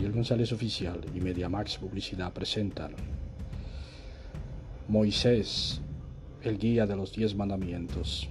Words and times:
Ariel 0.00 0.14
González 0.14 0.50
Oficial 0.50 0.98
y 1.14 1.20
Mediamax 1.20 1.76
Publicidad 1.76 2.32
presentan 2.32 2.92
Moisés, 4.88 5.82
el 6.40 6.56
guía 6.56 6.86
de 6.86 6.96
los 6.96 7.12
diez 7.12 7.34
mandamientos, 7.34 8.26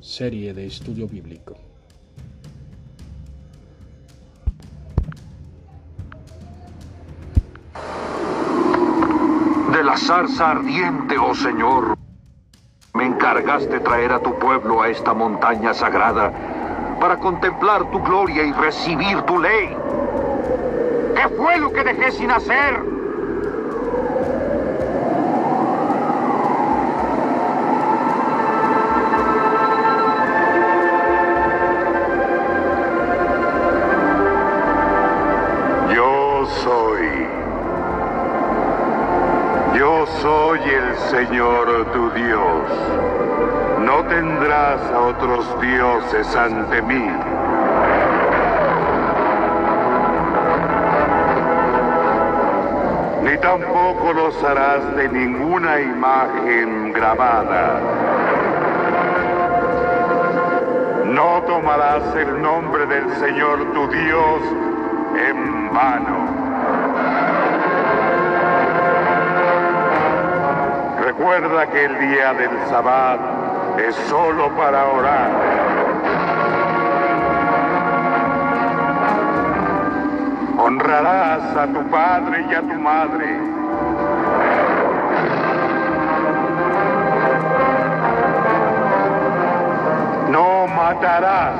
serie 0.00 0.52
de 0.52 0.66
estudio 0.66 1.06
bíblico. 1.06 1.54
De 9.70 9.84
la 9.84 9.96
zarza 9.96 10.50
ardiente, 10.50 11.16
oh 11.18 11.36
Señor, 11.36 11.96
me 12.94 13.06
encargaste 13.06 13.78
traer 13.78 14.10
a 14.10 14.20
tu 14.20 14.36
pueblo 14.40 14.82
a 14.82 14.88
esta 14.88 15.14
montaña 15.14 15.72
sagrada 15.72 16.32
para 16.98 17.16
contemplar 17.20 17.88
tu 17.92 18.02
gloria 18.02 18.42
y 18.42 18.52
recibir 18.52 19.22
tu 19.22 19.38
ley. 19.38 19.83
¿Qué 21.14 21.28
fue 21.36 21.56
lo 21.58 21.72
que 21.72 21.84
dejé 21.84 22.10
sin 22.10 22.30
hacer? 22.30 22.74
Yo 35.94 36.46
soy. 36.64 37.26
Yo 39.78 40.06
soy 40.20 40.60
el 40.62 40.96
Señor 40.96 41.92
tu 41.92 42.10
Dios. 42.10 42.70
No 43.80 44.02
tendrás 44.06 44.80
a 44.90 45.00
otros 45.00 45.60
dioses 45.60 46.34
ante 46.34 46.82
mí. 46.82 47.08
Tampoco 53.44 54.14
los 54.14 54.42
harás 54.42 54.96
de 54.96 55.06
ninguna 55.06 55.78
imagen 55.78 56.94
grabada. 56.94 57.78
No 61.04 61.42
tomarás 61.42 62.02
el 62.16 62.40
nombre 62.40 62.86
del 62.86 63.14
Señor 63.16 63.70
tu 63.74 63.86
Dios 63.88 64.40
en 65.28 65.74
vano. 65.74 66.26
Recuerda 71.04 71.66
que 71.66 71.84
el 71.84 71.98
día 72.00 72.32
del 72.32 72.50
Sabbat 72.70 73.20
es 73.78 73.94
solo 74.08 74.48
para 74.56 74.86
orar. 74.86 75.73
Honrarás 80.96 81.56
a 81.56 81.66
tu 81.66 81.90
padre 81.90 82.46
y 82.48 82.54
a 82.54 82.60
tu 82.60 82.74
madre. 82.74 83.36
No 90.30 90.68
matarás. 90.68 91.56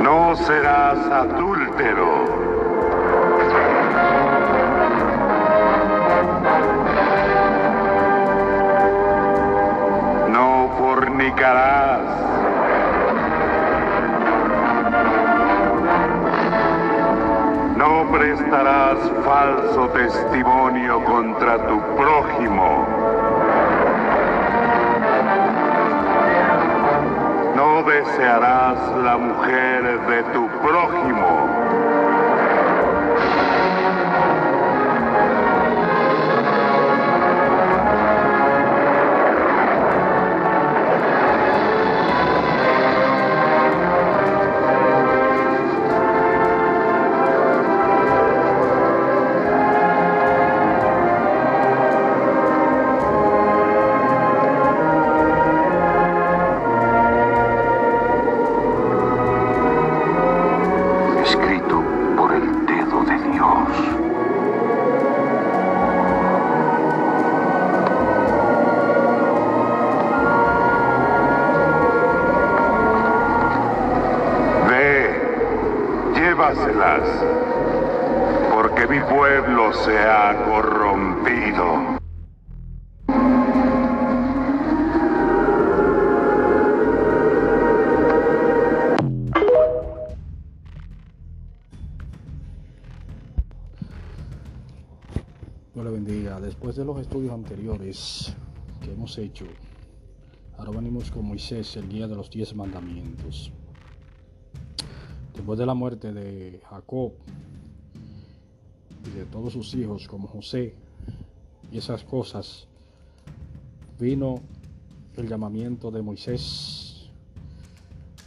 No 0.00 0.36
serás 0.36 0.98
adúltero. 1.10 2.39
Prestarás 18.40 18.98
falso 19.24 19.88
testimonio 19.88 21.04
contra 21.04 21.58
tu 21.66 21.80
prójimo. 21.96 22.86
No 27.54 27.82
desearás 27.82 28.78
la 29.04 29.18
mujer 29.18 30.00
de 30.06 30.22
tu 30.32 30.48
prójimo. 30.48 31.39
Dios 95.80 95.92
le 95.92 95.98
bendiga. 95.98 96.40
Después 96.40 96.76
de 96.76 96.84
los 96.84 97.00
estudios 97.00 97.32
anteriores 97.32 98.34
que 98.82 98.92
hemos 98.92 99.16
hecho, 99.16 99.46
ahora 100.58 100.72
venimos 100.72 101.10
con 101.10 101.24
Moisés, 101.24 101.74
el 101.76 101.88
guía 101.88 102.06
de 102.06 102.16
los 102.16 102.28
diez 102.28 102.54
mandamientos. 102.54 103.50
Después 105.34 105.58
de 105.58 105.64
la 105.64 105.72
muerte 105.72 106.12
de 106.12 106.60
Jacob 106.68 107.12
y 109.06 109.10
de 109.10 109.24
todos 109.24 109.54
sus 109.54 109.72
hijos 109.74 110.06
como 110.06 110.28
José 110.28 110.74
y 111.72 111.78
esas 111.78 112.04
cosas, 112.04 112.66
vino 113.98 114.42
el 115.16 115.28
llamamiento 115.28 115.90
de 115.90 116.02
Moisés, 116.02 117.08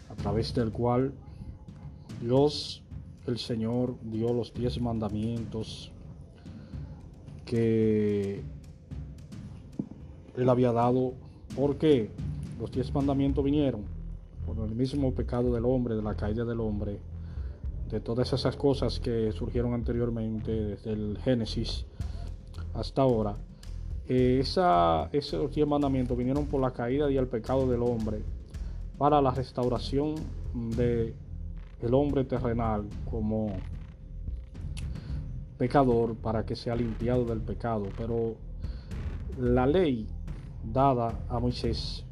a 0.09 0.15
través 0.15 0.55
del 0.55 0.71
cual 0.71 1.13
Dios, 2.19 2.81
el 3.27 3.37
Señor, 3.37 3.95
dio 4.01 4.33
los 4.33 4.51
diez 4.55 4.81
mandamientos 4.81 5.92
que 7.53 8.41
él 10.35 10.49
había 10.49 10.71
dado 10.71 11.13
porque 11.55 12.09
los 12.59 12.71
diez 12.71 12.91
mandamientos 12.91 13.43
vinieron 13.43 13.81
por 14.47 14.57
el 14.67 14.73
mismo 14.73 15.13
pecado 15.13 15.53
del 15.53 15.63
hombre, 15.65 15.93
de 15.93 16.01
la 16.01 16.15
caída 16.15 16.45
del 16.45 16.59
hombre, 16.59 16.97
de 17.91 17.99
todas 17.99 18.33
esas 18.33 18.55
cosas 18.55 18.99
que 18.99 19.31
surgieron 19.33 19.75
anteriormente 19.75 20.51
desde 20.51 20.93
el 20.93 21.19
Génesis 21.23 21.85
hasta 22.73 23.03
ahora. 23.03 23.35
Eh, 24.07 24.39
esa, 24.41 25.09
esos 25.11 25.53
diez 25.53 25.67
mandamientos 25.67 26.17
vinieron 26.17 26.47
por 26.47 26.59
la 26.59 26.71
caída 26.71 27.11
y 27.11 27.17
el 27.17 27.27
pecado 27.27 27.69
del 27.69 27.83
hombre 27.83 28.23
para 28.97 29.21
la 29.21 29.29
restauración 29.29 30.15
de 30.75 31.13
el 31.83 31.93
hombre 31.93 32.23
terrenal 32.23 32.85
como 33.11 33.53
pecador 35.63 36.15
para 36.15 36.45
que 36.45 36.57
sea 36.57 36.75
limpiado 36.75 37.23
del 37.23 37.39
pecado. 37.39 37.87
Pero 37.97 38.35
la 39.39 39.65
ley 39.65 40.05
dada 40.61 41.21
a 41.29 41.39
Moisés 41.39 42.03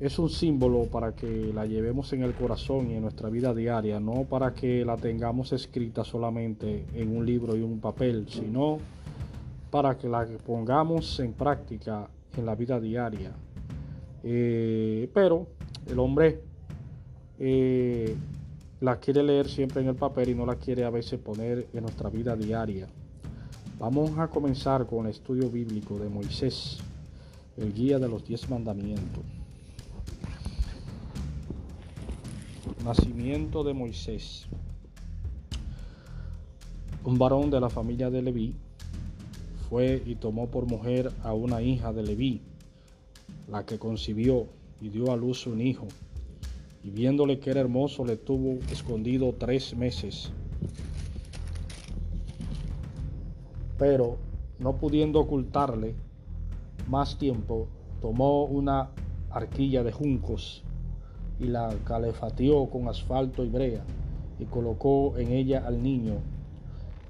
es 0.00 0.18
un 0.18 0.28
símbolo 0.28 0.86
para 0.86 1.14
que 1.14 1.52
la 1.54 1.66
llevemos 1.66 2.12
en 2.12 2.24
el 2.24 2.34
corazón 2.34 2.90
y 2.90 2.94
en 2.94 3.02
nuestra 3.02 3.28
vida 3.28 3.54
diaria, 3.54 4.00
no 4.00 4.24
para 4.24 4.54
que 4.54 4.84
la 4.84 4.96
tengamos 4.96 5.52
escrita 5.52 6.02
solamente 6.02 6.84
en 6.94 7.16
un 7.16 7.24
libro 7.24 7.56
y 7.56 7.62
un 7.62 7.78
papel, 7.78 8.26
sino 8.28 8.78
para 9.70 9.96
que 9.96 10.08
la 10.08 10.26
pongamos 10.44 11.20
en 11.20 11.34
práctica 11.34 12.08
en 12.36 12.44
la 12.44 12.56
vida 12.56 12.80
diaria. 12.80 13.30
Eh, 14.24 15.08
pero 15.14 15.46
el 15.88 15.98
hombre 16.00 16.40
eh, 17.38 18.16
la 18.82 18.98
quiere 18.98 19.22
leer 19.22 19.48
siempre 19.48 19.80
en 19.80 19.86
el 19.86 19.94
papel 19.94 20.30
y 20.30 20.34
no 20.34 20.44
la 20.44 20.56
quiere 20.56 20.82
a 20.84 20.90
veces 20.90 21.20
poner 21.20 21.68
en 21.72 21.82
nuestra 21.82 22.10
vida 22.10 22.34
diaria. 22.34 22.88
Vamos 23.78 24.18
a 24.18 24.26
comenzar 24.26 24.86
con 24.86 25.06
el 25.06 25.12
estudio 25.12 25.48
bíblico 25.48 26.00
de 26.00 26.08
Moisés, 26.08 26.78
el 27.56 27.72
guía 27.72 28.00
de 28.00 28.08
los 28.08 28.24
diez 28.24 28.50
mandamientos. 28.50 29.22
Nacimiento 32.84 33.62
de 33.62 33.72
Moisés. 33.72 34.46
Un 37.04 37.18
varón 37.18 37.50
de 37.50 37.60
la 37.60 37.70
familia 37.70 38.10
de 38.10 38.20
Leví 38.20 38.56
fue 39.70 40.02
y 40.04 40.16
tomó 40.16 40.48
por 40.48 40.66
mujer 40.66 41.12
a 41.22 41.32
una 41.32 41.62
hija 41.62 41.92
de 41.92 42.02
Leví, 42.02 42.42
la 43.48 43.64
que 43.64 43.78
concibió 43.78 44.48
y 44.80 44.88
dio 44.88 45.12
a 45.12 45.16
luz 45.16 45.46
un 45.46 45.60
hijo, 45.60 45.86
y 46.84 46.90
viéndole 46.90 47.38
que 47.38 47.50
era 47.50 47.60
hermoso 47.60 48.04
le 48.04 48.16
tuvo 48.16 48.58
escondido 48.70 49.34
tres 49.38 49.76
meses. 49.76 50.32
Pero 53.78 54.18
no 54.58 54.76
pudiendo 54.76 55.20
ocultarle 55.20 55.94
más 56.88 57.18
tiempo, 57.18 57.68
tomó 58.00 58.44
una 58.44 58.90
arquilla 59.30 59.82
de 59.82 59.92
juncos 59.92 60.62
y 61.38 61.44
la 61.44 61.74
calefateó 61.84 62.68
con 62.68 62.88
asfalto 62.88 63.44
y 63.44 63.48
brea 63.48 63.84
y 64.38 64.44
colocó 64.44 65.16
en 65.18 65.32
ella 65.32 65.64
al 65.66 65.82
niño 65.82 66.14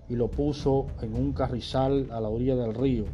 y 0.09 0.17
lo 0.17 0.31
puso 0.31 0.87
en 1.01 1.15
un 1.15 1.33
carrizal 1.33 2.09
a 2.11 2.21
la 2.21 2.29
orilla 2.29 2.57
del 2.57 2.75
río 2.75 3.05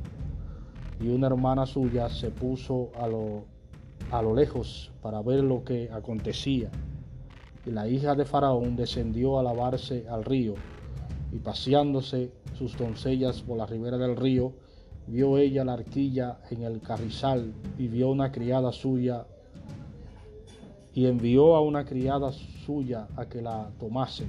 y 1.00 1.08
una 1.08 1.28
hermana 1.28 1.66
suya 1.66 2.08
se 2.08 2.30
puso 2.30 2.90
a 2.98 3.06
lo, 3.06 3.44
a 4.10 4.22
lo 4.22 4.34
lejos 4.34 4.90
para 5.02 5.22
ver 5.22 5.44
lo 5.44 5.64
que 5.64 5.90
acontecía 5.92 6.70
y 7.66 7.70
la 7.70 7.88
hija 7.88 8.14
de 8.14 8.24
Faraón 8.24 8.76
descendió 8.76 9.38
a 9.38 9.42
lavarse 9.42 10.06
al 10.08 10.24
río 10.24 10.54
y 11.32 11.38
paseándose 11.38 12.32
sus 12.56 12.76
doncellas 12.76 13.42
por 13.42 13.58
la 13.58 13.66
ribera 13.66 13.98
del 13.98 14.16
río 14.16 14.52
vio 15.06 15.38
ella 15.38 15.64
la 15.64 15.74
arquilla 15.74 16.38
en 16.50 16.62
el 16.62 16.80
carrizal 16.80 17.52
y 17.78 17.88
vio 17.88 18.10
una 18.10 18.30
criada 18.30 18.72
suya 18.72 19.26
y 20.94 21.06
envió 21.06 21.54
a 21.54 21.60
una 21.60 21.84
criada 21.84 22.32
suya 22.32 23.06
a 23.16 23.26
que 23.26 23.40
la 23.40 23.70
tomase. 23.78 24.26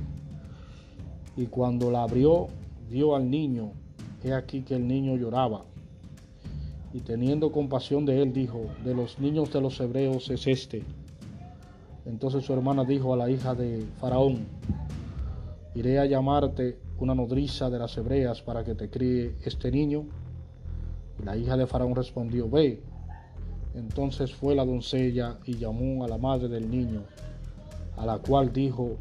Y 1.36 1.48
cuando 1.48 1.90
la 1.90 2.04
abrió, 2.04 2.48
dio 2.90 3.16
al 3.16 3.28
niño, 3.28 3.72
he 4.24 4.34
aquí 4.34 4.62
que 4.62 4.76
el 4.76 4.88
niño 4.88 5.16
lloraba. 5.16 5.66
Y 6.94 7.02
teniendo 7.02 7.52
compasión 7.52 8.06
de 8.06 8.22
él, 8.22 8.34
dijo, 8.34 8.62
de 8.84 8.96
los 8.96 9.20
niños 9.20 9.54
de 9.54 9.62
los 9.62 9.80
hebreos 9.80 10.30
es 10.30 10.48
este. 10.48 10.84
Entonces 12.06 12.44
su 12.46 12.54
hermana 12.54 12.84
dijo 12.84 13.14
a 13.14 13.18
la 13.18 13.30
hija 13.30 13.54
de 13.54 13.86
Faraón, 14.00 14.48
iré 15.76 16.00
a 16.00 16.06
llamarte 16.06 16.80
una 16.98 17.14
nodriza 17.14 17.70
de 17.70 17.80
las 17.80 17.96
hebreas 17.98 18.42
para 18.42 18.64
que 18.64 18.76
te 18.76 18.90
críe 18.90 19.36
este 19.46 19.72
niño. 19.72 20.06
Y 21.20 21.24
la 21.24 21.38
hija 21.38 21.56
de 21.56 21.68
Faraón 21.68 21.96
respondió, 21.96 22.50
ve. 22.50 22.82
Entonces 23.76 24.34
fue 24.34 24.56
la 24.56 24.66
doncella 24.66 25.38
y 25.46 25.56
llamó 25.58 26.04
a 26.04 26.08
la 26.08 26.18
madre 26.18 26.48
del 26.48 26.70
niño, 26.70 27.04
a 27.98 28.06
la 28.06 28.18
cual 28.18 28.52
dijo 28.52 28.98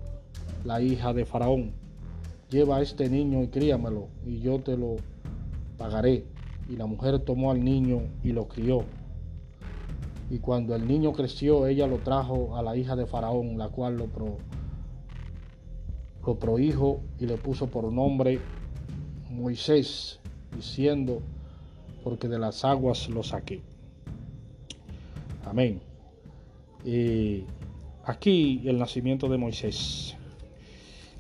la 0.65 0.83
hija 0.83 1.15
de 1.15 1.25
Faraón, 1.25 1.73
lleva 2.51 2.77
a 2.77 2.83
este 2.83 3.09
niño 3.09 3.43
y 3.43 3.49
críamelo, 3.49 4.09
y 4.27 4.41
yo 4.41 4.59
te 4.59 4.77
lo 4.77 4.97
pagaré. 5.79 6.25
Y 6.69 6.77
la 6.77 6.87
mujer 6.87 7.19
tomó 7.21 7.51
al 7.51 7.65
niño 7.65 8.03
y 8.23 8.33
lo 8.33 8.47
crió. 8.47 8.85
Y 10.31 10.39
cuando 10.39 10.75
el 10.75 10.87
niño 10.87 11.13
creció, 11.13 11.67
ella 11.67 11.87
lo 11.87 11.99
trajo 11.99 12.57
a 12.57 12.63
la 12.63 12.77
hija 12.77 12.95
de 12.97 13.07
Faraón, 13.07 13.57
la 13.57 13.71
cual 13.71 13.97
lo, 13.97 14.07
pro, 14.07 14.37
lo 16.27 16.39
prohijo 16.39 17.01
y 17.19 17.27
le 17.27 17.37
puso 17.39 17.69
por 17.69 17.91
nombre 17.91 18.39
Moisés, 19.31 20.21
diciendo, 20.55 21.23
porque 22.05 22.29
de 22.29 22.39
las 22.39 22.65
aguas 22.65 23.09
lo 23.09 23.23
saqué. 23.23 23.63
Amén. 25.45 25.81
Y 26.85 27.45
aquí 28.05 28.63
el 28.67 28.79
nacimiento 28.79 29.29
de 29.29 29.39
Moisés 29.39 30.17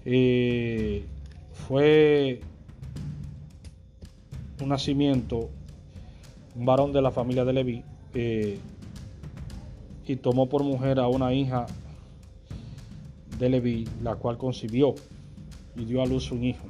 eh, 0.04 1.04
fue 1.52 2.40
un 4.60 4.68
nacimiento, 4.68 5.48
un 6.56 6.66
varón 6.66 6.92
de 6.92 7.02
la 7.02 7.10
familia 7.10 7.44
de 7.44 7.52
Leví, 7.52 7.84
eh, 8.14 8.58
y 10.06 10.16
tomó 10.16 10.48
por 10.48 10.62
mujer 10.62 10.98
a 10.98 11.08
una 11.08 11.32
hija 11.32 11.66
de 13.38 13.48
Leví, 13.48 13.86
la 14.02 14.16
cual 14.16 14.38
concibió 14.38 14.94
y 15.76 15.84
dio 15.84 16.02
a 16.02 16.06
luz 16.06 16.32
un 16.32 16.44
hijo. 16.44 16.66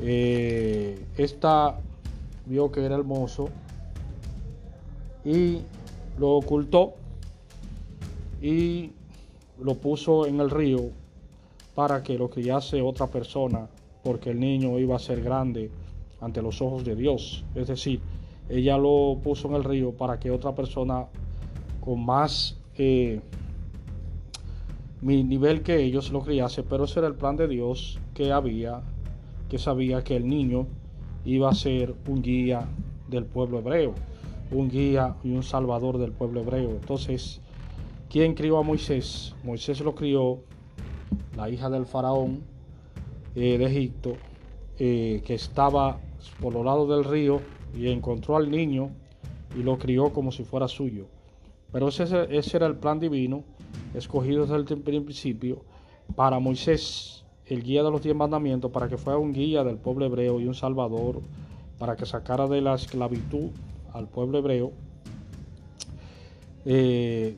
Eh, 0.00 1.06
esta 1.16 1.78
vio 2.46 2.70
que 2.70 2.84
era 2.84 2.96
hermoso 2.96 3.48
y 5.24 5.60
lo 6.18 6.30
ocultó 6.32 6.94
y 8.40 8.90
lo 9.60 9.74
puso 9.74 10.26
en 10.26 10.40
el 10.40 10.50
río 10.50 10.90
para 11.74 12.02
que 12.02 12.18
lo 12.18 12.28
criase 12.28 12.82
otra 12.82 13.06
persona, 13.06 13.68
porque 14.02 14.30
el 14.30 14.40
niño 14.40 14.78
iba 14.78 14.96
a 14.96 14.98
ser 14.98 15.22
grande 15.22 15.70
ante 16.22 16.40
los 16.40 16.62
ojos 16.62 16.84
de 16.84 16.96
Dios. 16.96 17.44
Es 17.54 17.68
decir, 17.68 18.00
ella 18.48 18.78
lo 18.78 19.18
puso 19.22 19.48
en 19.48 19.54
el 19.56 19.64
río 19.64 19.92
para 19.92 20.18
que 20.18 20.30
otra 20.30 20.54
persona 20.54 21.06
con 21.80 22.04
más 22.04 22.58
eh, 22.78 23.20
nivel 25.02 25.62
que 25.62 25.82
ellos 25.82 26.10
lo 26.10 26.22
criase, 26.22 26.62
pero 26.62 26.84
ese 26.84 27.00
era 27.00 27.08
el 27.08 27.14
plan 27.14 27.36
de 27.36 27.48
Dios 27.48 27.98
que 28.14 28.32
había, 28.32 28.80
que 29.50 29.58
sabía 29.58 30.02
que 30.02 30.16
el 30.16 30.26
niño 30.26 30.66
iba 31.24 31.50
a 31.50 31.54
ser 31.54 31.94
un 32.08 32.22
guía 32.22 32.66
del 33.08 33.26
pueblo 33.26 33.58
hebreo 33.58 33.94
un 34.52 34.68
guía 34.68 35.16
y 35.24 35.30
un 35.30 35.42
salvador 35.42 35.98
del 35.98 36.12
pueblo 36.12 36.40
hebreo. 36.40 36.70
Entonces, 36.70 37.40
¿quién 38.10 38.34
crió 38.34 38.58
a 38.58 38.62
Moisés? 38.62 39.34
Moisés 39.42 39.80
lo 39.80 39.94
crió 39.94 40.40
la 41.36 41.48
hija 41.48 41.70
del 41.70 41.86
faraón 41.86 42.42
eh, 43.34 43.58
de 43.58 43.64
Egipto, 43.64 44.14
eh, 44.78 45.22
que 45.24 45.34
estaba 45.34 45.98
por 46.40 46.52
los 46.52 46.64
lados 46.64 46.88
del 46.88 47.04
río 47.04 47.40
y 47.74 47.88
encontró 47.88 48.36
al 48.36 48.50
niño 48.50 48.90
y 49.56 49.62
lo 49.62 49.78
crió 49.78 50.12
como 50.12 50.32
si 50.32 50.44
fuera 50.44 50.68
suyo. 50.68 51.06
Pero 51.72 51.88
ese, 51.88 52.04
ese 52.30 52.56
era 52.56 52.66
el 52.66 52.76
plan 52.76 53.00
divino, 53.00 53.44
escogido 53.94 54.46
desde 54.46 54.56
el 54.56 54.82
principio, 54.82 55.64
para 56.14 56.38
Moisés, 56.38 57.24
el 57.46 57.62
guía 57.62 57.82
de 57.82 57.90
los 57.90 58.02
diez 58.02 58.14
mandamientos, 58.14 58.70
para 58.70 58.88
que 58.88 58.98
fuera 58.98 59.18
un 59.18 59.32
guía 59.32 59.64
del 59.64 59.76
pueblo 59.76 60.04
hebreo 60.04 60.40
y 60.40 60.46
un 60.46 60.54
salvador, 60.54 61.20
para 61.78 61.96
que 61.96 62.06
sacara 62.06 62.46
de 62.46 62.60
la 62.60 62.74
esclavitud 62.74 63.50
al 63.92 64.08
pueblo 64.08 64.38
hebreo 64.38 64.72
eh, 66.64 67.36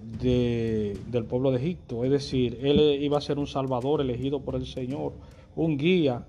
del 1.11 1.25
pueblo 1.25 1.50
de 1.50 1.58
Egipto. 1.58 2.04
Es 2.04 2.11
decir, 2.11 2.58
él 2.62 2.78
iba 3.02 3.18
a 3.18 3.20
ser 3.20 3.38
un 3.38 3.47
salvador 3.47 4.00
elegido 4.00 4.40
por 4.40 4.56
el 4.56 4.66
Señor, 4.66 5.12
un 5.56 5.78
guía 5.78 6.26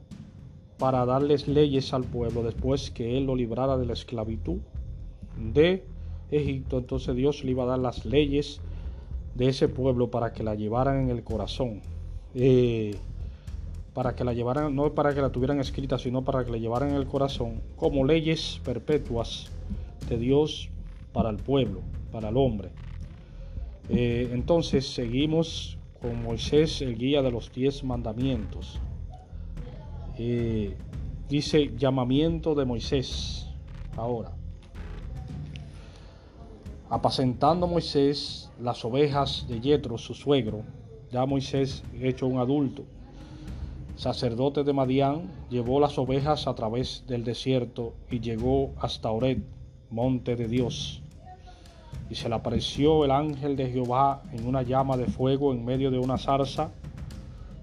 para 0.77 1.05
darles 1.05 1.48
leyes 1.48 1.94
al 1.94 2.03
pueblo 2.03 2.44
después 2.44 2.91
que 2.91 3.17
él 3.17 3.25
lo 3.25 3.36
librara 3.36 3.77
de 3.77 3.86
la 3.86 3.94
esclavitud 3.94 4.60
de 5.38 5.86
Egipto. 6.32 6.77
Entonces 6.77 7.15
Dios 7.15 7.44
le 7.44 7.51
iba 7.51 7.63
a 7.63 7.67
dar 7.67 7.79
las 7.79 8.05
leyes 8.05 8.60
de 9.36 9.50
ese 9.50 9.67
pueblo 9.67 10.10
para 10.10 10.34
que 10.34 10.44
la 10.44 10.55
llevaran 10.55 11.03
en 11.03 11.10
el 11.10 11.24
corazón. 11.24 11.82
Eh, 12.34 12.96
para 13.94 14.13
que 14.13 14.25
la 14.25 14.34
llevaran, 14.34 14.75
no 14.75 14.94
para 14.94 15.15
que 15.15 15.22
la 15.22 15.29
tuvieran 15.29 15.62
escrita, 15.62 15.98
sino 15.98 16.24
para 16.24 16.44
que 16.44 16.51
la 16.51 16.58
llevaran 16.58 16.89
en 16.89 16.96
el 16.96 17.08
corazón 17.08 17.62
como 17.77 18.03
leyes 18.03 18.60
perpetuas 18.65 19.50
de 20.10 20.17
Dios 20.17 20.70
para 21.13 21.29
el 21.29 21.38
pueblo, 21.38 21.79
para 22.12 22.27
el 22.27 22.36
hombre. 22.36 22.72
Eh, 23.88 24.29
entonces 24.34 24.86
seguimos 24.86 25.77
con 26.01 26.22
Moisés, 26.24 26.82
el 26.82 26.98
guía 26.98 27.22
de 27.22 27.32
los 27.32 27.53
diez 27.53 27.86
mandamientos. 27.86 28.82
Eh, 30.17 30.77
dice 31.27 31.72
llamamiento 31.75 32.55
de 32.55 32.63
Moisés 32.63 33.48
ahora. 33.98 34.31
Apacentando 36.89 37.67
Moisés 37.67 38.50
las 38.62 38.86
ovejas 38.86 39.45
de 39.50 39.60
Yetro, 39.60 39.98
su 39.98 40.13
suegro, 40.13 40.62
ya 41.12 41.25
Moisés 41.25 41.84
hecho 42.00 42.27
un 42.27 42.38
adulto, 42.38 42.86
sacerdote 43.98 44.63
de 44.63 44.72
Madián, 44.72 45.31
llevó 45.50 45.79
las 45.81 45.98
ovejas 45.98 46.48
a 46.48 46.55
través 46.55 47.03
del 47.07 47.25
desierto 47.25 47.93
y 48.10 48.19
llegó 48.19 48.72
hasta 48.79 49.12
Ored, 49.12 49.39
monte 49.89 50.38
de 50.38 50.48
Dios. 50.48 51.01
Y 52.10 52.15
se 52.15 52.29
le 52.29 52.36
apareció 52.36 53.03
el 53.03 53.12
ángel 53.12 53.55
de 53.55 53.69
Jehová 53.69 54.22
en 54.31 54.48
una 54.48 54.62
llama 54.62 54.95
de 54.95 55.07
fuego 55.07 55.51
en 55.51 55.65
medio 55.65 55.91
de 55.91 55.98
una 55.98 56.17
zarza. 56.17 56.72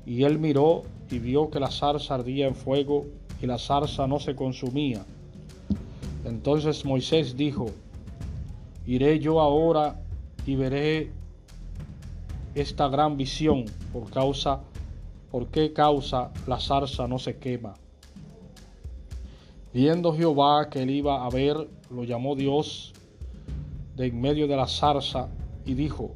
Y 0.04 0.25
él 0.25 0.38
miró 0.38 0.82
y 1.12 1.19
vio 1.19 1.50
que 1.50 1.61
la 1.61 1.71
zarza 1.71 2.14
ardía 2.14 2.47
en 2.47 2.54
fuego 2.54 3.07
y 3.40 3.47
la 3.47 3.59
zarza 3.59 4.07
no 4.07 4.19
se 4.19 4.35
consumía. 4.35 5.04
Entonces 6.25 6.85
Moisés 6.85 7.37
dijo, 7.37 7.66
iré 8.87 9.19
yo 9.19 9.40
ahora 9.40 10.00
y 10.47 10.57
veré 10.57 11.11
esta 12.54 12.88
gran 12.88 13.16
visión 13.16 13.64
por 13.92 14.11
causa, 14.11 14.61
por 15.31 15.49
qué 15.49 15.73
causa 15.73 16.31
la 16.47 16.59
zarza 16.59 17.07
no 17.07 17.19
se 17.19 17.37
quema. 17.37 17.75
Viendo 19.73 20.14
Jehová 20.14 20.69
que 20.71 20.83
él 20.83 20.90
iba 20.90 21.25
a 21.25 21.31
ver, 21.31 21.69
lo 21.90 22.04
llamó 22.04 22.37
Dios 22.37 22.92
de 23.97 24.07
en 24.07 24.21
medio 24.21 24.47
de 24.47 24.57
la 24.57 24.66
zarza 24.66 25.28
y 25.64 25.75
dijo, 25.75 26.12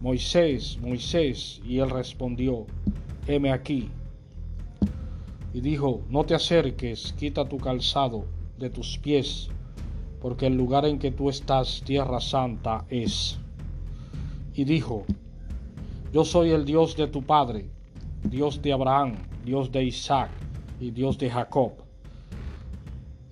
Moisés, 0.00 0.78
Moisés, 0.80 1.60
y 1.64 1.78
él 1.78 1.90
respondió, 1.90 2.66
heme 3.26 3.52
aquí. 3.52 3.88
Y 5.52 5.60
dijo, 5.60 6.02
no 6.08 6.24
te 6.24 6.34
acerques, 6.34 7.12
quita 7.18 7.48
tu 7.48 7.58
calzado 7.58 8.24
de 8.58 8.70
tus 8.70 8.98
pies, 8.98 9.50
porque 10.20 10.46
el 10.46 10.56
lugar 10.56 10.86
en 10.86 10.98
que 10.98 11.10
tú 11.10 11.28
estás, 11.28 11.82
tierra 11.84 12.20
santa, 12.20 12.84
es. 12.88 13.38
Y 14.54 14.64
dijo, 14.64 15.04
yo 16.12 16.24
soy 16.24 16.50
el 16.50 16.64
Dios 16.64 16.96
de 16.96 17.06
tu 17.06 17.22
padre, 17.22 17.70
Dios 18.22 18.62
de 18.62 18.72
Abraham, 18.72 19.16
Dios 19.44 19.72
de 19.72 19.84
Isaac 19.84 20.30
y 20.80 20.90
Dios 20.90 21.18
de 21.18 21.30
Jacob. 21.30 21.72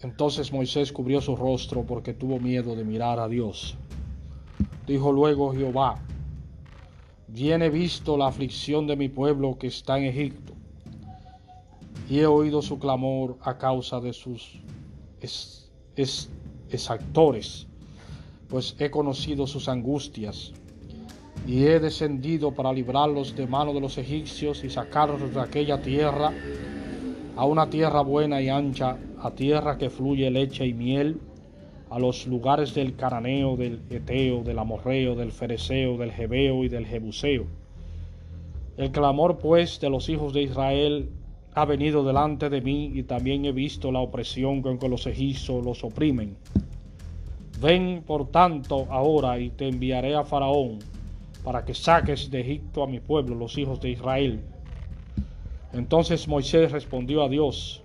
Entonces 0.02 0.52
Moisés 0.52 0.92
cubrió 0.92 1.20
su 1.20 1.36
rostro 1.36 1.84
porque 1.84 2.14
tuvo 2.14 2.38
miedo 2.38 2.74
de 2.74 2.84
mirar 2.84 3.20
a 3.20 3.28
Dios. 3.28 3.76
Dijo 4.86 5.12
luego 5.12 5.52
Jehová, 5.52 6.02
bien 7.28 7.62
he 7.62 7.68
visto 7.68 8.16
la 8.16 8.26
aflicción 8.28 8.86
de 8.86 8.96
mi 8.96 9.08
pueblo 9.08 9.58
que 9.58 9.66
está 9.66 9.98
en 9.98 10.06
Egipto, 10.06 10.54
y 12.10 12.18
he 12.18 12.26
oído 12.26 12.60
su 12.60 12.80
clamor 12.80 13.38
a 13.40 13.56
causa 13.56 14.00
de 14.00 14.12
sus 14.12 14.58
exactores, 16.68 17.68
pues 18.48 18.74
he 18.80 18.90
conocido 18.90 19.46
sus 19.46 19.68
angustias, 19.68 20.52
y 21.46 21.66
he 21.66 21.78
descendido 21.78 22.52
para 22.52 22.72
librarlos 22.72 23.36
de 23.36 23.46
mano 23.46 23.72
de 23.72 23.80
los 23.80 23.96
egipcios 23.96 24.64
y 24.64 24.70
sacarlos 24.70 25.32
de 25.32 25.40
aquella 25.40 25.80
tierra 25.80 26.32
a 27.36 27.44
una 27.44 27.70
tierra 27.70 28.00
buena 28.02 28.42
y 28.42 28.48
ancha, 28.48 28.98
a 29.22 29.30
tierra 29.30 29.78
que 29.78 29.88
fluye 29.88 30.28
leche 30.32 30.66
y 30.66 30.74
miel, 30.74 31.20
a 31.90 32.00
los 32.00 32.26
lugares 32.26 32.74
del 32.74 32.96
Cananeo, 32.96 33.56
del 33.56 33.82
Eteo, 33.88 34.42
del 34.42 34.58
Amorreo, 34.58 35.14
del 35.14 35.30
Fereceo, 35.30 35.96
del 35.96 36.10
Jebeo 36.10 36.64
y 36.64 36.68
del 36.68 36.86
Jebuseo. 36.86 37.46
El 38.76 38.90
clamor 38.90 39.38
pues 39.38 39.78
de 39.78 39.90
los 39.90 40.08
hijos 40.08 40.32
de 40.32 40.42
Israel 40.42 41.08
ha 41.54 41.64
venido 41.64 42.04
delante 42.04 42.48
de 42.48 42.60
mí 42.60 42.92
y 42.94 43.02
también 43.02 43.44
he 43.44 43.52
visto 43.52 43.90
la 43.90 44.00
opresión 44.00 44.62
con 44.62 44.78
que 44.78 44.88
los 44.88 45.06
egipcios 45.06 45.64
los 45.64 45.82
oprimen. 45.84 46.36
Ven 47.60 48.02
por 48.06 48.28
tanto 48.28 48.86
ahora 48.90 49.38
y 49.38 49.50
te 49.50 49.68
enviaré 49.68 50.14
a 50.14 50.24
Faraón 50.24 50.78
para 51.44 51.64
que 51.64 51.74
saques 51.74 52.30
de 52.30 52.40
Egipto 52.40 52.82
a 52.82 52.86
mi 52.86 53.00
pueblo, 53.00 53.34
los 53.34 53.58
hijos 53.58 53.80
de 53.80 53.90
Israel. 53.90 54.40
Entonces 55.72 56.26
Moisés 56.26 56.72
respondió 56.72 57.22
a 57.22 57.28
Dios, 57.28 57.82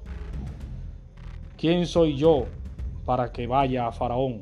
¿quién 1.58 1.86
soy 1.86 2.16
yo 2.16 2.46
para 3.06 3.32
que 3.32 3.48
vaya 3.48 3.88
a 3.88 3.92
Faraón 3.92 4.42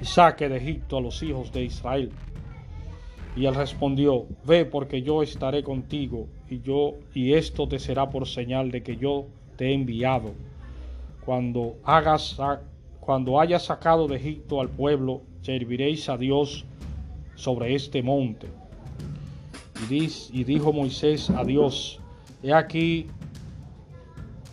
y 0.00 0.04
saque 0.04 0.48
de 0.48 0.56
Egipto 0.56 0.98
a 0.98 1.00
los 1.00 1.22
hijos 1.22 1.52
de 1.52 1.64
Israel. 1.64 2.10
Y 3.36 3.46
él 3.46 3.54
respondió, 3.54 4.26
ve 4.46 4.64
porque 4.64 5.02
yo 5.02 5.22
estaré 5.22 5.62
contigo 5.62 6.26
y 6.48 6.60
yo 6.60 6.94
y 7.14 7.34
esto 7.34 7.66
te 7.66 7.78
será 7.78 8.08
por 8.08 8.28
señal 8.28 8.70
de 8.70 8.82
que 8.82 8.96
yo 8.96 9.26
te 9.56 9.70
he 9.70 9.74
enviado. 9.74 10.32
Cuando 11.24 11.76
hagas 11.84 12.38
cuando 13.04 13.38
hayas 13.38 13.64
sacado 13.64 14.08
de 14.08 14.16
Egipto 14.16 14.60
al 14.60 14.70
pueblo, 14.70 15.20
serviréis 15.42 16.08
a 16.08 16.16
Dios 16.16 16.64
sobre 17.34 17.74
este 17.74 18.02
monte. 18.02 18.48
Y, 19.90 20.44
dijo 20.44 20.72
Moisés 20.72 21.28
a 21.28 21.44
Dios, 21.44 22.00
he 22.42 22.54
aquí 22.54 23.08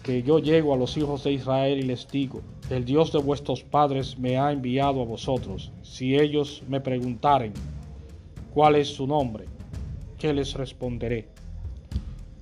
que 0.03 0.21
yo 0.23 0.39
llego 0.39 0.73
a 0.73 0.77
los 0.77 0.97
hijos 0.97 1.23
de 1.23 1.31
Israel 1.31 1.79
y 1.79 1.83
les 1.83 2.09
digo, 2.09 2.41
el 2.69 2.83
Dios 2.83 3.13
de 3.13 3.19
vuestros 3.19 3.63
padres 3.63 4.17
me 4.17 4.37
ha 4.37 4.51
enviado 4.51 5.01
a 5.01 5.05
vosotros. 5.05 5.71
Si 5.83 6.17
ellos 6.17 6.63
me 6.67 6.81
preguntaren, 6.81 7.53
¿cuál 8.53 8.75
es 8.75 8.89
su 8.89 9.07
nombre? 9.07 9.45
¿Qué 10.17 10.33
les 10.33 10.53
responderé? 10.53 11.27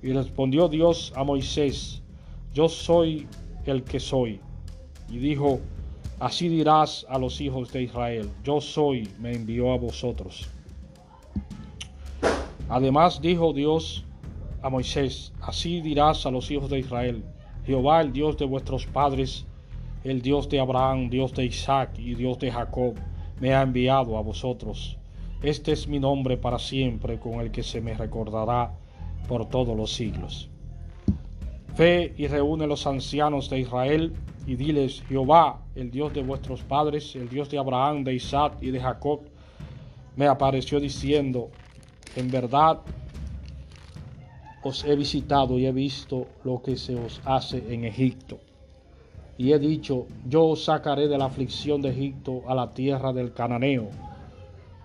Y 0.02 0.12
respondió 0.12 0.68
Dios 0.68 1.12
a 1.16 1.24
Moisés, 1.24 2.02
yo 2.52 2.68
soy 2.68 3.26
el 3.66 3.84
que 3.84 4.00
soy. 4.00 4.40
Y 5.08 5.18
dijo, 5.18 5.60
así 6.18 6.48
dirás 6.48 7.06
a 7.08 7.18
los 7.18 7.40
hijos 7.40 7.72
de 7.72 7.82
Israel, 7.82 8.30
yo 8.44 8.60
soy, 8.60 9.08
me 9.18 9.32
envió 9.32 9.72
a 9.72 9.78
vosotros. 9.78 10.48
Además 12.68 13.20
dijo 13.20 13.52
Dios 13.52 14.04
a 14.62 14.70
Moisés, 14.70 15.32
así 15.40 15.80
dirás 15.80 16.26
a 16.26 16.30
los 16.30 16.50
hijos 16.50 16.70
de 16.70 16.78
Israel, 16.78 17.24
Jehová 17.66 18.00
el 18.00 18.12
Dios 18.12 18.36
de 18.36 18.44
vuestros 18.44 18.86
padres, 18.86 19.44
el 20.04 20.22
Dios 20.22 20.48
de 20.48 20.60
Abraham, 20.60 21.10
Dios 21.10 21.32
de 21.34 21.46
Isaac 21.46 21.98
y 21.98 22.14
Dios 22.14 22.38
de 22.38 22.50
Jacob, 22.50 22.94
me 23.40 23.54
ha 23.54 23.62
enviado 23.62 24.16
a 24.16 24.22
vosotros. 24.22 24.99
Este 25.42 25.72
es 25.72 25.88
mi 25.88 25.98
nombre 25.98 26.36
para 26.36 26.58
siempre, 26.58 27.18
con 27.18 27.40
el 27.40 27.50
que 27.50 27.62
se 27.62 27.80
me 27.80 27.94
recordará 27.94 28.72
por 29.26 29.48
todos 29.48 29.76
los 29.76 29.92
siglos. 29.92 30.50
Fe 31.74 32.14
y 32.16 32.26
reúne 32.26 32.66
los 32.66 32.86
ancianos 32.86 33.48
de 33.48 33.60
Israel 33.60 34.12
y 34.46 34.56
diles, 34.56 35.02
Jehová, 35.08 35.60
el 35.74 35.90
Dios 35.90 36.12
de 36.12 36.22
vuestros 36.22 36.62
padres, 36.62 37.14
el 37.16 37.28
Dios 37.28 37.48
de 37.48 37.58
Abraham, 37.58 38.04
de 38.04 38.14
Isaac 38.14 38.54
y 38.60 38.70
de 38.70 38.80
Jacob, 38.80 39.20
me 40.16 40.26
apareció 40.26 40.78
diciendo, 40.78 41.50
en 42.16 42.30
verdad 42.30 42.80
os 44.62 44.84
he 44.84 44.94
visitado 44.94 45.58
y 45.58 45.66
he 45.66 45.72
visto 45.72 46.26
lo 46.44 46.60
que 46.60 46.76
se 46.76 46.96
os 46.96 47.20
hace 47.24 47.72
en 47.72 47.84
Egipto 47.84 48.38
y 49.40 49.54
he 49.54 49.58
dicho, 49.58 50.06
yo 50.28 50.48
os 50.48 50.64
sacaré 50.64 51.08
de 51.08 51.16
la 51.16 51.24
aflicción 51.24 51.80
de 51.80 51.88
Egipto 51.88 52.42
a 52.46 52.54
la 52.54 52.74
tierra 52.74 53.14
del 53.14 53.32
Cananeo, 53.32 53.88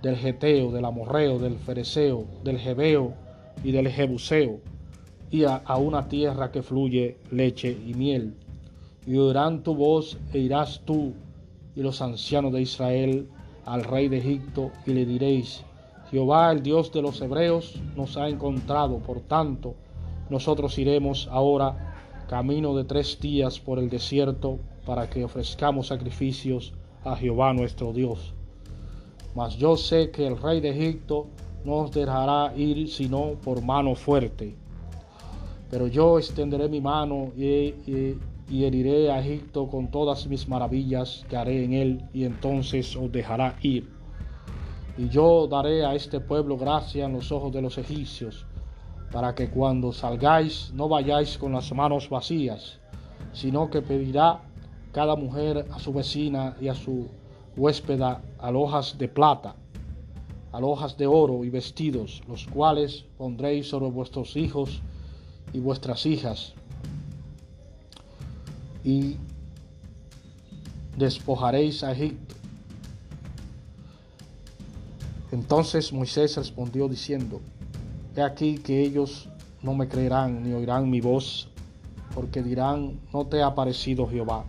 del 0.06 0.18
Geteo, 0.18 0.72
del 0.72 0.86
Amorreo, 0.86 1.40
del 1.40 1.58
Fereceo, 1.58 2.26
del 2.44 2.60
Jebeo 2.60 3.16
y 3.64 3.72
del 3.72 3.88
Jebuseo, 3.90 4.60
y 5.32 5.46
a, 5.46 5.64
una 5.78 6.08
tierra 6.08 6.52
que 6.52 6.62
fluye 6.62 7.18
leche 7.32 7.72
y 7.72 7.96
miel. 7.96 8.36
Y 9.08 9.18
oirán 9.18 9.64
tu 9.64 9.74
voz 9.74 10.20
e 10.32 10.38
irás 10.38 10.84
tú 10.86 11.14
y 11.76 11.82
los 11.82 12.04
ancianos 12.04 12.54
de 12.54 12.62
Israel 12.62 13.28
al 13.66 13.84
rey 13.84 14.08
de 14.08 14.20
Egipto 14.20 14.70
y 14.86 14.94
le 14.94 15.08
diréis, 15.08 15.64
Jehová 16.12 16.52
el 16.52 16.62
Dios 16.62 16.92
de 16.92 17.02
los 17.02 17.20
hebreos 17.20 17.74
nos 17.96 18.16
ha 18.16 18.30
encontrado, 18.30 19.00
por 19.00 19.22
tanto, 19.22 19.74
nosotros 20.30 20.78
iremos 20.78 21.28
ahora 21.32 21.96
camino 22.30 22.76
de 22.76 22.84
tres 22.84 23.20
días 23.20 23.60
por 23.60 23.80
el 23.80 23.90
desierto 23.90 24.60
para 24.86 25.10
que 25.10 25.24
ofrezcamos 25.24 25.88
sacrificios 25.88 26.74
a 27.04 27.16
Jehová 27.16 27.54
nuestro 27.54 27.92
Dios. 27.92 28.36
Mas 29.36 29.58
yo 29.58 29.76
sé 29.76 30.12
que 30.12 30.26
el 30.26 30.42
rey 30.42 30.62
de 30.62 30.70
Egipto 30.70 31.28
no 31.66 31.74
os 31.80 31.92
dejará 31.92 32.56
ir 32.56 32.88
sino 32.90 33.34
por 33.44 33.62
mano 33.62 33.94
fuerte. 33.94 34.56
Pero 35.70 35.88
yo 35.88 36.18
extenderé 36.18 36.70
mi 36.70 36.80
mano 36.80 37.34
y, 37.36 37.74
y 38.50 38.64
heriré 38.64 39.12
a 39.12 39.20
Egipto 39.20 39.68
con 39.68 39.92
todas 39.92 40.26
mis 40.28 40.48
maravillas 40.48 41.26
que 41.30 41.36
haré 41.36 41.66
en 41.66 41.74
él, 41.74 42.06
y 42.14 42.24
entonces 42.24 42.96
os 42.96 43.12
dejará 43.12 43.58
ir. 43.62 43.90
Y 44.98 45.10
yo 45.10 45.48
daré 45.48 45.86
a 45.86 45.96
este 45.96 46.22
pueblo 46.22 46.58
gracia 46.58 47.06
en 47.06 47.14
los 47.14 47.32
ojos 47.32 47.52
de 47.52 47.62
los 47.62 47.78
egipcios, 47.78 48.46
para 49.12 49.36
que 49.36 49.50
cuando 49.50 49.92
salgáis 49.92 50.72
no 50.74 50.88
vayáis 50.88 51.38
con 51.38 51.52
las 51.52 51.74
manos 51.74 52.10
vacías, 52.10 52.80
sino 53.34 53.70
que 53.70 53.82
pedirá 53.82 54.42
cada 54.94 55.16
mujer 55.16 55.66
a 55.72 55.80
su 55.80 55.92
vecina 55.92 56.56
y 56.62 56.70
a 56.70 56.76
su 56.76 57.10
huéspeda 57.58 58.22
alojas 58.40 58.98
de 58.98 59.08
plata, 59.08 59.56
alojas 60.52 60.98
de 60.98 61.08
oro 61.08 61.44
y 61.44 61.50
vestidos, 61.50 62.22
los 62.28 62.46
cuales 62.48 63.06
pondréis 63.18 63.68
sobre 63.68 63.90
vuestros 63.90 64.36
hijos 64.36 64.82
y 65.54 65.60
vuestras 65.60 66.06
hijas, 66.06 66.54
y 68.84 69.18
despojaréis 70.98 71.84
a 71.84 71.92
Egipto. 71.92 72.36
Entonces 75.32 75.92
Moisés 75.92 76.38
respondió 76.38 76.88
diciendo, 76.88 77.42
He 78.16 78.22
aquí 78.22 78.58
que 78.58 78.82
ellos 78.82 79.28
no 79.62 79.74
me 79.74 79.88
creerán 79.88 80.44
ni 80.44 80.54
oirán 80.54 80.90
mi 80.90 81.02
voz, 81.02 81.50
porque 82.14 82.42
dirán, 82.42 83.02
no 83.12 83.26
te 83.26 83.42
ha 83.42 83.54
parecido 83.56 84.08
Jehová. 84.08 84.46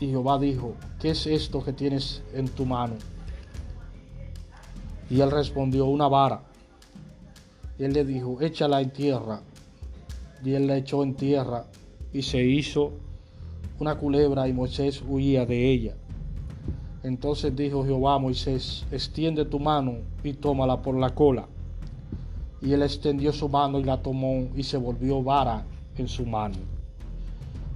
Y 0.00 0.08
Jehová 0.08 0.38
dijo, 0.38 0.74
¿qué 1.00 1.10
es 1.10 1.26
esto 1.26 1.64
que 1.64 1.72
tienes 1.72 2.22
en 2.34 2.48
tu 2.48 2.66
mano? 2.66 2.94
Y 5.08 5.20
él 5.20 5.30
respondió, 5.30 5.86
una 5.86 6.08
vara. 6.08 6.42
Y 7.78 7.84
él 7.84 7.92
le 7.92 8.04
dijo, 8.04 8.40
échala 8.40 8.80
en 8.80 8.90
tierra. 8.90 9.40
Y 10.44 10.52
él 10.52 10.66
la 10.66 10.76
echó 10.76 11.02
en 11.02 11.14
tierra 11.14 11.64
y 12.12 12.22
se 12.22 12.42
hizo 12.44 12.92
una 13.78 13.96
culebra 13.96 14.46
y 14.46 14.52
Moisés 14.52 15.02
huía 15.06 15.46
de 15.46 15.70
ella. 15.70 15.94
Entonces 17.02 17.54
dijo 17.54 17.84
Jehová 17.84 18.14
a 18.14 18.18
Moisés, 18.18 18.86
extiende 18.90 19.44
tu 19.44 19.58
mano 19.58 19.98
y 20.22 20.32
tómala 20.32 20.80
por 20.80 20.96
la 20.96 21.10
cola. 21.10 21.46
Y 22.62 22.72
él 22.72 22.82
extendió 22.82 23.32
su 23.32 23.48
mano 23.48 23.78
y 23.78 23.84
la 23.84 24.00
tomó 24.00 24.48
y 24.56 24.62
se 24.62 24.78
volvió 24.78 25.22
vara 25.22 25.66
en 25.96 26.08
su 26.08 26.24
mano. 26.24 26.56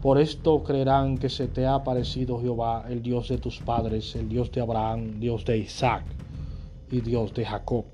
Por 0.02 0.20
esto 0.20 0.62
creerán 0.62 1.18
que 1.18 1.28
se 1.28 1.48
te 1.48 1.66
ha 1.66 1.74
aparecido 1.74 2.40
Jehová, 2.40 2.84
el 2.88 3.02
Dios 3.02 3.28
de 3.28 3.38
tus 3.38 3.58
padres, 3.58 4.14
el 4.14 4.28
Dios 4.28 4.52
de 4.52 4.60
Abraham, 4.60 5.18
Dios 5.18 5.44
de 5.44 5.58
Isaac 5.58 6.04
y 6.88 7.00
Dios 7.00 7.34
de 7.34 7.44
Jacob. 7.44 7.84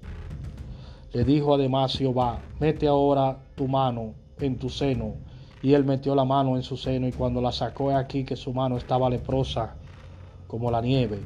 Le 1.14 1.24
dijo 1.24 1.54
además 1.54 1.96
Jehová, 1.96 2.42
mete 2.60 2.88
ahora 2.88 3.38
tu 3.54 3.68
mano 3.68 4.12
en 4.38 4.58
tu 4.58 4.68
seno. 4.68 5.14
Y 5.62 5.72
él 5.72 5.84
metió 5.84 6.14
la 6.14 6.26
mano 6.26 6.56
en 6.56 6.62
su 6.62 6.76
seno 6.76 7.08
y 7.08 7.12
cuando 7.12 7.40
la 7.40 7.52
sacó 7.52 7.90
aquí 7.96 8.24
que 8.24 8.36
su 8.36 8.52
mano 8.52 8.76
estaba 8.76 9.08
leprosa 9.08 9.76
como 10.46 10.70
la 10.70 10.82
nieve. 10.82 11.20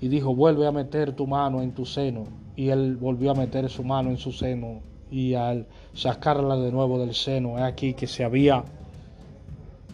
Y 0.00 0.06
dijo, 0.06 0.36
vuelve 0.36 0.68
a 0.68 0.72
meter 0.72 1.16
tu 1.16 1.26
mano 1.26 1.62
en 1.62 1.72
tu 1.72 1.84
seno. 1.84 2.26
Y 2.54 2.68
él 2.68 2.96
volvió 2.96 3.32
a 3.32 3.34
meter 3.34 3.68
su 3.68 3.82
mano 3.82 4.10
en 4.10 4.18
su 4.18 4.30
seno 4.30 4.82
y 5.10 5.34
al 5.34 5.66
sacarla 5.92 6.56
de 6.56 6.70
nuevo 6.72 6.98
del 6.98 7.12
seno, 7.12 7.58
es 7.58 7.64
aquí 7.64 7.92
que 7.92 8.06
se 8.06 8.24
había 8.24 8.64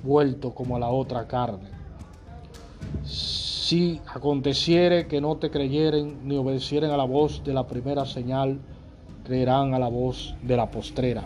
vuelto 0.03 0.55
como 0.55 0.79
la 0.79 0.89
otra 0.89 1.27
carne. 1.27 1.71
Si 3.05 4.01
aconteciere 4.07 5.07
que 5.07 5.21
no 5.21 5.37
te 5.37 5.51
creyeren 5.51 6.27
ni 6.27 6.37
obedecieren 6.37 6.91
a 6.91 6.97
la 6.97 7.05
voz 7.05 7.43
de 7.45 7.53
la 7.53 7.67
primera 7.67 8.07
señal, 8.07 8.61
creerán 9.25 9.75
a 9.75 9.79
la 9.79 9.89
voz 9.89 10.35
de 10.43 10.57
la 10.57 10.71
postrera. 10.71 11.25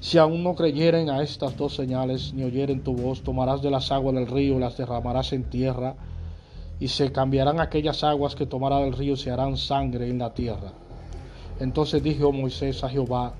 Si 0.00 0.18
aún 0.18 0.42
no 0.42 0.54
creyeren 0.54 1.10
a 1.10 1.22
estas 1.22 1.56
dos 1.56 1.74
señales, 1.74 2.34
ni 2.34 2.42
oyeren 2.42 2.82
tu 2.82 2.94
voz, 2.94 3.22
tomarás 3.22 3.62
de 3.62 3.70
las 3.70 3.92
aguas 3.92 4.14
del 4.14 4.26
río 4.26 4.58
las 4.58 4.76
derramarás 4.76 5.32
en 5.32 5.44
tierra, 5.44 5.94
y 6.80 6.88
se 6.88 7.12
cambiarán 7.12 7.60
aquellas 7.60 8.02
aguas 8.02 8.34
que 8.34 8.46
tomará 8.46 8.78
del 8.78 8.92
río 8.92 9.14
y 9.14 9.16
se 9.16 9.30
harán 9.30 9.56
sangre 9.56 10.08
en 10.08 10.18
la 10.18 10.34
tierra. 10.34 10.72
Entonces 11.60 12.02
dijo 12.02 12.32
Moisés 12.32 12.82
a 12.82 12.88
Jehová, 12.88 13.34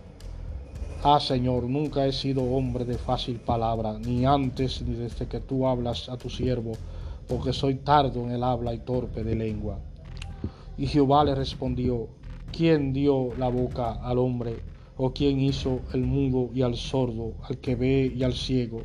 Ah 1.05 1.19
Señor, 1.19 1.65
nunca 1.65 2.07
he 2.07 2.13
sido 2.13 2.45
hombre 2.45 2.85
de 2.85 2.97
fácil 2.97 3.41
palabra, 3.41 3.99
ni 3.99 4.25
antes 4.25 4.83
ni 4.83 4.95
desde 4.95 5.27
que 5.27 5.41
tú 5.41 5.67
hablas 5.67 6.09
a 6.09 6.17
tu 6.17 6.31
siervo, 6.31 6.75
porque 7.27 7.53
soy 7.53 7.75
tardo 7.75 8.23
en 8.23 8.31
el 8.31 8.45
habla 8.45 8.73
y 8.73 8.79
torpe 8.79 9.25
de 9.25 9.35
lengua. 9.35 9.81
Y 10.79 10.87
Jehová 10.87 11.25
le 11.25 11.35
respondió, 11.35 12.07
¿quién 12.57 12.93
dio 12.93 13.35
la 13.37 13.49
boca 13.49 13.95
al 13.95 14.17
hombre? 14.19 14.61
¿O 14.97 15.13
quién 15.13 15.41
hizo 15.41 15.81
el 15.93 16.03
mudo 16.03 16.51
y 16.55 16.63
al 16.63 16.77
sordo, 16.77 17.33
al 17.49 17.59
que 17.59 17.75
ve 17.75 18.13
y 18.15 18.23
al 18.23 18.35
ciego? 18.35 18.85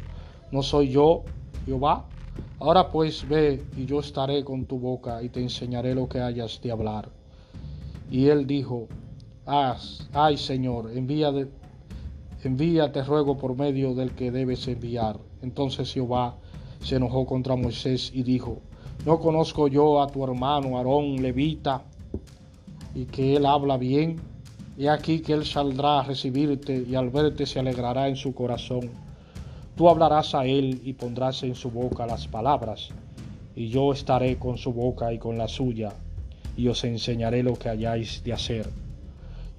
¿No 0.52 0.64
soy 0.64 0.90
yo, 0.90 1.22
Jehová? 1.68 2.04
Ahora 2.60 2.90
pues 2.90 3.30
ve 3.30 3.64
y 3.78 3.86
yo 3.86 4.00
estaré 4.00 4.44
con 4.44 4.66
tu 4.66 4.80
boca 4.80 5.22
y 5.22 5.30
te 5.30 5.40
enseñaré 5.40 5.94
lo 5.94 6.10
que 6.10 6.20
hayas 6.20 6.60
de 6.64 6.72
hablar. 6.72 7.10
Y 8.10 8.26
él 8.26 8.48
dijo, 8.48 8.88
ay 9.46 10.36
Señor, 10.38 10.90
envía 10.96 11.32
envíate 12.44 13.04
ruego 13.04 13.38
por 13.38 13.56
medio 13.56 13.94
del 13.94 14.12
que 14.12 14.32
debes 14.32 14.68
enviar. 14.68 15.18
Entonces 15.42 15.94
Jehová 15.94 16.36
se 16.82 16.96
enojó 16.96 17.26
contra 17.26 17.56
Moisés 17.56 18.12
y 18.14 18.24
dijo, 18.24 18.60
¿no 19.06 19.20
conozco 19.20 19.68
yo 19.68 20.02
a 20.02 20.08
tu 20.08 20.24
hermano 20.24 20.78
Aarón 20.78 21.22
levita 21.22 21.84
y 22.94 23.06
que 23.06 23.36
él 23.36 23.46
habla 23.46 23.78
bien? 23.78 24.18
He 24.78 24.90
aquí 24.90 25.22
que 25.22 25.34
él 25.34 25.46
saldrá 25.46 26.00
a 26.00 26.04
recibirte 26.04 26.86
y 26.88 26.96
al 26.96 27.10
verte 27.10 27.46
se 27.46 27.60
alegrará 27.60 28.08
en 28.08 28.16
su 28.16 28.34
corazón. 28.34 28.90
Tú 29.76 29.90
hablarás 29.90 30.36
a 30.36 30.46
él 30.46 30.82
y 30.84 30.94
pondrás 30.94 31.44
en 31.44 31.56
su 31.56 31.72
boca 31.72 32.06
las 32.06 32.28
palabras, 32.28 32.90
y 33.56 33.70
yo 33.70 33.94
estaré 33.94 34.38
con 34.38 34.58
su 34.58 34.74
boca 34.74 35.14
y 35.14 35.20
con 35.20 35.38
la 35.38 35.48
suya, 35.48 35.94
y 36.56 36.68
os 36.68 36.84
enseñaré 36.84 37.44
lo 37.44 37.54
que 37.54 37.70
hayáis 37.70 38.24
de 38.24 38.34
hacer 38.34 38.68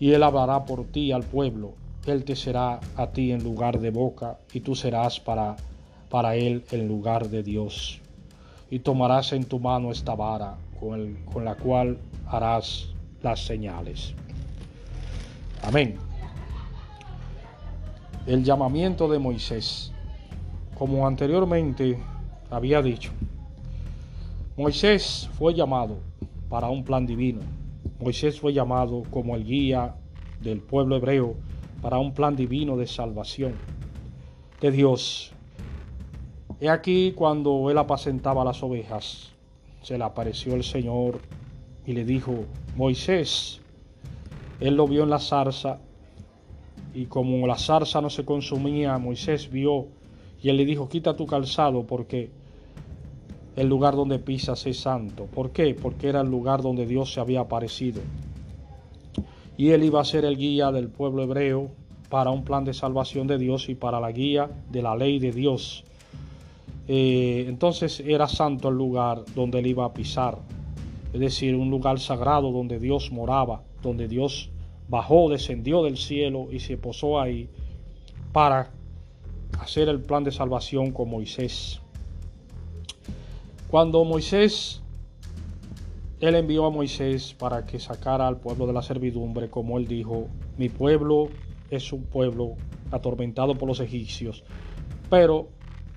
y 0.00 0.12
él 0.12 0.22
hablará 0.22 0.64
por 0.64 0.84
ti 0.84 1.12
al 1.12 1.24
pueblo. 1.24 1.74
Él 2.08 2.24
te 2.24 2.36
será 2.36 2.80
a 2.96 3.06
ti 3.08 3.32
en 3.32 3.42
lugar 3.42 3.78
de 3.78 3.90
boca, 3.90 4.38
y 4.52 4.60
tú 4.60 4.74
serás 4.74 5.20
para, 5.20 5.56
para 6.08 6.36
él 6.36 6.64
en 6.70 6.88
lugar 6.88 7.28
de 7.28 7.42
Dios. 7.42 8.00
Y 8.70 8.80
tomarás 8.80 9.32
en 9.32 9.44
tu 9.44 9.58
mano 9.58 9.90
esta 9.90 10.14
vara 10.14 10.56
con, 10.78 11.16
con 11.32 11.44
la 11.44 11.54
cual 11.54 11.98
harás 12.26 12.88
las 13.22 13.40
señales. 13.40 14.14
Amén. 15.62 15.96
El 18.26 18.44
llamamiento 18.44 19.08
de 19.08 19.18
Moisés. 19.18 19.92
Como 20.76 21.06
anteriormente 21.06 21.98
había 22.50 22.80
dicho, 22.82 23.10
Moisés 24.56 25.28
fue 25.36 25.54
llamado 25.54 25.96
para 26.48 26.68
un 26.68 26.84
plan 26.84 27.04
divino 27.04 27.40
Moisés 28.00 28.38
fue 28.38 28.52
llamado 28.52 29.02
como 29.10 29.34
el 29.34 29.44
guía 29.44 29.96
del 30.40 30.60
pueblo 30.60 30.96
hebreo 30.96 31.34
para 31.80 31.98
un 31.98 32.12
plan 32.12 32.36
divino 32.36 32.76
de 32.76 32.86
salvación 32.86 33.54
de 34.60 34.70
Dios. 34.70 35.32
He 36.60 36.68
aquí 36.68 37.12
cuando 37.12 37.70
él 37.70 37.78
apacentaba 37.78 38.44
las 38.44 38.62
ovejas, 38.62 39.30
se 39.82 39.96
le 39.96 40.04
apareció 40.04 40.54
el 40.54 40.64
Señor 40.64 41.20
y 41.86 41.92
le 41.92 42.04
dijo, 42.04 42.44
Moisés, 42.76 43.60
él 44.60 44.74
lo 44.74 44.88
vio 44.88 45.04
en 45.04 45.10
la 45.10 45.20
zarza 45.20 45.78
y 46.94 47.06
como 47.06 47.46
la 47.46 47.56
zarza 47.56 48.00
no 48.00 48.10
se 48.10 48.24
consumía, 48.24 48.98
Moisés 48.98 49.50
vio 49.50 49.86
y 50.42 50.48
él 50.48 50.56
le 50.56 50.64
dijo, 50.64 50.88
quita 50.88 51.14
tu 51.14 51.26
calzado 51.26 51.86
porque 51.86 52.30
el 53.56 53.68
lugar 53.68 53.94
donde 53.96 54.18
pisas 54.18 54.66
es 54.66 54.80
santo. 54.80 55.26
¿Por 55.26 55.50
qué? 55.50 55.74
Porque 55.74 56.08
era 56.08 56.20
el 56.20 56.28
lugar 56.28 56.62
donde 56.62 56.86
Dios 56.86 57.12
se 57.12 57.20
había 57.20 57.40
aparecido. 57.40 58.00
Y 59.58 59.72
él 59.72 59.84
iba 59.84 60.00
a 60.00 60.04
ser 60.04 60.24
el 60.24 60.38
guía 60.38 60.72
del 60.72 60.88
pueblo 60.88 61.24
hebreo 61.24 61.68
para 62.08 62.30
un 62.30 62.44
plan 62.44 62.64
de 62.64 62.72
salvación 62.72 63.26
de 63.26 63.36
Dios 63.36 63.68
y 63.68 63.74
para 63.74 64.00
la 64.00 64.12
guía 64.12 64.48
de 64.70 64.80
la 64.80 64.96
ley 64.96 65.18
de 65.18 65.32
Dios. 65.32 65.84
Eh, 66.86 67.44
entonces 67.46 68.00
era 68.00 68.28
santo 68.28 68.70
el 68.70 68.76
lugar 68.76 69.24
donde 69.34 69.58
él 69.58 69.66
iba 69.66 69.84
a 69.84 69.92
pisar. 69.92 70.38
Es 71.12 71.20
decir, 71.20 71.54
un 71.54 71.70
lugar 71.70 72.00
sagrado 72.00 72.50
donde 72.50 72.78
Dios 72.78 73.12
moraba, 73.12 73.62
donde 73.82 74.08
Dios 74.08 74.50
bajó, 74.88 75.28
descendió 75.28 75.82
del 75.82 75.98
cielo 75.98 76.48
y 76.50 76.60
se 76.60 76.78
posó 76.78 77.20
ahí 77.20 77.50
para 78.32 78.70
hacer 79.60 79.88
el 79.88 80.00
plan 80.00 80.24
de 80.24 80.32
salvación 80.32 80.92
con 80.92 81.10
Moisés. 81.10 81.80
Cuando 83.70 84.04
Moisés, 84.04 84.82
él 86.20 86.34
envió 86.34 86.66
a 86.66 86.70
Moisés 86.70 87.34
para 87.38 87.64
que 87.64 87.78
sacara 87.78 88.26
al 88.26 88.38
pueblo 88.38 88.66
de 88.66 88.72
la 88.72 88.82
servidumbre, 88.82 89.48
como 89.48 89.78
él 89.78 89.86
dijo, 89.86 90.28
mi 90.56 90.68
pueblo 90.68 91.28
es 91.70 91.92
un 91.92 92.04
pueblo 92.04 92.56
atormentado 92.90 93.54
por 93.54 93.68
los 93.68 93.80
egipcios. 93.80 94.42
Pero 95.10 95.48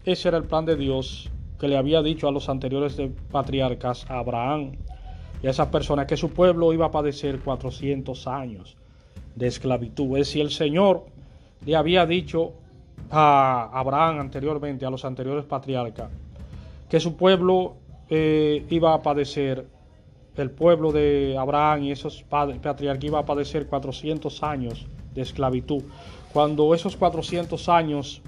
ese 0.06 0.30
era 0.30 0.38
el 0.38 0.44
plan 0.44 0.66
de 0.66 0.76
Dios 0.76 1.30
que 1.60 1.68
le 1.68 1.78
había 1.78 2.02
dicho 2.02 2.28
a 2.28 2.32
los 2.32 2.50
anteriores 2.50 2.98
patriarcas, 3.32 4.10
a 4.10 4.20
Abraham 4.20 4.74
y 5.44 5.48
a 5.48 5.52
esas 5.52 5.68
personas, 5.68 6.08
que 6.08 6.18
su 6.18 6.32
pueblo 6.32 6.74
iba 6.74 6.88
a 6.88 6.92
padecer 6.92 7.40
400 7.40 8.28
años 8.28 8.78
de 9.36 9.48
esclavitud. 9.48 10.18
Es 10.18 10.28
decir, 10.28 10.42
el 10.42 10.52
Señor 10.52 11.06
le 11.66 11.76
había 11.76 12.06
dicho 12.06 12.54
a 13.10 13.70
Abraham 13.74 14.20
anteriormente, 14.20 14.86
a 14.86 14.90
los 14.90 15.06
anteriores 15.06 15.46
patriarcas, 15.46 16.10
que 16.90 17.00
su 17.00 17.16
pueblo 17.16 17.76
eh, 18.10 18.66
iba 18.70 18.94
a 18.94 19.02
padecer, 19.02 19.66
el 20.38 20.50
pueblo 20.50 20.92
de 20.92 21.36
Abraham 21.38 21.84
y 21.84 21.92
esos 21.92 22.24
patriarcas 22.24 23.04
iba 23.04 23.20
a 23.20 23.26
padecer 23.26 23.68
400 23.68 24.44
años 24.44 24.86
de 25.14 25.22
esclavitud. 25.22 25.84
Cuando 26.34 26.74
esos 26.74 26.96
400 26.96 27.68
años 27.70 28.22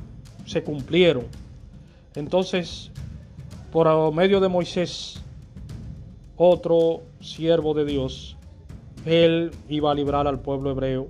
se 0.46 0.64
cumplieron, 0.64 1.26
entonces, 2.16 2.92
por 3.72 4.14
medio 4.14 4.40
de 4.40 4.50
Moisés, 4.50 5.22
otro 6.36 7.02
siervo 7.22 7.74
de 7.74 7.86
Dios, 7.86 8.38
él 9.06 9.52
iba 9.70 9.92
a 9.92 9.96
librar 9.96 10.28
al 10.28 10.40
pueblo 10.40 10.72
hebreo 10.72 11.08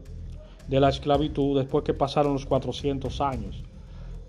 de 0.68 0.80
la 0.80 0.90
esclavitud 0.90 1.58
después 1.58 1.84
que 1.84 1.94
pasaron 1.94 2.34
los 2.34 2.46
400 2.46 3.22
años 3.22 3.64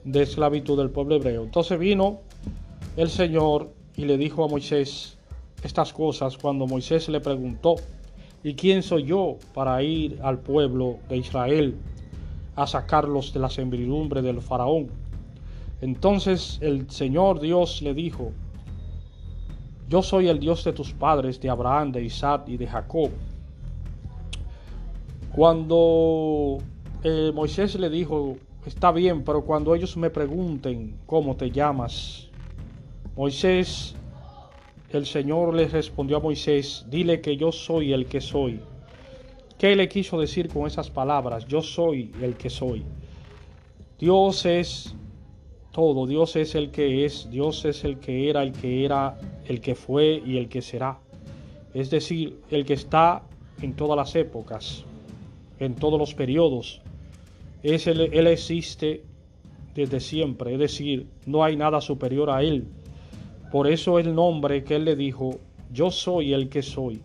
de 0.05 0.23
esclavitud 0.23 0.77
del 0.77 0.91
pueblo 0.91 1.17
hebreo. 1.17 1.45
Entonces 1.45 1.79
vino 1.79 2.21
el 2.97 3.09
Señor 3.09 3.71
y 3.97 4.05
le 4.05 4.19
dijo 4.19 4.45
a 4.45 4.49
Moisés 4.49 5.14
estas 5.65 5.93
cosas 5.93 6.37
cuando 6.37 6.67
Moisés 6.67 7.09
le 7.09 7.21
preguntó, 7.21 7.77
¿y 8.43 8.55
quién 8.55 8.83
soy 8.83 9.05
yo 9.05 9.39
para 9.55 9.83
ir 9.83 10.21
al 10.23 10.39
pueblo 10.39 10.99
de 11.09 11.17
Israel 11.17 11.75
a 12.55 12.67
sacarlos 12.67 13.33
de 13.33 13.41
la 13.41 13.49
servidumbre 13.49 14.21
del 14.21 14.43
faraón? 14.43 14.89
Entonces 15.81 16.59
el 16.61 16.91
Señor 16.91 17.41
Dios 17.41 17.81
le 17.81 17.95
dijo, 17.95 18.33
yo 19.89 20.03
soy 20.03 20.29
el 20.29 20.39
Dios 20.39 20.65
de 20.65 20.73
tus 20.73 20.93
padres, 20.93 21.41
de 21.41 21.49
Abraham, 21.49 21.93
de 21.93 22.05
Isaac 22.05 22.45
y 22.47 22.57
de 22.59 22.67
Jacob. 22.67 23.11
Cuando 25.35 26.59
eh, 27.03 27.33
Moisés 27.35 27.75
le 27.79 27.89
dijo, 27.89 28.37
está 28.67 28.93
bien, 28.93 29.25
pero 29.25 29.43
cuando 29.43 29.75
ellos 29.75 29.97
me 29.97 30.11
pregunten 30.11 30.97
cómo 31.07 31.37
te 31.37 31.51
llamas, 31.51 32.29
Moisés, 33.17 33.95
el 34.99 35.07
Señor 35.07 35.55
le 35.55 35.69
respondió 35.69 36.17
a 36.17 36.21
Moisés, 36.21 36.87
dile 36.89 37.21
que 37.21 37.37
yo 37.37 37.53
soy 37.53 37.93
el 37.93 38.07
que 38.07 38.21
soy. 38.21 38.61
¿Qué 39.59 39.75
le 39.77 39.89
quiso 39.89 40.19
decir 40.19 40.49
con 40.49 40.67
esas 40.67 40.91
palabras? 40.91 41.47
Yo 41.47 41.63
soy 41.63 42.13
el 42.21 42.37
que 42.37 42.51
soy. 42.51 42.85
Dios 43.99 44.45
es 44.47 44.95
todo. 45.73 46.07
Dios 46.07 46.37
es 46.37 46.55
el 46.55 46.71
que 46.71 47.05
es, 47.05 47.29
Dios 47.31 47.65
es 47.65 47.85
el 47.85 47.99
que 47.99 48.31
era, 48.31 48.43
el 48.43 48.53
que 48.53 48.85
era, 48.85 49.19
el 49.45 49.61
que 49.61 49.75
fue 49.75 50.23
y 50.25 50.39
el 50.39 50.49
que 50.49 50.63
será. 50.63 50.99
Es 51.75 51.91
decir, 51.91 52.39
el 52.51 52.65
que 52.65 52.75
está 52.75 53.23
en 53.61 53.75
todas 53.75 53.97
las 53.97 54.15
épocas, 54.15 54.85
en 55.59 55.75
todos 55.75 55.99
los 55.99 56.15
periodos. 56.15 56.81
Es 57.63 57.87
él, 57.87 58.11
él 58.13 58.27
existe 58.29 59.03
desde 59.75 59.99
siempre, 59.99 60.53
es 60.53 60.59
decir, 60.61 61.09
no 61.27 61.43
hay 61.43 61.57
nada 61.57 61.81
superior 61.81 62.31
a 62.31 62.43
Él. 62.43 62.69
Por 63.55 63.69
eso 63.69 64.01
el 64.01 64.17
nombre 64.17 64.65
que 64.65 64.75
Él 64.75 64.85
le 64.85 64.97
dijo, 64.97 65.39
yo 65.73 65.93
soy 65.93 66.35
el 66.35 66.49
que 66.49 66.61
soy. 66.61 67.01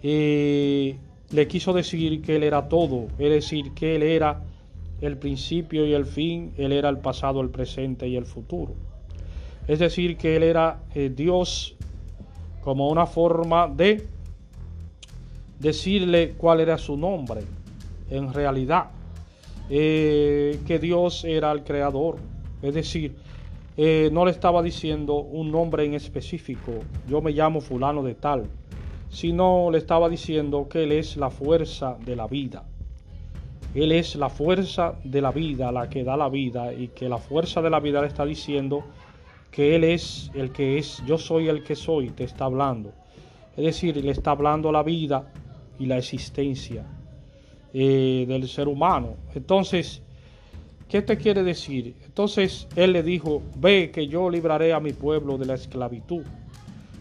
Y 0.00 0.94
le 1.32 1.48
quiso 1.48 1.72
decir 1.72 2.22
que 2.22 2.36
Él 2.36 2.44
era 2.44 2.68
todo, 2.68 3.08
es 3.18 3.28
decir, 3.28 3.72
que 3.74 3.96
Él 3.96 4.04
era 4.04 4.40
el 5.00 5.16
principio 5.16 5.84
y 5.84 5.94
el 5.94 6.06
fin, 6.06 6.52
Él 6.56 6.70
era 6.70 6.88
el 6.88 6.98
pasado, 6.98 7.40
el 7.40 7.50
presente 7.50 8.06
y 8.06 8.14
el 8.14 8.24
futuro. 8.24 8.74
Es 9.66 9.80
decir, 9.80 10.16
que 10.16 10.36
Él 10.36 10.44
era 10.44 10.78
eh, 10.94 11.10
Dios 11.12 11.74
como 12.62 12.88
una 12.88 13.06
forma 13.06 13.66
de 13.66 14.06
decirle 15.58 16.34
cuál 16.38 16.60
era 16.60 16.78
su 16.78 16.96
nombre 16.96 17.40
en 18.10 18.32
realidad. 18.32 18.90
Eh, 19.68 20.60
que 20.68 20.78
Dios 20.78 21.24
era 21.24 21.50
el 21.50 21.64
creador. 21.64 22.18
Es 22.62 22.74
decir, 22.74 23.16
eh, 23.78 24.10
no 24.12 24.24
le 24.24 24.32
estaba 24.32 24.62
diciendo 24.62 25.14
un 25.14 25.50
nombre 25.50 25.84
en 25.84 25.94
específico, 25.94 26.72
yo 27.08 27.22
me 27.22 27.30
llamo 27.30 27.60
fulano 27.60 28.02
de 28.02 28.14
tal, 28.14 28.44
sino 29.08 29.70
le 29.70 29.78
estaba 29.78 30.08
diciendo 30.08 30.68
que 30.68 30.82
Él 30.82 30.92
es 30.92 31.16
la 31.16 31.30
fuerza 31.30 31.96
de 32.04 32.16
la 32.16 32.26
vida. 32.26 32.66
Él 33.74 33.92
es 33.92 34.16
la 34.16 34.28
fuerza 34.28 34.96
de 35.04 35.22
la 35.22 35.30
vida, 35.30 35.72
la 35.72 35.88
que 35.88 36.04
da 36.04 36.16
la 36.16 36.28
vida, 36.28 36.74
y 36.74 36.88
que 36.88 37.08
la 37.08 37.18
fuerza 37.18 37.62
de 37.62 37.70
la 37.70 37.80
vida 37.80 38.00
le 38.00 38.08
está 38.08 38.26
diciendo 38.26 38.84
que 39.50 39.76
Él 39.76 39.84
es 39.84 40.30
el 40.34 40.52
que 40.52 40.78
es, 40.78 41.02
yo 41.06 41.16
soy 41.16 41.48
el 41.48 41.62
que 41.62 41.76
soy, 41.76 42.10
te 42.10 42.24
está 42.24 42.46
hablando. 42.46 42.92
Es 43.56 43.64
decir, 43.64 43.96
le 43.96 44.10
está 44.10 44.32
hablando 44.32 44.72
la 44.72 44.82
vida 44.82 45.32
y 45.78 45.86
la 45.86 45.98
existencia. 45.98 46.84
Eh, 47.74 48.24
del 48.26 48.48
ser 48.48 48.66
humano. 48.66 49.16
Entonces, 49.34 50.02
¿qué 50.88 51.02
te 51.02 51.16
quiere 51.16 51.42
decir? 51.42 51.94
Entonces 52.04 52.66
él 52.74 52.92
le 52.92 53.02
dijo, 53.02 53.42
ve 53.56 53.90
que 53.90 54.08
yo 54.08 54.30
libraré 54.30 54.72
a 54.72 54.80
mi 54.80 54.92
pueblo 54.92 55.38
de 55.38 55.46
la 55.46 55.54
esclavitud. 55.54 56.22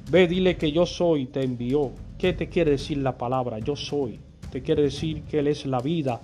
Ve, 0.10 0.28
dile 0.28 0.58
que 0.58 0.72
yo 0.72 0.86
soy, 0.86 1.26
te 1.26 1.44
envió. 1.44 1.92
¿Qué 2.18 2.34
te 2.34 2.50
quiere 2.50 2.72
decir 2.72 2.98
la 3.00 3.18
palabra? 3.18 3.60
Yo 3.60 3.76
soy. 3.76 4.20
Te 4.52 4.62
quiere 4.62 4.84
decir 4.84 5.24
que 5.24 5.40
Él 5.40 5.48
es 5.48 5.66
la 5.66 5.80
vida, 5.80 6.22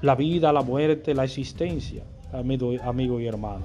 la 0.00 0.14
vida, 0.16 0.52
la 0.52 0.62
muerte, 0.62 1.14
la 1.14 1.24
existencia, 1.24 2.02
amigo, 2.32 3.20
y 3.20 3.26
hermano. 3.26 3.64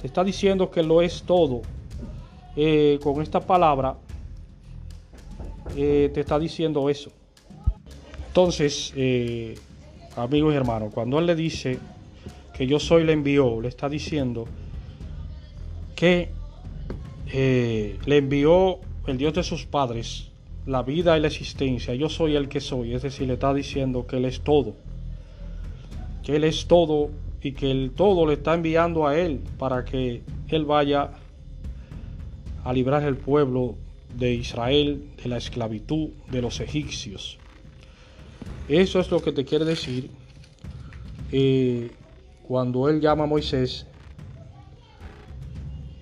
Te 0.00 0.06
está 0.06 0.22
diciendo 0.22 0.70
que 0.70 0.82
lo 0.82 1.00
es 1.00 1.22
todo. 1.22 1.62
Eh, 2.56 2.98
con 3.02 3.22
esta 3.22 3.40
palabra 3.40 3.96
eh, 5.76 6.10
te 6.12 6.20
está 6.20 6.38
diciendo 6.38 6.90
eso. 6.90 7.10
Entonces, 8.26 8.92
eh, 8.96 9.54
amigos 10.16 10.52
y 10.52 10.56
hermanos, 10.56 10.92
cuando 10.92 11.18
Él 11.18 11.26
le 11.26 11.34
dice 11.34 11.78
que 12.58 12.66
yo 12.66 12.80
soy 12.80 13.04
le 13.04 13.12
envió, 13.12 13.60
le 13.60 13.68
está 13.68 13.88
diciendo 13.88 14.48
que 15.94 16.30
eh, 17.32 17.96
le 18.04 18.16
envió 18.16 18.80
el 19.06 19.16
Dios 19.16 19.32
de 19.34 19.44
sus 19.44 19.64
padres 19.64 20.32
la 20.66 20.82
vida 20.82 21.16
y 21.16 21.20
la 21.20 21.28
existencia. 21.28 21.94
Yo 21.94 22.08
soy 22.08 22.34
el 22.34 22.48
que 22.48 22.60
soy. 22.60 22.94
Es 22.94 23.02
decir, 23.02 23.28
le 23.28 23.34
está 23.34 23.54
diciendo 23.54 24.08
que 24.08 24.16
Él 24.16 24.24
es 24.24 24.40
todo. 24.40 24.74
Que 26.24 26.34
Él 26.34 26.42
es 26.42 26.66
todo 26.66 27.10
y 27.42 27.52
que 27.52 27.70
el 27.70 27.92
todo 27.92 28.26
le 28.26 28.34
está 28.34 28.54
enviando 28.54 29.06
a 29.06 29.16
Él 29.16 29.40
para 29.56 29.84
que 29.84 30.22
Él 30.48 30.64
vaya 30.64 31.12
a 32.64 32.72
librar 32.72 33.04
el 33.04 33.16
pueblo 33.16 33.76
de 34.18 34.34
Israel 34.34 35.04
de 35.22 35.28
la 35.28 35.36
esclavitud 35.36 36.08
de 36.28 36.42
los 36.42 36.58
egipcios. 36.58 37.38
Eso 38.68 38.98
es 38.98 39.12
lo 39.12 39.22
que 39.22 39.30
te 39.30 39.44
quiere 39.44 39.64
decir 39.64 40.10
eh, 41.30 41.92
cuando 42.48 42.88
él 42.88 43.02
llama 43.02 43.24
a 43.24 43.26
Moisés 43.26 43.86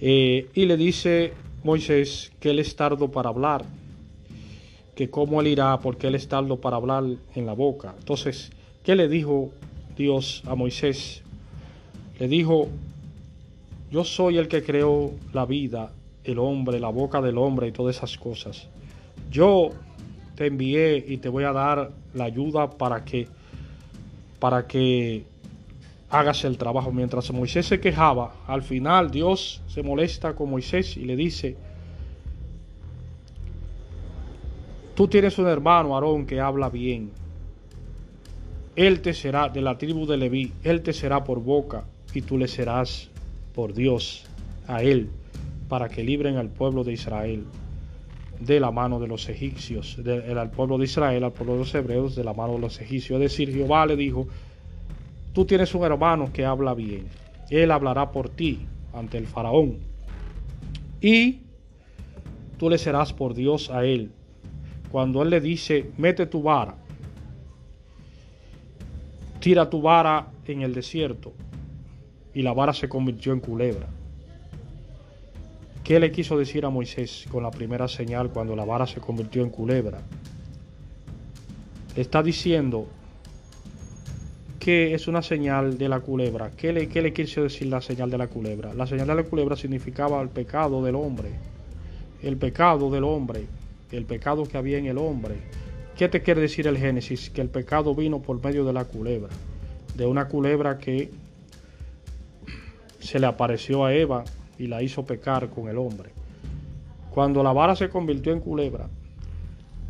eh, 0.00 0.48
y 0.54 0.66
le 0.66 0.76
dice 0.76 1.32
Moisés 1.64 2.30
que 2.38 2.50
él 2.50 2.60
es 2.60 2.76
tardo 2.76 3.10
para 3.10 3.30
hablar, 3.30 3.64
que 4.94 5.10
cómo 5.10 5.40
él 5.40 5.48
irá 5.48 5.80
porque 5.80 6.06
él 6.06 6.14
es 6.14 6.28
tardo 6.28 6.60
para 6.60 6.76
hablar 6.76 7.02
en 7.34 7.46
la 7.46 7.52
boca. 7.52 7.96
Entonces, 7.98 8.52
¿qué 8.84 8.94
le 8.94 9.08
dijo 9.08 9.50
Dios 9.96 10.44
a 10.46 10.54
Moisés? 10.54 11.24
Le 12.20 12.28
dijo, 12.28 12.68
yo 13.90 14.04
soy 14.04 14.38
el 14.38 14.46
que 14.46 14.62
creó 14.62 15.10
la 15.32 15.46
vida, 15.46 15.90
el 16.22 16.38
hombre, 16.38 16.78
la 16.78 16.90
boca 16.90 17.20
del 17.20 17.38
hombre 17.38 17.66
y 17.66 17.72
todas 17.72 17.96
esas 17.96 18.16
cosas. 18.16 18.68
Yo 19.32 19.70
te 20.36 20.46
envié 20.46 21.04
y 21.08 21.16
te 21.16 21.28
voy 21.28 21.42
a 21.42 21.52
dar 21.52 21.90
la 22.14 22.24
ayuda 22.24 22.70
para 22.70 23.04
que 23.04 23.26
para 24.38 24.66
que 24.66 25.24
hagas 26.10 26.44
el 26.44 26.58
trabajo. 26.58 26.92
Mientras 26.92 27.30
Moisés 27.32 27.66
se 27.66 27.80
quejaba, 27.80 28.34
al 28.46 28.62
final 28.62 29.10
Dios 29.10 29.62
se 29.66 29.82
molesta 29.82 30.34
con 30.34 30.50
Moisés 30.50 30.96
y 30.96 31.04
le 31.04 31.16
dice, 31.16 31.56
tú 34.94 35.08
tienes 35.08 35.38
un 35.38 35.46
hermano, 35.46 35.94
Aarón, 35.94 36.26
que 36.26 36.40
habla 36.40 36.68
bien. 36.68 37.10
Él 38.74 39.00
te 39.00 39.14
será 39.14 39.48
de 39.48 39.62
la 39.62 39.78
tribu 39.78 40.06
de 40.06 40.16
Leví, 40.16 40.52
él 40.62 40.82
te 40.82 40.92
será 40.92 41.24
por 41.24 41.40
boca 41.40 41.84
y 42.12 42.20
tú 42.20 42.36
le 42.36 42.46
serás 42.46 43.08
por 43.54 43.72
Dios 43.72 44.24
a 44.66 44.82
él 44.82 45.08
para 45.68 45.88
que 45.88 46.04
libren 46.04 46.36
al 46.36 46.48
pueblo 46.48 46.84
de 46.84 46.92
Israel 46.92 47.44
de 48.40 48.60
la 48.60 48.70
mano 48.70 49.00
de 49.00 49.08
los 49.08 49.28
egipcios, 49.28 49.98
al 49.98 50.50
pueblo 50.50 50.78
de 50.78 50.84
Israel, 50.84 51.24
al 51.24 51.32
pueblo 51.32 51.54
de 51.54 51.60
los 51.60 51.74
hebreos, 51.74 52.14
de 52.14 52.24
la 52.24 52.34
mano 52.34 52.54
de 52.54 52.60
los 52.60 52.80
egipcios. 52.80 53.20
Es 53.20 53.32
decir, 53.32 53.52
Jehová 53.52 53.86
le 53.86 53.96
dijo, 53.96 54.28
tú 55.36 55.44
tienes 55.44 55.74
un 55.74 55.84
hermano 55.84 56.32
que 56.32 56.46
habla 56.46 56.72
bien, 56.72 57.08
él 57.50 57.70
hablará 57.70 58.10
por 58.10 58.30
ti 58.30 58.66
ante 58.94 59.18
el 59.18 59.26
faraón 59.26 59.76
y 60.98 61.42
tú 62.56 62.70
le 62.70 62.78
serás 62.78 63.12
por 63.12 63.34
Dios 63.34 63.68
a 63.68 63.84
él. 63.84 64.12
Cuando 64.90 65.20
él 65.20 65.28
le 65.28 65.42
dice, 65.42 65.90
mete 65.98 66.24
tu 66.24 66.42
vara, 66.42 66.76
tira 69.38 69.68
tu 69.68 69.82
vara 69.82 70.28
en 70.46 70.62
el 70.62 70.72
desierto, 70.72 71.34
y 72.32 72.40
la 72.40 72.54
vara 72.54 72.72
se 72.72 72.88
convirtió 72.88 73.34
en 73.34 73.40
culebra. 73.40 73.88
¿Qué 75.84 76.00
le 76.00 76.12
quiso 76.12 76.38
decir 76.38 76.64
a 76.64 76.70
Moisés 76.70 77.26
con 77.30 77.42
la 77.42 77.50
primera 77.50 77.88
señal 77.88 78.30
cuando 78.30 78.56
la 78.56 78.64
vara 78.64 78.86
se 78.86 79.02
convirtió 79.02 79.42
en 79.42 79.50
culebra? 79.50 80.00
está 81.94 82.22
diciendo 82.22 82.86
que 84.58 84.94
es 84.94 85.08
una 85.08 85.22
señal 85.22 85.78
de 85.78 85.88
la 85.88 86.00
culebra. 86.00 86.50
¿Qué 86.56 86.72
le, 86.72 86.88
¿Qué 86.88 87.02
le 87.02 87.12
quiso 87.12 87.42
decir 87.42 87.68
la 87.68 87.80
señal 87.80 88.10
de 88.10 88.18
la 88.18 88.28
culebra? 88.28 88.74
La 88.74 88.86
señal 88.86 89.06
de 89.06 89.14
la 89.14 89.22
culebra 89.24 89.56
significaba 89.56 90.20
el 90.22 90.28
pecado 90.28 90.82
del 90.82 90.94
hombre. 90.94 91.30
El 92.22 92.36
pecado 92.36 92.90
del 92.90 93.04
hombre. 93.04 93.46
El 93.92 94.04
pecado 94.04 94.44
que 94.44 94.56
había 94.56 94.78
en 94.78 94.86
el 94.86 94.98
hombre. 94.98 95.36
¿Qué 95.96 96.08
te 96.08 96.22
quiere 96.22 96.40
decir 96.40 96.66
el 96.66 96.76
Génesis? 96.76 97.30
Que 97.30 97.40
el 97.40 97.48
pecado 97.48 97.94
vino 97.94 98.20
por 98.20 98.42
medio 98.42 98.64
de 98.64 98.72
la 98.72 98.84
culebra. 98.84 99.30
De 99.94 100.06
una 100.06 100.28
culebra 100.28 100.78
que 100.78 101.10
se 102.98 103.18
le 103.18 103.26
apareció 103.26 103.84
a 103.84 103.94
Eva 103.94 104.24
y 104.58 104.66
la 104.66 104.82
hizo 104.82 105.04
pecar 105.04 105.48
con 105.48 105.68
el 105.68 105.78
hombre. 105.78 106.10
Cuando 107.10 107.42
la 107.42 107.52
vara 107.52 107.76
se 107.76 107.88
convirtió 107.88 108.32
en 108.32 108.40
culebra, 108.40 108.88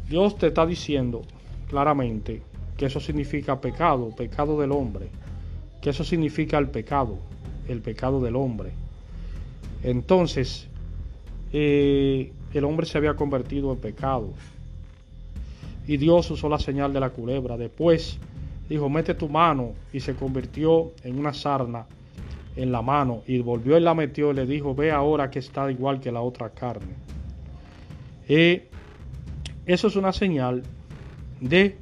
Dios 0.08 0.36
te 0.38 0.48
está 0.48 0.64
diciendo 0.64 1.22
claramente 1.68 2.42
que 2.76 2.86
eso 2.86 3.00
significa 3.00 3.60
pecado, 3.60 4.10
pecado 4.10 4.60
del 4.60 4.72
hombre, 4.72 5.08
que 5.80 5.90
eso 5.90 6.04
significa 6.04 6.58
el 6.58 6.68
pecado, 6.68 7.18
el 7.68 7.80
pecado 7.80 8.20
del 8.20 8.36
hombre. 8.36 8.70
Entonces, 9.82 10.68
eh, 11.52 12.32
el 12.52 12.64
hombre 12.64 12.86
se 12.86 12.98
había 12.98 13.14
convertido 13.14 13.72
en 13.72 13.78
pecado. 13.78 14.32
Y 15.86 15.96
Dios 15.96 16.30
usó 16.30 16.48
la 16.48 16.58
señal 16.58 16.92
de 16.92 17.00
la 17.00 17.10
culebra. 17.10 17.56
Después 17.56 18.18
dijo, 18.68 18.88
mete 18.88 19.14
tu 19.14 19.28
mano 19.28 19.72
y 19.92 20.00
se 20.00 20.14
convirtió 20.14 20.92
en 21.04 21.18
una 21.18 21.32
sarna 21.32 21.86
en 22.56 22.72
la 22.72 22.82
mano 22.82 23.22
y 23.26 23.38
volvió 23.38 23.76
y 23.76 23.80
la 23.80 23.94
metió 23.94 24.30
y 24.32 24.34
le 24.34 24.46
dijo, 24.46 24.74
ve 24.74 24.90
ahora 24.90 25.30
que 25.30 25.38
está 25.38 25.70
igual 25.70 26.00
que 26.00 26.10
la 26.10 26.22
otra 26.22 26.50
carne. 26.50 26.94
Y 28.28 28.62
eso 29.66 29.86
es 29.86 29.96
una 29.96 30.12
señal 30.12 30.62
de 31.40 31.76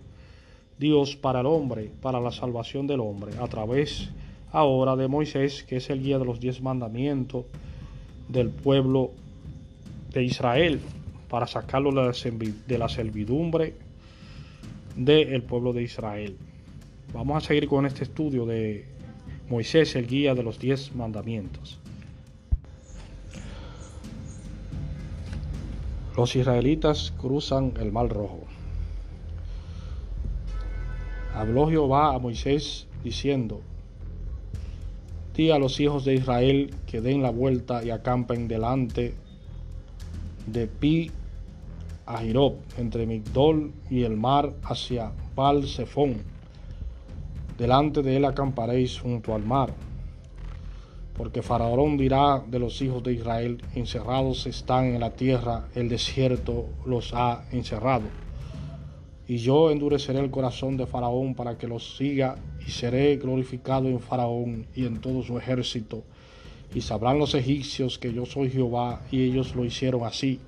Dios 0.79 1.17
para 1.17 1.41
el 1.41 1.47
hombre, 1.47 1.91
para 2.03 2.21
la 2.21 2.33
salvación 2.33 2.87
del 2.87 3.01
hombre, 3.01 3.33
a 3.41 3.47
través 3.47 4.11
ahora 4.53 4.97
de 4.97 5.09
Moisés, 5.09 5.65
que 5.65 5.77
es 5.77 5.91
el 5.91 6.03
guía 6.03 6.19
de 6.19 6.25
los 6.25 6.41
diez 6.41 6.61
mandamientos 6.61 7.45
del 8.29 8.51
pueblo 8.51 9.13
de 10.13 10.25
Israel, 10.25 10.81
para 11.29 11.47
sacarlo 11.47 11.91
de 11.91 12.79
la 12.79 12.89
servidumbre 12.89 13.75
del 14.97 15.43
pueblo 15.43 15.73
de 15.73 15.83
Israel. 15.83 16.37
Vamos 17.13 17.43
a 17.43 17.47
seguir 17.47 17.69
con 17.69 17.87
este 17.87 18.05
estudio 18.05 18.47
de 18.47 18.87
Moisés 19.49 19.95
el 19.97 20.07
guía 20.07 20.35
de 20.35 20.43
los 20.43 20.59
diez 20.59 20.95
mandamientos. 20.95 21.79
Los 26.17 26.37
israelitas 26.37 27.13
cruzan 27.19 27.73
el 27.81 27.91
mar 27.91 28.09
rojo. 28.09 28.41
Habló 31.35 31.69
Jehová 31.69 32.15
a 32.15 32.19
Moisés 32.19 32.87
diciendo, 33.03 33.61
Di 35.35 35.51
a 35.51 35.59
los 35.59 35.81
hijos 35.81 36.05
de 36.05 36.15
Israel 36.15 36.75
que 36.87 37.01
den 37.01 37.23
la 37.23 37.31
vuelta 37.31 37.85
y 37.85 37.91
acampen 37.91 38.47
delante 38.47 39.15
de 40.47 40.67
Pi 40.67 41.11
a 42.07 42.19
Jirob, 42.19 42.55
entre 42.79 43.07
Migdol 43.07 43.73
y 43.91 44.05
el 44.05 44.17
mar 44.17 44.55
hacia 44.63 45.13
Baal 45.35 45.67
Zephon. 45.67 46.23
Delante 47.59 48.03
de 48.03 48.17
él 48.17 48.25
acamparéis 48.25 49.01
junto 49.01 49.35
al 49.35 49.45
mar 49.45 49.75
porque 51.17 51.43
Faraón 51.43 51.97
dirá 51.97 52.43
de 52.47 52.59
los 52.59 52.83
hijos 52.83 53.03
de 53.03 53.13
Israel, 53.13 53.63
encerrados 53.75 54.47
están 54.47 54.87
en 54.87 55.01
la 55.01 55.11
tierra, 55.11 55.69
el 55.75 55.89
desierto 55.89 56.67
los 56.85 57.15
ha 57.15 57.45
encerrado. 57.53 58.24
Y 59.27 59.39
yo 59.39 59.71
endureceré 59.71 60.21
el 60.21 60.31
corazón 60.31 60.77
de 60.77 60.87
Faraón 60.87 61.35
para 61.35 61.57
que 61.57 61.67
los 61.67 61.97
siga, 61.97 62.37
y 62.67 62.71
seré 62.71 63.17
glorificado 63.17 63.89
en 63.89 64.01
Faraón 64.01 64.67
y 64.75 64.85
en 64.85 65.01
todo 65.01 65.23
su 65.23 65.39
ejército. 65.39 66.03
Y 66.75 66.83
sabrán 66.83 67.19
los 67.19 67.35
egipcios 67.35 67.99
que 67.99 68.13
yo 68.13 68.27
soy 68.27 68.51
Jehová, 68.51 69.03
y 69.11 69.23
ellos 69.23 69.55
lo 69.55 69.65
hicieron 69.65 70.05
así. 70.05 70.41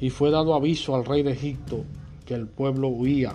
Y 0.00 0.10
fue 0.10 0.30
dado 0.30 0.54
aviso 0.54 0.94
al 0.94 1.04
rey 1.04 1.22
de 1.22 1.32
Egipto 1.32 1.84
que 2.24 2.34
el 2.34 2.46
pueblo 2.46 2.88
huía, 2.88 3.34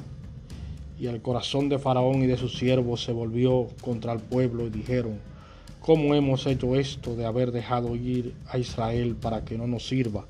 y 0.97 1.07
el 1.07 1.21
corazón 1.21 1.67
de 1.67 1.77
Faraón 1.77 2.23
y 2.23 2.27
de 2.27 2.37
sus 2.37 2.57
siervos 2.57 3.03
se 3.03 3.11
volvió 3.11 3.67
contra 3.81 4.13
el 4.13 4.19
pueblo, 4.19 4.65
y 4.65 4.69
dijeron, 4.69 5.19
¿Cómo 5.85 6.15
hemos 6.15 6.47
hecho 6.47 6.75
esto 6.75 7.15
de 7.15 7.27
haber 7.27 7.51
dejado 7.51 7.95
ir 7.95 8.33
a 8.47 8.57
Israel 8.57 9.15
para 9.15 9.45
que 9.45 9.55
no 9.55 9.67
nos 9.67 9.87
sirva? 9.87 10.25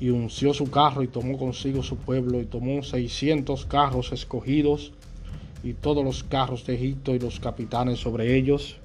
Y 0.00 0.10
unció 0.10 0.54
su 0.54 0.70
carro 0.70 1.02
y 1.02 1.08
tomó 1.08 1.38
consigo 1.38 1.82
su 1.82 1.96
pueblo 1.96 2.40
y 2.40 2.46
tomó 2.46 2.82
seiscientos 2.82 3.66
carros 3.66 4.12
escogidos 4.12 4.92
y 5.62 5.74
todos 5.74 6.02
los 6.02 6.24
carros 6.24 6.66
de 6.66 6.74
Egipto 6.74 7.14
y 7.14 7.18
los 7.18 7.38
capitanes 7.38 8.00
sobre 8.00 8.36
ellos. 8.36 8.78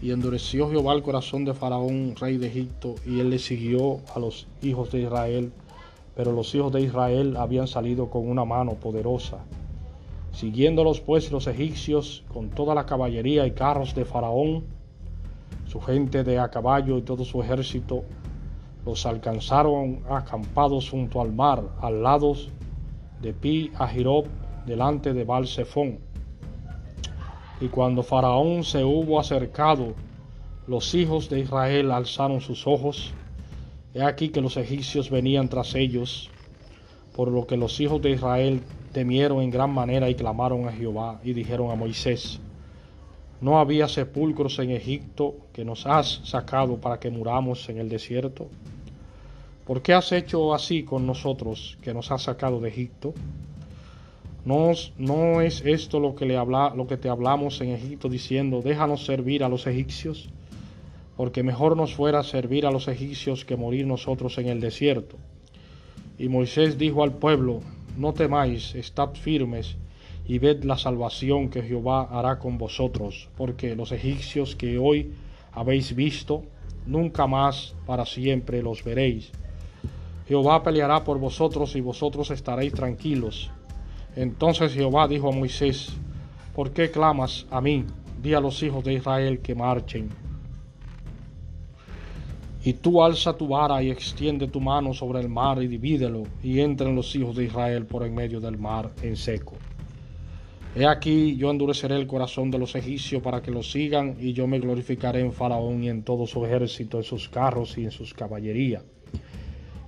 Y 0.00 0.10
endureció 0.10 0.70
Jehová 0.70 0.94
el 0.94 1.02
corazón 1.02 1.44
de 1.44 1.54
Faraón, 1.54 2.16
rey 2.18 2.38
de 2.38 2.48
Egipto, 2.48 2.96
y 3.06 3.20
él 3.20 3.30
le 3.30 3.38
siguió 3.38 4.00
a 4.14 4.18
los 4.18 4.46
hijos 4.62 4.90
de 4.90 5.02
Israel. 5.02 5.52
Pero 6.16 6.32
los 6.32 6.54
hijos 6.54 6.72
de 6.72 6.80
Israel 6.80 7.36
habían 7.36 7.68
salido 7.68 8.10
con 8.10 8.28
una 8.28 8.44
mano 8.44 8.72
poderosa 8.74 9.44
Siguiéndolos 10.32 11.00
pues 11.00 11.30
los 11.30 11.46
egipcios 11.46 12.24
con 12.32 12.48
toda 12.48 12.74
la 12.74 12.86
caballería 12.86 13.46
y 13.46 13.50
carros 13.50 13.94
de 13.94 14.04
Faraón, 14.04 14.64
su 15.68 15.80
gente 15.80 16.24
de 16.24 16.38
a 16.38 16.48
caballo 16.48 16.98
y 16.98 17.02
todo 17.02 17.24
su 17.24 17.42
ejército, 17.42 18.04
los 18.84 19.06
alcanzaron 19.06 20.02
acampados 20.10 20.90
junto 20.90 21.20
al 21.20 21.32
mar, 21.32 21.62
al 21.80 22.02
lado 22.02 22.34
de 23.20 23.32
Pi 23.32 23.70
Ahirob, 23.78 24.26
delante 24.66 25.12
de 25.12 25.24
Baal 25.24 25.46
Y 27.60 27.68
cuando 27.68 28.02
Faraón 28.02 28.64
se 28.64 28.84
hubo 28.84 29.20
acercado, 29.20 29.94
los 30.66 30.94
hijos 30.94 31.28
de 31.28 31.40
Israel 31.40 31.90
alzaron 31.90 32.40
sus 32.40 32.66
ojos. 32.66 33.12
He 33.94 34.02
aquí 34.02 34.30
que 34.30 34.40
los 34.40 34.56
egipcios 34.56 35.10
venían 35.10 35.48
tras 35.48 35.74
ellos, 35.74 36.30
por 37.14 37.28
lo 37.28 37.46
que 37.46 37.56
los 37.56 37.80
hijos 37.80 38.00
de 38.02 38.10
Israel 38.10 38.62
temieron 38.92 39.42
en 39.42 39.50
gran 39.50 39.70
manera 39.70 40.08
y 40.08 40.14
clamaron 40.14 40.68
a 40.68 40.72
Jehová 40.72 41.20
y 41.22 41.32
dijeron 41.32 41.70
a 41.70 41.74
Moisés, 41.74 42.40
¿no 43.42 43.58
había 43.58 43.88
sepulcros 43.88 44.58
en 44.60 44.70
Egipto 44.70 45.34
que 45.52 45.64
nos 45.64 45.84
has 45.84 46.20
sacado 46.24 46.76
para 46.76 47.00
que 47.00 47.10
muramos 47.10 47.68
en 47.68 47.78
el 47.78 47.88
desierto? 47.88 48.48
¿Por 49.66 49.82
qué 49.82 49.94
has 49.94 50.12
hecho 50.12 50.54
así 50.54 50.84
con 50.84 51.06
nosotros 51.06 51.76
que 51.82 51.92
nos 51.92 52.12
has 52.12 52.22
sacado 52.22 52.60
de 52.60 52.68
Egipto? 52.68 53.12
¿No, 54.44 54.70
no 54.96 55.40
es 55.40 55.60
esto 55.64 55.98
lo 55.98 56.14
que, 56.14 56.24
le 56.24 56.36
habla, 56.36 56.72
lo 56.74 56.86
que 56.86 56.96
te 56.96 57.08
hablamos 57.08 57.60
en 57.60 57.70
Egipto 57.70 58.08
diciendo, 58.08 58.62
déjanos 58.62 59.04
servir 59.04 59.42
a 59.42 59.48
los 59.48 59.66
egipcios? 59.66 60.28
Porque 61.16 61.42
mejor 61.42 61.76
nos 61.76 61.94
fuera 61.94 62.22
servir 62.22 62.64
a 62.64 62.70
los 62.70 62.86
egipcios 62.86 63.44
que 63.44 63.56
morir 63.56 63.86
nosotros 63.86 64.38
en 64.38 64.48
el 64.48 64.60
desierto. 64.60 65.16
Y 66.16 66.28
Moisés 66.28 66.78
dijo 66.78 67.02
al 67.02 67.14
pueblo, 67.14 67.60
no 67.96 68.12
temáis, 68.14 68.74
estad 68.76 69.14
firmes 69.14 69.76
y 70.26 70.38
ved 70.38 70.64
la 70.64 70.78
salvación 70.78 71.48
que 71.48 71.62
Jehová 71.62 72.08
hará 72.10 72.38
con 72.38 72.58
vosotros, 72.58 73.28
porque 73.36 73.74
los 73.74 73.92
egipcios 73.92 74.54
que 74.54 74.78
hoy 74.78 75.12
habéis 75.52 75.94
visto, 75.94 76.44
nunca 76.86 77.26
más 77.26 77.74
para 77.86 78.06
siempre 78.06 78.62
los 78.62 78.84
veréis. 78.84 79.30
Jehová 80.28 80.62
peleará 80.62 81.04
por 81.04 81.18
vosotros 81.18 81.74
y 81.76 81.80
vosotros 81.80 82.30
estaréis 82.30 82.72
tranquilos. 82.72 83.50
Entonces 84.14 84.72
Jehová 84.72 85.08
dijo 85.08 85.28
a 85.28 85.32
Moisés, 85.32 85.92
¿por 86.54 86.70
qué 86.70 86.90
clamas 86.90 87.46
a 87.50 87.60
mí? 87.60 87.84
Di 88.22 88.34
a 88.34 88.40
los 88.40 88.62
hijos 88.62 88.84
de 88.84 88.94
Israel 88.94 89.40
que 89.40 89.54
marchen. 89.54 90.08
Y 92.64 92.74
tú 92.74 93.02
alza 93.02 93.36
tu 93.36 93.48
vara 93.48 93.82
y 93.82 93.90
extiende 93.90 94.46
tu 94.46 94.60
mano 94.60 94.94
sobre 94.94 95.18
el 95.20 95.28
mar 95.28 95.60
y 95.60 95.66
divídelo, 95.66 96.22
y 96.44 96.60
entren 96.60 96.94
los 96.94 97.14
hijos 97.16 97.34
de 97.34 97.44
Israel 97.44 97.86
por 97.86 98.04
en 98.04 98.14
medio 98.14 98.40
del 98.40 98.56
mar 98.56 98.92
en 99.02 99.16
seco. 99.16 99.56
He 100.74 100.86
aquí 100.86 101.36
yo 101.36 101.50
endureceré 101.50 101.96
el 101.96 102.06
corazón 102.06 102.50
de 102.50 102.58
los 102.58 102.74
egipcios 102.74 103.22
para 103.22 103.42
que 103.42 103.50
los 103.50 103.70
sigan, 103.70 104.16
y 104.18 104.32
yo 104.32 104.46
me 104.46 104.58
glorificaré 104.58 105.20
en 105.20 105.34
Faraón 105.34 105.84
y 105.84 105.90
en 105.90 106.02
todo 106.02 106.26
su 106.26 106.46
ejército, 106.46 106.96
en 106.96 107.04
sus 107.04 107.28
carros 107.28 107.76
y 107.76 107.84
en 107.84 107.90
sus 107.90 108.14
caballerías. 108.14 108.82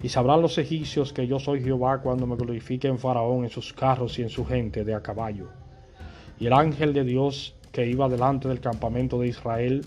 Y 0.03 0.11
sabrán 0.11 0.42
los 0.42 0.59
egipcios 0.59 1.14
que 1.14 1.27
yo 1.27 1.38
soy 1.38 1.62
Jehová 1.62 2.03
cuando 2.03 2.27
me 2.27 2.37
glorifique 2.37 2.87
en 2.87 2.99
Faraón, 2.99 3.44
en 3.44 3.51
sus 3.51 3.73
carros 3.73 4.18
y 4.18 4.23
en 4.23 4.29
su 4.29 4.44
gente 4.44 4.85
de 4.85 4.92
a 4.92 5.01
caballo. 5.01 5.49
Y 6.38 6.47
el 6.47 6.53
ángel 6.53 6.92
de 6.92 7.05
Dios 7.05 7.55
que 7.73 7.87
iba 7.87 8.07
delante 8.11 8.47
del 8.49 8.61
campamento 8.61 9.18
de 9.18 9.29
Israel 9.29 9.87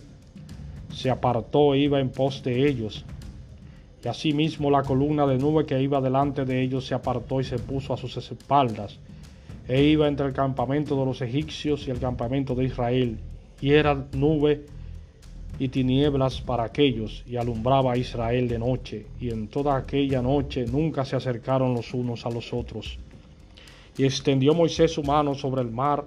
se 0.92 1.12
apartó 1.12 1.76
e 1.76 1.80
iba 1.80 2.00
en 2.00 2.10
pos 2.10 2.42
de 2.42 2.68
ellos. 2.68 3.06
Y 4.04 4.08
asimismo 4.08 4.72
la 4.72 4.82
columna 4.82 5.28
de 5.28 5.38
nube 5.38 5.68
que 5.68 5.80
iba 5.80 6.02
delante 6.02 6.44
de 6.44 6.64
ellos 6.64 6.88
se 6.88 6.96
apartó 6.96 7.40
y 7.40 7.44
se 7.44 7.60
puso 7.60 7.94
a 7.94 7.98
sus 7.98 8.18
espaldas, 8.18 9.00
e 9.68 9.84
iba 9.84 10.08
entre 10.08 10.28
el 10.28 10.34
campamento 10.34 10.98
de 10.98 11.06
los 11.06 11.22
egipcios 11.22 11.88
y 11.88 11.92
el 11.92 12.00
campamento 12.00 12.56
de 12.56 12.66
Israel, 12.66 13.18
y 13.60 13.72
era 13.72 14.06
nube 14.14 14.66
y 15.60 15.70
tinieblas 15.70 16.40
para 16.42 16.64
aquellos, 16.64 17.24
y 17.28 17.36
alumbraba 17.36 17.94
a 17.94 17.98
Israel 17.98 18.48
de 18.48 18.60
noche, 18.60 19.08
y 19.20 19.30
en 19.30 19.48
toda 19.48 19.76
aquella 19.76 20.22
noche 20.22 20.66
nunca 20.66 21.04
se 21.04 21.16
acercaron 21.16 21.74
los 21.74 21.94
unos 21.94 22.26
a 22.26 22.30
los 22.30 22.54
otros. 22.54 22.98
Y 23.98 24.06
extendió 24.06 24.54
Moisés 24.54 24.92
su 24.92 25.04
mano 25.04 25.34
sobre 25.34 25.62
el 25.62 25.72
mar, 25.72 26.06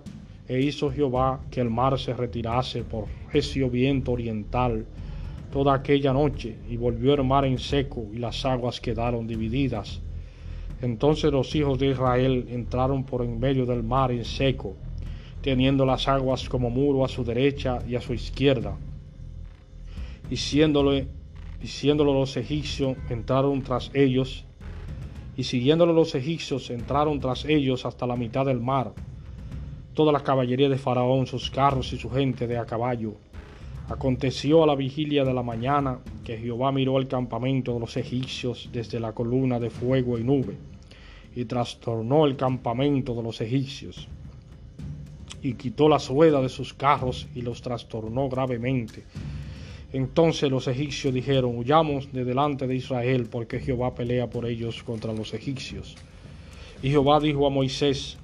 e 0.49 0.61
hizo 0.61 0.91
Jehová 0.91 1.41
que 1.51 1.61
el 1.61 1.71
mar 1.71 1.99
se 1.99 2.15
retirase 2.15 2.83
por 2.83 3.07
recio 3.33 3.71
viento 3.71 4.13
oriental 4.13 4.85
toda 5.53 5.75
aquella 5.75 6.13
noche, 6.13 6.57
y 6.69 6.77
volvió 6.77 7.15
el 7.15 7.25
mar 7.25 7.45
en 7.45 7.59
seco, 7.59 8.07
y 8.13 8.19
las 8.19 8.45
aguas 8.45 8.81
quedaron 8.81 9.27
divididas. 9.27 10.01
Entonces 10.83 11.31
los 11.31 11.55
hijos 11.55 11.79
de 11.79 11.89
Israel 11.89 12.47
entraron 12.49 13.05
por 13.05 13.23
en 13.23 13.39
medio 13.39 13.67
del 13.67 13.83
mar 13.83 14.11
en 14.13 14.25
seco, 14.25 14.77
teniendo 15.43 15.85
las 15.85 16.09
aguas 16.09 16.49
como 16.49 16.71
muro 16.71 17.05
a 17.05 17.09
su 17.09 17.25
derecha 17.25 17.81
y 17.87 17.97
a 17.97 18.01
su 18.01 18.15
izquierda. 18.15 18.77
Y 20.31 20.37
siéndole, 20.37 21.09
diciéndolo 21.61 22.15
los 22.15 22.37
egipcios, 22.37 22.97
entraron 23.11 23.63
tras 23.63 23.91
ellos, 23.95 24.45
y 25.37 25.45
siguiéndolo 25.45 25.93
los 25.93 26.15
egipcios, 26.15 26.71
entraron 26.71 27.21
tras 27.21 27.45
ellos 27.45 27.85
hasta 27.85 28.07
la 28.07 28.17
mitad 28.17 28.47
del 28.47 28.61
mar, 28.61 28.93
toda 29.95 30.13
la 30.13 30.21
caballería 30.21 30.69
de 30.69 30.79
Faraón, 30.79 31.27
sus 31.27 31.51
carros 31.51 31.93
y 31.93 31.99
su 31.99 32.11
gente 32.11 32.47
de 32.47 32.59
a 32.59 32.65
caballo. 32.65 33.15
Aconteció 33.91 34.63
a 34.63 34.69
la 34.69 34.77
vigilia 34.77 35.25
de 35.25 35.35
la 35.35 35.43
mañana 35.43 35.99
que 36.25 36.39
Jehová 36.39 36.71
miró 36.71 36.99
el 36.99 37.09
campamento 37.09 37.75
de 37.75 37.81
los 37.81 37.97
egipcios 37.97 38.69
desde 38.73 39.01
la 39.01 39.13
columna 39.13 39.59
de 39.59 39.69
fuego 39.69 40.17
y 40.17 40.23
nube, 40.23 40.57
y 41.35 41.45
trastornó 41.45 42.25
el 42.25 42.37
campamento 42.37 43.17
de 43.17 43.23
los 43.25 43.41
egipcios, 43.41 44.07
y 45.43 45.55
quitó 45.55 45.89
las 45.89 46.09
ruedas 46.09 46.41
de 46.41 46.49
sus 46.49 46.73
carros 46.73 47.27
y 47.35 47.43
los 47.43 47.63
trastornó 47.63 48.29
gravemente. 48.29 49.03
Entonces 49.93 50.49
los 50.53 50.69
egipcios 50.69 51.13
dijeron, 51.13 51.59
huyamos 51.59 52.13
de 52.13 52.25
delante 52.25 52.69
de 52.69 52.77
Israel, 52.77 53.27
porque 53.29 53.59
Jehová 53.59 53.93
pelea 53.97 54.31
por 54.31 54.47
ellos 54.47 54.85
contra 54.85 55.13
los 55.13 55.35
egipcios. 55.35 55.97
Y 56.81 56.91
Jehová 56.91 57.19
dijo 57.19 57.45
a 57.45 57.51
Moisés, 57.51 58.19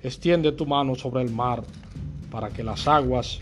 extiende 0.00 0.52
tu 0.52 0.64
mano 0.64 0.94
sobre 0.94 1.24
el 1.24 1.30
mar 1.30 1.64
para 2.30 2.50
que 2.50 2.62
las 2.62 2.86
aguas 2.86 3.40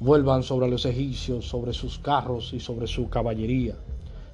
vuelvan 0.00 0.42
sobre 0.42 0.68
los 0.68 0.86
egipcios, 0.86 1.46
sobre 1.46 1.72
sus 1.72 1.98
carros 1.98 2.52
y 2.52 2.60
sobre 2.60 2.86
su 2.86 3.08
caballería. 3.08 3.76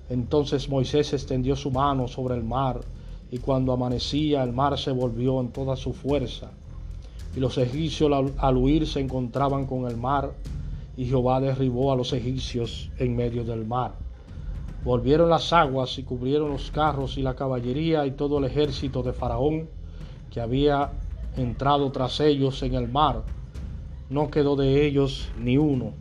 Entonces 0.09 0.68
Moisés 0.68 1.12
extendió 1.12 1.57
su 1.57 1.70
mano 1.70 2.07
sobre 2.07 2.37
el 2.37 2.44
mar, 2.44 2.81
y 3.31 3.38
cuando 3.38 3.72
amanecía 3.72 4.44
el 4.44 4.52
mar 4.52 4.79
se 4.79 4.92
volvió 4.92 5.40
en 5.40 5.48
toda 5.48 5.74
su 5.74 5.92
fuerza, 5.92 6.50
y 7.37 7.40
los 7.40 7.59
egipcios 7.59 8.33
al 8.38 8.57
huir 8.57 8.87
se 8.87 9.00
encontraban 9.00 9.66
con 9.66 9.87
el 9.87 9.96
mar, 9.96 10.33
y 10.96 11.07
Jehová 11.07 11.40
derribó 11.40 11.92
a 11.92 11.96
los 11.96 12.12
egipcios 12.12 12.90
en 12.98 13.16
medio 13.16 13.44
del 13.44 13.66
mar. 13.66 13.94
Volvieron 14.85 15.29
las 15.29 15.52
aguas 15.52 15.98
y 15.98 16.05
cubrieron 16.05 16.50
los 16.50 16.70
carros 16.70 17.18
y 17.18 17.22
la 17.22 17.35
caballería 17.35 18.07
y 18.07 18.12
todo 18.12 18.38
el 18.38 18.44
ejército 18.44 19.02
de 19.02 19.12
Faraón 19.12 19.68
que 20.31 20.40
había 20.40 20.92
entrado 21.37 21.90
tras 21.90 22.20
ellos 22.20 22.62
en 22.62 22.74
el 22.74 22.88
mar. 22.88 23.24
No 24.08 24.30
quedó 24.30 24.54
de 24.54 24.86
ellos 24.86 25.28
ni 25.38 25.58
uno. 25.58 25.92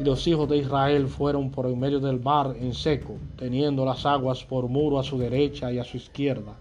Y 0.00 0.04
los 0.04 0.26
hijos 0.26 0.48
de 0.48 0.56
Israel 0.56 1.08
fueron 1.08 1.50
por 1.50 1.66
en 1.66 1.78
medio 1.78 2.00
del 2.00 2.20
mar 2.20 2.54
en 2.58 2.72
seco, 2.72 3.16
teniendo 3.36 3.84
las 3.84 4.06
aguas 4.06 4.42
por 4.44 4.68
muro 4.68 4.98
a 4.98 5.04
su 5.04 5.18
derecha 5.18 5.70
y 5.70 5.78
a 5.78 5.84
su 5.84 5.98
izquierda. 5.98 6.54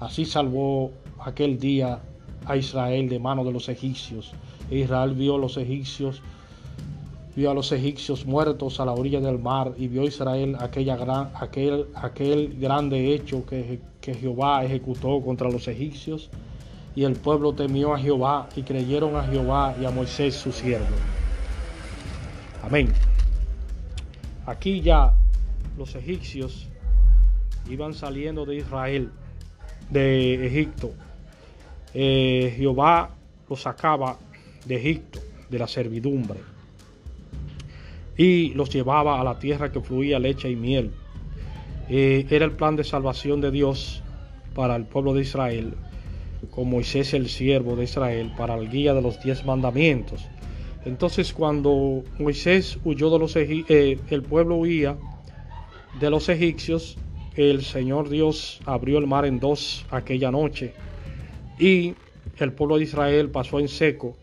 Así 0.00 0.24
salvó 0.24 0.90
aquel 1.20 1.58
día 1.58 2.00
a 2.46 2.56
Israel 2.56 3.08
de 3.08 3.18
mano 3.18 3.44
de 3.44 3.52
los 3.52 3.68
egipcios. 3.68 4.32
E 4.70 4.78
Israel 4.78 5.14
vio 5.14 5.36
a 5.36 5.38
los 5.38 5.56
egipcios, 5.58 6.22
vio 7.36 7.50
a 7.50 7.54
los 7.54 7.70
egipcios 7.70 8.24
muertos 8.24 8.80
a 8.80 8.86
la 8.86 8.92
orilla 8.92 9.20
del 9.20 9.38
mar 9.38 9.72
y 9.76 9.88
vio 9.88 10.04
Israel 10.04 10.56
aquella 10.60 10.96
gran, 10.96 11.30
aquel, 11.34 11.86
aquel 11.94 12.58
grande 12.58 13.14
hecho 13.14 13.44
que, 13.44 13.80
que 14.00 14.14
Jehová 14.14 14.64
ejecutó 14.64 15.20
contra 15.20 15.50
los 15.50 15.68
egipcios. 15.68 16.30
Y 16.96 17.04
el 17.04 17.14
pueblo 17.14 17.52
temió 17.52 17.94
a 17.94 17.98
Jehová 17.98 18.48
y 18.54 18.62
creyeron 18.62 19.16
a 19.16 19.24
Jehová 19.24 19.74
y 19.80 19.84
a 19.84 19.90
Moisés 19.90 20.34
su 20.34 20.52
siervo. 20.52 20.86
Amén. 22.62 22.92
Aquí 24.46 24.80
ya 24.80 25.14
los 25.76 25.94
egipcios 25.94 26.68
iban 27.68 27.94
saliendo 27.94 28.44
de 28.44 28.56
Israel, 28.56 29.10
de 29.90 30.46
Egipto, 30.46 30.92
eh, 31.94 32.52
Jehová 32.56 33.10
los 33.48 33.62
sacaba 33.62 34.18
de 34.64 34.76
Egipto, 34.76 35.20
de 35.48 35.58
la 35.58 35.68
servidumbre, 35.68 36.40
y 38.16 38.52
los 38.54 38.68
llevaba 38.70 39.20
a 39.20 39.24
la 39.24 39.38
tierra 39.38 39.70
que 39.70 39.80
fluía 39.80 40.18
leche 40.18 40.50
y 40.50 40.56
miel. 40.56 40.90
Eh, 41.88 42.26
era 42.30 42.44
el 42.44 42.52
plan 42.52 42.76
de 42.76 42.84
salvación 42.84 43.40
de 43.40 43.50
Dios 43.50 44.02
para 44.54 44.74
el 44.74 44.84
pueblo 44.84 45.14
de 45.14 45.22
Israel, 45.22 45.74
con 46.50 46.70
Moisés 46.70 47.14
el 47.14 47.28
siervo 47.28 47.76
de 47.76 47.84
Israel, 47.84 48.32
para 48.36 48.54
el 48.54 48.70
guía 48.70 48.94
de 48.94 49.02
los 49.02 49.22
diez 49.22 49.44
mandamientos. 49.44 50.26
Entonces 50.84 51.32
cuando 51.32 52.02
Moisés 52.18 52.78
huyó 52.84 53.10
de 53.10 53.18
los 53.18 53.36
eh, 53.36 53.98
el 54.10 54.22
pueblo 54.22 54.56
huía 54.56 54.96
de 55.98 56.10
los 56.10 56.28
egipcios, 56.28 56.98
el 57.36 57.62
Señor 57.62 58.08
Dios 58.08 58.60
abrió 58.66 58.98
el 58.98 59.06
mar 59.06 59.24
en 59.24 59.40
dos 59.40 59.86
aquella 59.90 60.30
noche 60.30 60.74
y 61.58 61.94
el 62.38 62.52
pueblo 62.52 62.76
de 62.76 62.84
Israel 62.84 63.30
pasó 63.30 63.60
en 63.60 63.68
seco 63.68 64.16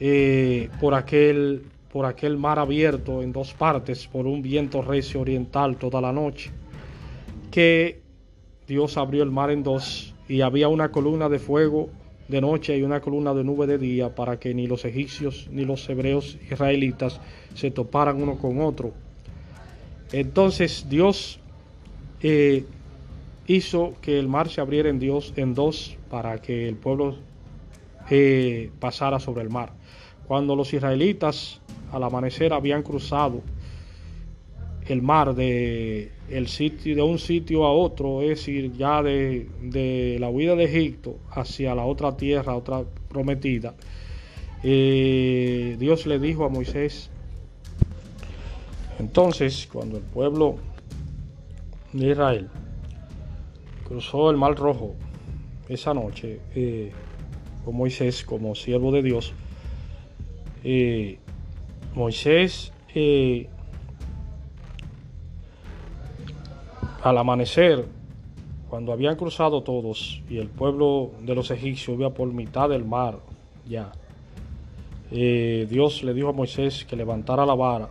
eh, 0.00 0.68
por, 0.80 0.94
aquel, 0.94 1.64
por 1.92 2.04
aquel 2.04 2.36
mar 2.36 2.58
abierto 2.58 3.22
en 3.22 3.32
dos 3.32 3.54
partes 3.54 4.06
por 4.06 4.26
un 4.26 4.42
viento 4.42 4.82
recio 4.82 5.20
oriental 5.20 5.76
toda 5.76 6.00
la 6.00 6.12
noche, 6.12 6.50
que 7.50 8.00
Dios 8.66 8.96
abrió 8.96 9.22
el 9.22 9.30
mar 9.30 9.50
en 9.50 9.62
dos 9.62 10.14
y 10.28 10.42
había 10.42 10.68
una 10.68 10.90
columna 10.90 11.28
de 11.28 11.38
fuego 11.38 11.88
de 12.28 12.40
noche 12.42 12.76
y 12.76 12.82
una 12.82 13.00
columna 13.00 13.32
de 13.32 13.42
nube 13.42 13.66
de 13.66 13.78
día 13.78 14.14
para 14.14 14.38
que 14.38 14.52
ni 14.52 14.66
los 14.66 14.84
egipcios 14.84 15.48
ni 15.50 15.64
los 15.64 15.88
hebreos 15.88 16.38
israelitas 16.50 17.20
se 17.54 17.70
toparan 17.70 18.22
uno 18.22 18.36
con 18.36 18.60
otro. 18.60 18.92
Entonces 20.12 20.86
Dios 20.88 21.40
eh, 22.22 22.64
hizo 23.46 23.94
que 24.02 24.18
el 24.18 24.28
mar 24.28 24.50
se 24.50 24.60
abriera 24.60 24.90
en 24.90 24.98
Dios 24.98 25.32
en 25.36 25.54
dos 25.54 25.96
para 26.10 26.40
que 26.40 26.68
el 26.68 26.76
pueblo 26.76 27.16
eh, 28.10 28.70
pasara 28.78 29.18
sobre 29.18 29.42
el 29.42 29.50
mar. 29.50 29.72
Cuando 30.26 30.54
los 30.54 30.74
israelitas 30.74 31.60
al 31.90 32.02
amanecer 32.02 32.52
habían 32.52 32.82
cruzado 32.82 33.42
el 34.86 35.00
mar 35.00 35.34
de, 35.34 36.12
el 36.30 36.48
sitio, 36.48 36.94
de 36.94 37.02
un 37.02 37.18
sitio 37.18 37.64
a 37.64 37.72
otro, 37.72 38.22
es 38.22 38.28
decir, 38.30 38.72
ya 38.72 39.02
de, 39.02 39.48
de 39.62 40.16
la 40.20 40.28
huida 40.28 40.54
de 40.54 40.64
Egipto 40.64 41.18
hacia 41.30 41.74
la 41.74 41.84
otra 41.84 42.16
tierra, 42.16 42.54
otra 42.54 42.84
prometida, 43.08 43.74
eh, 44.62 45.76
Dios 45.78 46.06
le 46.06 46.18
dijo 46.18 46.44
a 46.44 46.48
Moisés, 46.48 47.10
entonces 48.98 49.68
cuando 49.72 49.98
el 49.98 50.02
pueblo 50.02 50.56
de 51.92 52.10
Israel 52.10 52.48
cruzó 53.86 54.30
el 54.30 54.36
Mar 54.36 54.56
Rojo 54.56 54.96
esa 55.68 55.94
noche 55.94 56.40
eh, 56.54 56.90
con 57.64 57.76
Moisés 57.76 58.24
como 58.24 58.54
siervo 58.54 58.90
de 58.90 59.02
Dios. 59.02 59.32
Eh, 60.64 61.18
Moisés 61.94 62.72
al 67.02 67.18
amanecer, 67.18 67.86
cuando 68.68 68.92
habían 68.92 69.16
cruzado 69.16 69.62
todos 69.62 70.22
y 70.28 70.38
el 70.38 70.48
pueblo 70.48 71.12
de 71.22 71.34
los 71.34 71.50
egipcios 71.50 71.98
iba 71.98 72.10
por 72.10 72.32
mitad 72.32 72.68
del 72.68 72.84
mar 72.84 73.18
ya, 73.66 73.92
Dios 75.10 76.02
le 76.02 76.12
dijo 76.12 76.28
a 76.28 76.32
Moisés 76.32 76.84
que 76.84 76.96
levantara 76.96 77.46
la 77.46 77.54
vara. 77.54 77.88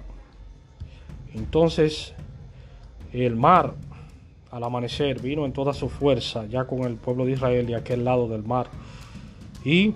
Entonces 1.34 2.14
el 3.12 3.36
mar 3.36 3.74
al 4.52 4.64
amanecer 4.64 5.20
vino 5.22 5.46
en 5.46 5.54
toda 5.54 5.74
su 5.74 5.90
fuerza 5.90 6.46
ya 6.46 6.66
con 6.66 6.84
el 6.84 6.96
pueblo 6.96 7.26
de 7.26 7.32
Israel 7.32 7.66
de 7.66 7.76
aquel 7.76 8.06
lado 8.06 8.28
del 8.28 8.44
mar. 8.44 8.68
Y 9.66 9.94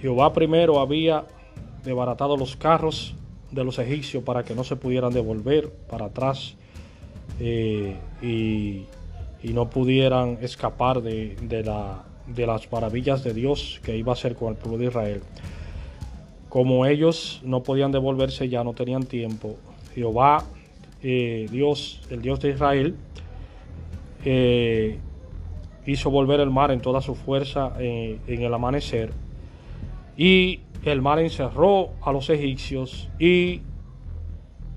Jehová 0.00 0.32
primero 0.32 0.80
había 0.80 1.24
desbaratado 1.82 2.36
los 2.36 2.56
carros 2.56 3.14
de 3.50 3.64
los 3.64 3.78
egipcios 3.78 4.22
para 4.22 4.44
que 4.44 4.54
no 4.54 4.64
se 4.64 4.76
pudieran 4.76 5.12
devolver 5.12 5.70
para 5.88 6.06
atrás 6.06 6.56
eh, 7.40 7.96
y, 8.22 8.86
no 9.52 9.68
pudieran 9.68 10.38
escapar 10.40 11.02
de, 11.02 11.36
la, 11.64 12.02
de 12.26 12.46
las 12.46 12.72
maravillas 12.72 13.22
de 13.22 13.34
Dios 13.34 13.78
que 13.84 13.94
iba 13.94 14.12
a 14.12 14.14
hacer 14.14 14.36
con 14.36 14.48
el 14.48 14.56
pueblo 14.56 14.78
de 14.78 14.86
Israel. 14.86 15.20
Como 16.48 16.86
ellos 16.86 17.42
no 17.44 17.62
podían 17.62 17.92
devolverse 17.92 18.48
ya, 18.48 18.64
no 18.64 18.72
tenían 18.72 19.04
tiempo, 19.04 19.56
Jehová 19.94 20.44
eh, 21.06 21.48
Dios, 21.50 22.00
el 22.08 22.22
Dios 22.22 22.40
de 22.40 22.48
Israel, 22.48 22.96
eh, 24.24 24.98
hizo 25.84 26.10
volver 26.10 26.40
el 26.40 26.48
mar 26.48 26.70
en 26.70 26.80
toda 26.80 27.02
su 27.02 27.14
fuerza 27.14 27.74
eh, 27.78 28.18
en 28.26 28.40
el 28.40 28.54
amanecer 28.54 29.12
y 30.16 30.60
el 30.82 31.02
mar 31.02 31.18
encerró 31.18 31.90
a 32.00 32.10
los 32.10 32.30
egipcios 32.30 33.10
y 33.18 33.60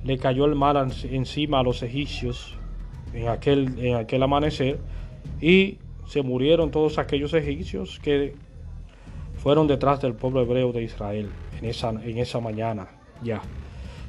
le 0.08 0.18
cayó 0.18 0.46
el 0.46 0.56
mar 0.56 0.78
encima 1.12 1.60
a 1.60 1.64
los 1.64 1.84
egipcios 1.84 2.56
en 3.14 3.28
aquel, 3.28 3.78
en 3.78 3.96
aquel 3.96 4.24
amanecer 4.24 4.80
y 5.42 5.80
se 6.08 6.22
murieron 6.22 6.72
todos 6.72 6.98
aquellos 6.98 7.34
egipcios 7.34 8.00
que 8.00 8.34
fueron 9.36 9.68
detrás 9.68 10.02
del 10.02 10.14
pueblo 10.14 10.42
hebreo 10.42 10.72
de 10.72 10.84
Israel 10.84 11.30
en 11.60 11.70
esa, 11.70 11.90
en 11.90 12.18
esa 12.20 12.40
mañana 12.40 12.88
ya. 13.22 13.42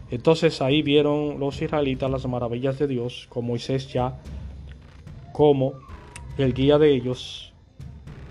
Entonces 0.08 0.62
ahí 0.62 0.82
vieron 0.82 1.40
los 1.40 1.61
israelitas 1.61 2.08
las 2.08 2.24
maravillas 2.26 2.78
de 2.78 2.87
Dios 2.87 3.26
con 3.28 3.44
Moisés 3.44 3.92
ya 3.92 4.20
como 5.32 5.72
el 6.38 6.54
guía 6.54 6.78
de 6.78 6.94
ellos. 6.94 7.52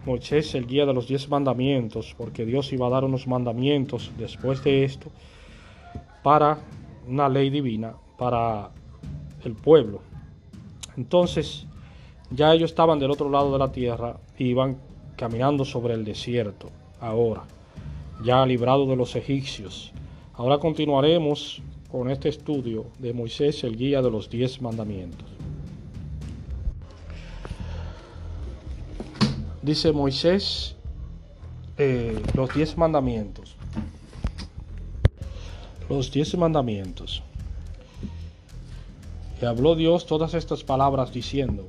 Moisés 0.06 0.56
el 0.56 0.68
guía 0.68 0.86
de 0.86 0.94
los 0.94 1.10
diez 1.10 1.28
mandamientos, 1.28 2.16
porque 2.18 2.46
Dios 2.46 2.72
iba 2.72 2.88
a 2.88 2.90
dar 2.90 3.04
unos 3.04 3.28
mandamientos 3.28 4.10
después 4.18 4.64
de 4.64 4.86
esto 4.86 5.12
para 6.24 6.60
una 7.08 7.30
ley 7.30 7.50
divina, 7.50 7.96
para 8.18 8.72
el 9.44 9.54
pueblo. 9.54 10.02
Entonces 10.98 11.66
ya 12.32 12.54
ellos 12.54 12.72
estaban 12.72 13.00
del 13.00 13.12
otro 13.12 13.30
lado 13.30 13.54
de 13.54 13.60
la 13.60 13.72
tierra 13.72 14.18
y 14.38 14.46
iban 14.48 14.78
caminando 15.16 15.64
sobre 15.66 15.94
el 15.94 16.04
desierto 16.04 16.70
ahora, 17.00 17.44
ya 18.24 18.46
librados 18.46 18.88
de 18.90 18.96
los 18.96 19.16
egipcios. 19.16 19.94
Ahora 20.34 20.60
continuaremos 20.60 21.62
con 21.92 22.10
este 22.10 22.30
estudio 22.30 22.86
de 23.00 23.14
Moisés, 23.14 23.64
el 23.64 23.78
guía 23.78 24.02
de 24.02 24.12
los 24.12 24.30
diez 24.30 24.62
mandamientos. 24.62 25.26
Dice 29.62 29.92
Moisés 29.92 30.76
eh, 31.78 32.22
los 32.34 32.54
diez 32.54 32.78
mandamientos. 32.78 33.56
Los 35.90 36.12
diez 36.12 36.38
mandamientos. 36.38 37.24
Y 39.42 39.46
habló 39.46 39.74
Dios 39.76 40.06
todas 40.06 40.34
estas 40.34 40.64
palabras 40.66 41.14
diciendo, 41.14 41.66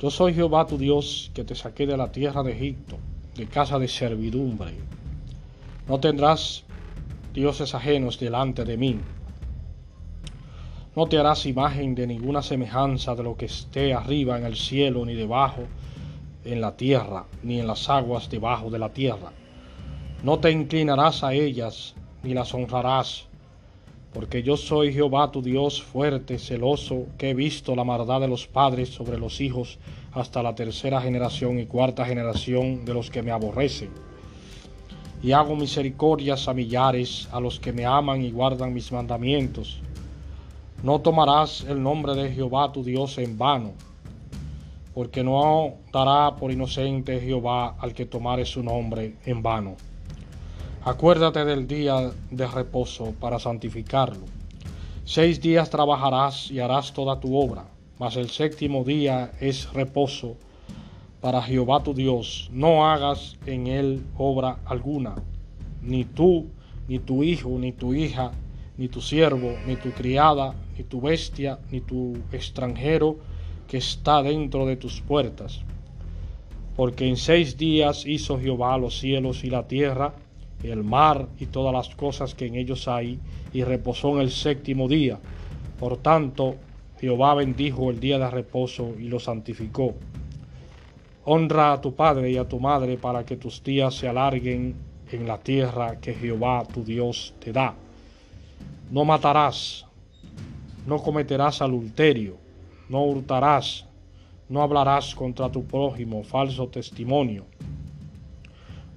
Yo 0.00 0.10
soy 0.10 0.32
Jehová 0.32 0.68
tu 0.68 0.78
Dios 0.78 1.32
que 1.34 1.42
te 1.42 1.56
saqué 1.56 1.88
de 1.88 1.96
la 1.96 2.12
tierra 2.12 2.44
de 2.44 2.52
Egipto, 2.52 2.98
de 3.34 3.46
casa 3.46 3.80
de 3.80 3.88
servidumbre. 3.88 4.74
No 5.88 5.98
tendrás 5.98 6.62
dioses 7.34 7.74
ajenos 7.74 8.20
delante 8.20 8.64
de 8.64 8.76
mí. 8.76 9.00
No 10.94 11.06
te 11.06 11.18
harás 11.18 11.46
imagen 11.46 11.96
de 11.96 12.06
ninguna 12.06 12.42
semejanza 12.42 13.16
de 13.16 13.24
lo 13.24 13.36
que 13.36 13.46
esté 13.46 13.92
arriba 13.92 14.38
en 14.38 14.44
el 14.44 14.54
cielo, 14.54 15.04
ni 15.04 15.14
debajo 15.14 15.62
en 16.44 16.60
la 16.60 16.76
tierra, 16.76 17.24
ni 17.42 17.58
en 17.58 17.66
las 17.66 17.88
aguas 17.88 18.30
debajo 18.30 18.70
de 18.70 18.78
la 18.78 18.90
tierra. 18.90 19.32
No 20.22 20.38
te 20.38 20.52
inclinarás 20.52 21.24
a 21.24 21.32
ellas, 21.32 21.96
ni 22.22 22.34
las 22.34 22.54
honrarás, 22.54 23.26
porque 24.12 24.42
yo 24.42 24.56
soy 24.56 24.92
Jehová 24.92 25.30
tu 25.30 25.42
Dios 25.42 25.82
fuerte, 25.82 26.38
celoso, 26.38 27.06
que 27.16 27.30
he 27.30 27.34
visto 27.34 27.74
la 27.74 27.84
maldad 27.84 28.20
de 28.20 28.28
los 28.28 28.46
padres 28.46 28.90
sobre 28.90 29.18
los 29.18 29.40
hijos 29.40 29.78
hasta 30.12 30.42
la 30.42 30.54
tercera 30.54 31.00
generación 31.00 31.58
y 31.58 31.66
cuarta 31.66 32.04
generación 32.04 32.84
de 32.84 32.94
los 32.94 33.10
que 33.10 33.22
me 33.22 33.30
aborrecen. 33.30 33.90
Y 35.22 35.32
hago 35.32 35.56
misericordias 35.56 36.48
a 36.48 36.52
millares, 36.52 37.28
a 37.32 37.40
los 37.40 37.58
que 37.58 37.72
me 37.72 37.86
aman 37.86 38.22
y 38.22 38.30
guardan 38.30 38.74
mis 38.74 38.92
mandamientos. 38.92 39.80
No 40.82 41.00
tomarás 41.00 41.64
el 41.68 41.82
nombre 41.82 42.14
de 42.14 42.32
Jehová 42.32 42.72
tu 42.72 42.82
Dios 42.82 43.16
en 43.18 43.38
vano, 43.38 43.72
porque 44.94 45.24
no 45.24 45.74
dará 45.92 46.36
por 46.36 46.50
inocente 46.50 47.20
Jehová 47.20 47.76
al 47.78 47.94
que 47.94 48.04
tomare 48.04 48.44
su 48.44 48.62
nombre 48.62 49.14
en 49.24 49.42
vano. 49.42 49.76
Acuérdate 50.84 51.44
del 51.44 51.68
día 51.68 52.10
de 52.32 52.44
reposo 52.48 53.14
para 53.20 53.38
santificarlo. 53.38 54.24
Seis 55.04 55.40
días 55.40 55.70
trabajarás 55.70 56.50
y 56.50 56.58
harás 56.58 56.92
toda 56.92 57.20
tu 57.20 57.36
obra, 57.36 57.66
mas 58.00 58.16
el 58.16 58.30
séptimo 58.30 58.82
día 58.82 59.30
es 59.40 59.72
reposo 59.72 60.36
para 61.20 61.40
Jehová 61.40 61.84
tu 61.84 61.94
Dios. 61.94 62.50
No 62.52 62.90
hagas 62.90 63.38
en 63.46 63.68
él 63.68 64.02
obra 64.18 64.58
alguna, 64.64 65.14
ni 65.82 66.04
tú, 66.04 66.48
ni 66.88 66.98
tu 66.98 67.22
hijo, 67.22 67.50
ni 67.60 67.70
tu 67.70 67.94
hija, 67.94 68.32
ni 68.76 68.88
tu 68.88 69.00
siervo, 69.00 69.54
ni 69.64 69.76
tu 69.76 69.92
criada, 69.92 70.56
ni 70.76 70.82
tu 70.82 71.00
bestia, 71.00 71.60
ni 71.70 71.80
tu 71.80 72.16
extranjero 72.32 73.18
que 73.68 73.76
está 73.76 74.20
dentro 74.20 74.66
de 74.66 74.74
tus 74.74 75.00
puertas. 75.00 75.60
Porque 76.74 77.06
en 77.06 77.16
seis 77.16 77.56
días 77.56 78.04
hizo 78.04 78.40
Jehová 78.40 78.76
los 78.78 78.98
cielos 78.98 79.44
y 79.44 79.50
la 79.50 79.68
tierra, 79.68 80.14
el 80.70 80.84
mar 80.84 81.28
y 81.38 81.46
todas 81.46 81.72
las 81.72 81.94
cosas 81.94 82.34
que 82.34 82.46
en 82.46 82.54
ellos 82.54 82.88
hay, 82.88 83.18
y 83.52 83.64
reposó 83.64 84.14
en 84.14 84.20
el 84.20 84.30
séptimo 84.30 84.88
día. 84.88 85.18
Por 85.78 85.96
tanto, 85.96 86.56
Jehová 87.00 87.34
bendijo 87.34 87.90
el 87.90 87.98
día 87.98 88.18
de 88.18 88.30
reposo 88.30 88.94
y 88.98 89.08
lo 89.08 89.18
santificó. 89.18 89.94
Honra 91.24 91.72
a 91.72 91.80
tu 91.80 91.94
padre 91.94 92.30
y 92.30 92.36
a 92.36 92.48
tu 92.48 92.60
madre 92.60 92.96
para 92.96 93.24
que 93.24 93.36
tus 93.36 93.62
días 93.62 93.94
se 93.94 94.08
alarguen 94.08 94.74
en 95.10 95.26
la 95.26 95.38
tierra 95.38 96.00
que 96.00 96.14
Jehová 96.14 96.64
tu 96.72 96.84
Dios 96.84 97.34
te 97.38 97.52
da. 97.52 97.74
No 98.90 99.04
matarás, 99.04 99.86
no 100.86 100.98
cometerás 100.98 101.62
adulterio, 101.62 102.36
no 102.88 103.04
hurtarás, 103.04 103.86
no 104.48 104.62
hablarás 104.62 105.14
contra 105.14 105.50
tu 105.50 105.64
prójimo 105.64 106.22
falso 106.22 106.68
testimonio 106.68 107.44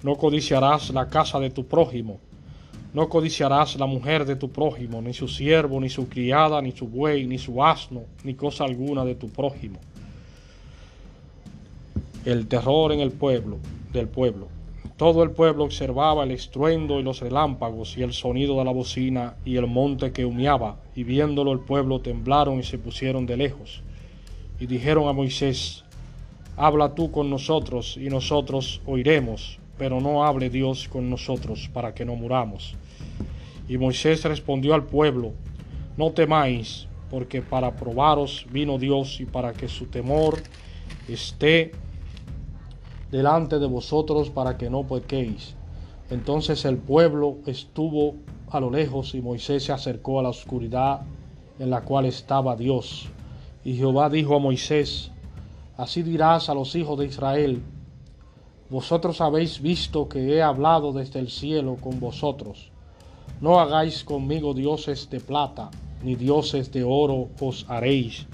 no 0.06 0.14
codiciarás 0.14 0.90
la 0.90 1.08
casa 1.08 1.40
de 1.40 1.50
tu 1.50 1.66
prójimo. 1.66 2.20
No 2.94 3.08
codiciarás 3.08 3.74
la 3.74 3.86
mujer 3.86 4.24
de 4.24 4.36
tu 4.36 4.52
prójimo, 4.52 5.02
ni 5.02 5.12
su 5.12 5.26
siervo, 5.26 5.80
ni 5.80 5.88
su 5.88 6.08
criada, 6.08 6.62
ni 6.62 6.70
su 6.70 6.86
buey, 6.86 7.26
ni 7.26 7.38
su 7.38 7.60
asno, 7.60 8.04
ni 8.22 8.34
cosa 8.34 8.62
alguna 8.62 9.04
de 9.04 9.16
tu 9.16 9.28
prójimo. 9.28 9.80
El 12.24 12.46
terror 12.46 12.92
en 12.92 13.00
el 13.00 13.10
pueblo, 13.10 13.58
del 13.92 14.06
pueblo. 14.06 14.46
Todo 14.96 15.24
el 15.24 15.32
pueblo 15.32 15.64
observaba 15.64 16.22
el 16.22 16.30
estruendo 16.30 17.00
y 17.00 17.02
los 17.02 17.18
relámpagos 17.18 17.98
y 17.98 18.04
el 18.04 18.12
sonido 18.12 18.58
de 18.58 18.64
la 18.64 18.70
bocina 18.70 19.34
y 19.44 19.56
el 19.56 19.66
monte 19.66 20.12
que 20.12 20.24
humeaba, 20.24 20.76
y 20.94 21.02
viéndolo 21.02 21.50
el 21.50 21.58
pueblo 21.58 22.00
temblaron 22.00 22.60
y 22.60 22.62
se 22.62 22.78
pusieron 22.78 23.26
de 23.26 23.38
lejos. 23.38 23.82
Y 24.60 24.66
dijeron 24.66 25.08
a 25.08 25.12
Moisés, 25.12 25.82
Habla 26.56 26.94
tú 26.94 27.10
con 27.10 27.28
nosotros 27.28 27.96
y 27.96 28.08
nosotros 28.08 28.80
oiremos 28.86 29.58
pero 29.78 30.00
no 30.00 30.24
hable 30.24 30.50
Dios 30.50 30.88
con 30.88 31.10
nosotros 31.10 31.70
para 31.72 31.94
que 31.94 32.04
no 32.04 32.16
muramos. 32.16 32.74
Y 33.68 33.78
Moisés 33.78 34.24
respondió 34.24 34.74
al 34.74 34.84
pueblo, 34.84 35.32
no 35.96 36.12
temáis, 36.12 36.88
porque 37.10 37.42
para 37.42 37.76
probaros 37.76 38.46
vino 38.50 38.78
Dios 38.78 39.20
y 39.20 39.26
para 39.26 39.52
que 39.52 39.68
su 39.68 39.86
temor 39.86 40.38
esté 41.08 41.72
delante 43.10 43.58
de 43.58 43.66
vosotros 43.66 44.30
para 44.30 44.56
que 44.56 44.70
no 44.70 44.86
pequéis. 44.86 45.54
Entonces 46.10 46.64
el 46.64 46.76
pueblo 46.76 47.38
estuvo 47.46 48.16
a 48.50 48.60
lo 48.60 48.70
lejos 48.70 49.14
y 49.14 49.20
Moisés 49.20 49.64
se 49.64 49.72
acercó 49.72 50.20
a 50.20 50.22
la 50.22 50.28
oscuridad 50.28 51.02
en 51.58 51.70
la 51.70 51.82
cual 51.82 52.06
estaba 52.06 52.56
Dios. 52.56 53.08
Y 53.64 53.76
Jehová 53.76 54.08
dijo 54.10 54.36
a 54.36 54.38
Moisés, 54.38 55.10
así 55.76 56.02
dirás 56.02 56.48
a 56.48 56.54
los 56.54 56.74
hijos 56.76 56.98
de 56.98 57.06
Israel, 57.06 57.62
vosotros 58.68 59.20
habéis 59.20 59.60
visto 59.60 60.08
que 60.08 60.34
he 60.34 60.42
hablado 60.42 60.92
desde 60.92 61.20
el 61.20 61.30
cielo 61.30 61.76
con 61.80 62.00
vosotros. 62.00 62.70
No 63.40 63.60
hagáis 63.60 64.02
conmigo 64.02 64.54
dioses 64.54 65.08
de 65.10 65.20
plata, 65.20 65.70
ni 66.02 66.16
dioses 66.16 66.72
de 66.72 66.82
oro 66.82 67.28
os 67.40 67.64
haréis. 67.68 68.26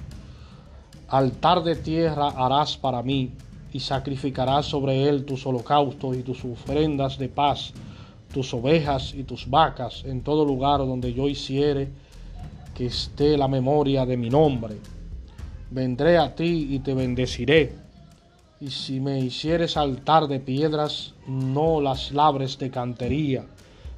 Altar 1.08 1.62
de 1.62 1.76
tierra 1.76 2.28
harás 2.28 2.76
para 2.76 3.02
mí, 3.02 3.32
y 3.74 3.80
sacrificarás 3.80 4.66
sobre 4.66 5.08
él 5.08 5.24
tus 5.24 5.46
holocaustos 5.46 6.16
y 6.16 6.22
tus 6.22 6.44
ofrendas 6.44 7.18
de 7.18 7.28
paz, 7.28 7.72
tus 8.32 8.52
ovejas 8.54 9.14
y 9.14 9.24
tus 9.24 9.48
vacas, 9.48 10.04
en 10.04 10.22
todo 10.22 10.44
lugar 10.44 10.80
donde 10.80 11.12
yo 11.12 11.28
hiciere 11.28 11.88
que 12.74 12.86
esté 12.86 13.36
la 13.36 13.48
memoria 13.48 14.06
de 14.06 14.16
mi 14.16 14.30
nombre. 14.30 14.76
Vendré 15.70 16.18
a 16.18 16.34
ti 16.34 16.68
y 16.70 16.78
te 16.80 16.94
bendeciré 16.94 17.81
y 18.62 18.70
si 18.70 19.00
me 19.00 19.18
hicieres 19.18 19.76
altar 19.76 20.28
de 20.28 20.38
piedras, 20.38 21.14
no 21.26 21.80
las 21.80 22.12
labres 22.12 22.58
de 22.58 22.70
cantería, 22.70 23.44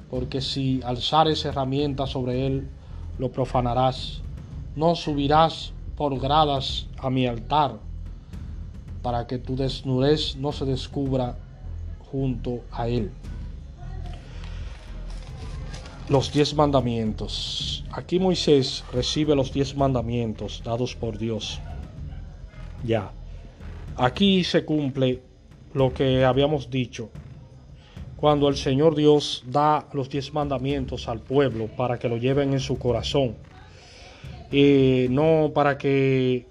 porque 0.09 0.41
si 0.41 0.81
alzares 0.83 1.45
herramientas 1.45 2.09
sobre 2.09 2.47
él, 2.47 2.67
lo 3.19 3.31
profanarás. 3.31 4.21
No 4.75 4.95
subirás 4.95 5.71
por 5.95 6.19
gradas 6.19 6.87
a 6.97 7.11
mi 7.11 7.27
altar, 7.27 7.77
para 9.03 9.27
que 9.27 9.37
tu 9.37 9.55
desnudez 9.55 10.35
no 10.35 10.51
se 10.51 10.65
descubra 10.65 11.37
junto 12.11 12.61
a 12.71 12.87
él. 12.87 13.11
Los 16.09 16.33
diez 16.33 16.55
mandamientos. 16.55 17.85
Aquí 17.91 18.17
Moisés 18.17 18.83
recibe 18.91 19.35
los 19.35 19.53
diez 19.53 19.75
mandamientos 19.75 20.63
dados 20.65 20.95
por 20.95 21.19
Dios. 21.19 21.59
Ya. 22.83 23.11
Aquí 23.97 24.43
se 24.43 24.65
cumple 24.65 25.21
lo 25.73 25.93
que 25.93 26.25
habíamos 26.25 26.69
dicho. 26.69 27.09
Cuando 28.17 28.49
el 28.49 28.57
Señor 28.57 28.93
Dios 28.93 29.43
da 29.47 29.87
los 29.93 30.09
diez 30.09 30.33
mandamientos 30.33 31.07
al 31.07 31.21
pueblo 31.21 31.67
para 31.67 31.97
que 31.97 32.09
lo 32.09 32.17
lleven 32.17 32.51
en 32.51 32.59
su 32.59 32.77
corazón. 32.77 33.35
Y 34.51 35.07
no 35.09 35.51
para 35.53 35.77
que 35.77 36.45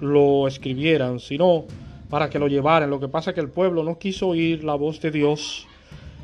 lo 0.00 0.48
escribieran, 0.48 1.20
sino 1.20 1.64
para 2.08 2.28
que 2.28 2.40
lo 2.40 2.48
llevaran. 2.48 2.90
Lo 2.90 2.98
que 2.98 3.08
pasa 3.08 3.30
es 3.30 3.34
que 3.34 3.40
el 3.40 3.50
pueblo 3.50 3.84
no 3.84 3.98
quiso 3.98 4.28
oír 4.28 4.64
la 4.64 4.74
voz 4.74 5.00
de 5.00 5.12
Dios 5.12 5.68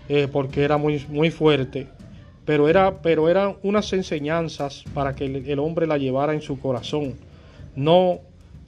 eh, 0.09 0.27
porque 0.31 0.65
era 0.65 0.79
muy, 0.79 1.05
muy 1.09 1.31
fuerte. 1.31 1.87
Pero, 2.45 2.69
era, 2.69 3.03
pero 3.03 3.29
eran 3.29 3.57
unas 3.63 3.93
enseñanzas 3.93 4.83
para 4.95 5.15
que 5.15 5.27
el, 5.27 5.49
el 5.49 5.59
hombre 5.61 5.87
la 5.87 5.99
llevara 5.99 6.33
en 6.33 6.43
su 6.43 6.59
corazón. 6.59 7.15
No 7.77 8.21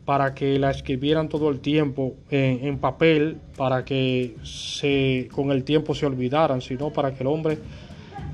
para 0.09 0.35
que 0.35 0.59
la 0.59 0.71
escribieran 0.71 1.29
todo 1.29 1.51
el 1.51 1.61
tiempo 1.61 2.15
en, 2.31 2.79
papel, 2.79 3.37
para 3.59 3.85
que 3.85 4.37
se, 4.43 5.29
con 5.31 5.51
el 5.51 5.65
tiempo 5.65 5.95
se 5.95 6.07
olvidaran, 6.07 6.63
sino 6.63 6.91
para 6.91 7.13
que 7.13 7.25
el 7.25 7.27
hombre 7.27 7.59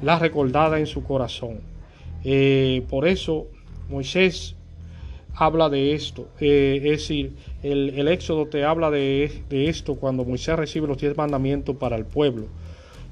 la 0.00 0.16
recordara 0.20 0.78
en 0.78 0.86
su 0.86 1.02
corazón. 1.02 1.58
Eh, 2.22 2.84
por 2.88 3.08
eso 3.08 3.48
Moisés 3.90 4.54
habla 5.34 5.68
de 5.68 5.94
esto, 5.94 6.28
eh, 6.38 6.76
es 6.76 6.90
decir, 7.00 7.32
el, 7.64 8.06
Éxodo 8.06 8.46
te 8.46 8.64
habla 8.64 8.92
de, 8.92 9.42
esto 9.50 9.96
cuando 9.96 10.24
Moisés 10.24 10.54
recibe 10.54 10.86
los 10.86 10.98
diez 10.98 11.16
mandamientos 11.16 11.74
para 11.74 11.96
el 11.96 12.04
pueblo. 12.04 12.46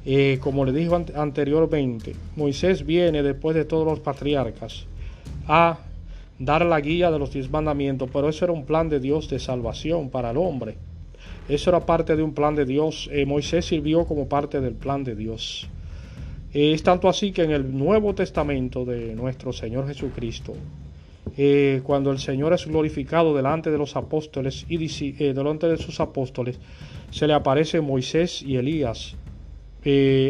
Eh, 0.07 0.39
como 0.41 0.65
le 0.65 0.71
dijo 0.71 1.05
anteriormente, 1.17 2.15
Moisés 2.37 2.87
viene 2.87 3.25
después 3.25 3.57
de 3.57 3.65
todos 3.65 3.85
los 3.85 3.99
patriarcas 3.99 4.87
a 5.49 5.81
dar 6.45 6.67
la 6.67 6.81
guía 6.81 7.11
de 7.11 7.19
los 7.19 7.33
diez 7.33 7.51
mandamientos, 7.51 8.11
pero 8.13 8.29
eso 8.29 8.45
era 8.45 8.53
un 8.53 8.65
plan 8.65 8.89
de 8.89 8.99
Dios 8.99 9.29
de 9.29 9.39
salvación 9.39 10.11
para 10.11 10.33
el 10.33 10.37
hombre. 10.37 10.77
Eso 11.49 11.71
era 11.71 11.87
parte 11.87 12.17
de 12.17 12.23
un 12.23 12.35
plan 12.35 12.55
de 12.55 12.65
Dios. 12.65 13.09
Eh, 13.13 13.27
Moisés 13.27 13.65
sirvió 13.65 14.07
como 14.07 14.29
parte 14.29 14.61
del 14.61 14.75
plan 14.75 15.05
de 15.05 15.15
Dios. 15.15 15.69
es 16.53 16.83
tanto 16.83 17.09
así 17.09 17.33
que 17.33 17.45
en 17.45 17.53
el 17.53 17.77
Nuevo 17.77 18.15
Testamento 18.15 18.85
de 18.85 19.15
nuestro 19.15 19.53
Señor 19.53 19.87
Jesucristo, 19.87 20.55
eh, 21.37 21.81
cuando 21.85 22.11
el 22.11 22.19
Señor 22.19 22.53
es 22.53 22.67
glorificado 22.67 23.35
delante 23.35 23.71
de 23.71 23.79
los 23.79 23.97
apóstoles 23.97 24.67
y 24.69 24.77
eh, 24.77 25.33
delante 25.33 25.69
de 25.69 25.79
sus 25.79 26.01
apóstoles, 26.01 26.59
se 27.11 27.27
le 27.27 27.35
aparece 27.35 27.81
Moisés 27.81 28.43
y 28.43 28.57
Elías 28.57 29.17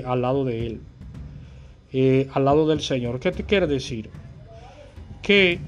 al 0.04 0.22
lado 0.22 0.44
de 0.44 0.66
él, 0.66 2.28
al 2.32 2.44
lado 2.44 2.66
del 2.66 2.80
Señor. 2.80 3.18
¿Qué 3.18 3.32
te 3.32 3.44
quiere 3.44 3.66
decir? 3.66 4.08
Que 5.20 5.58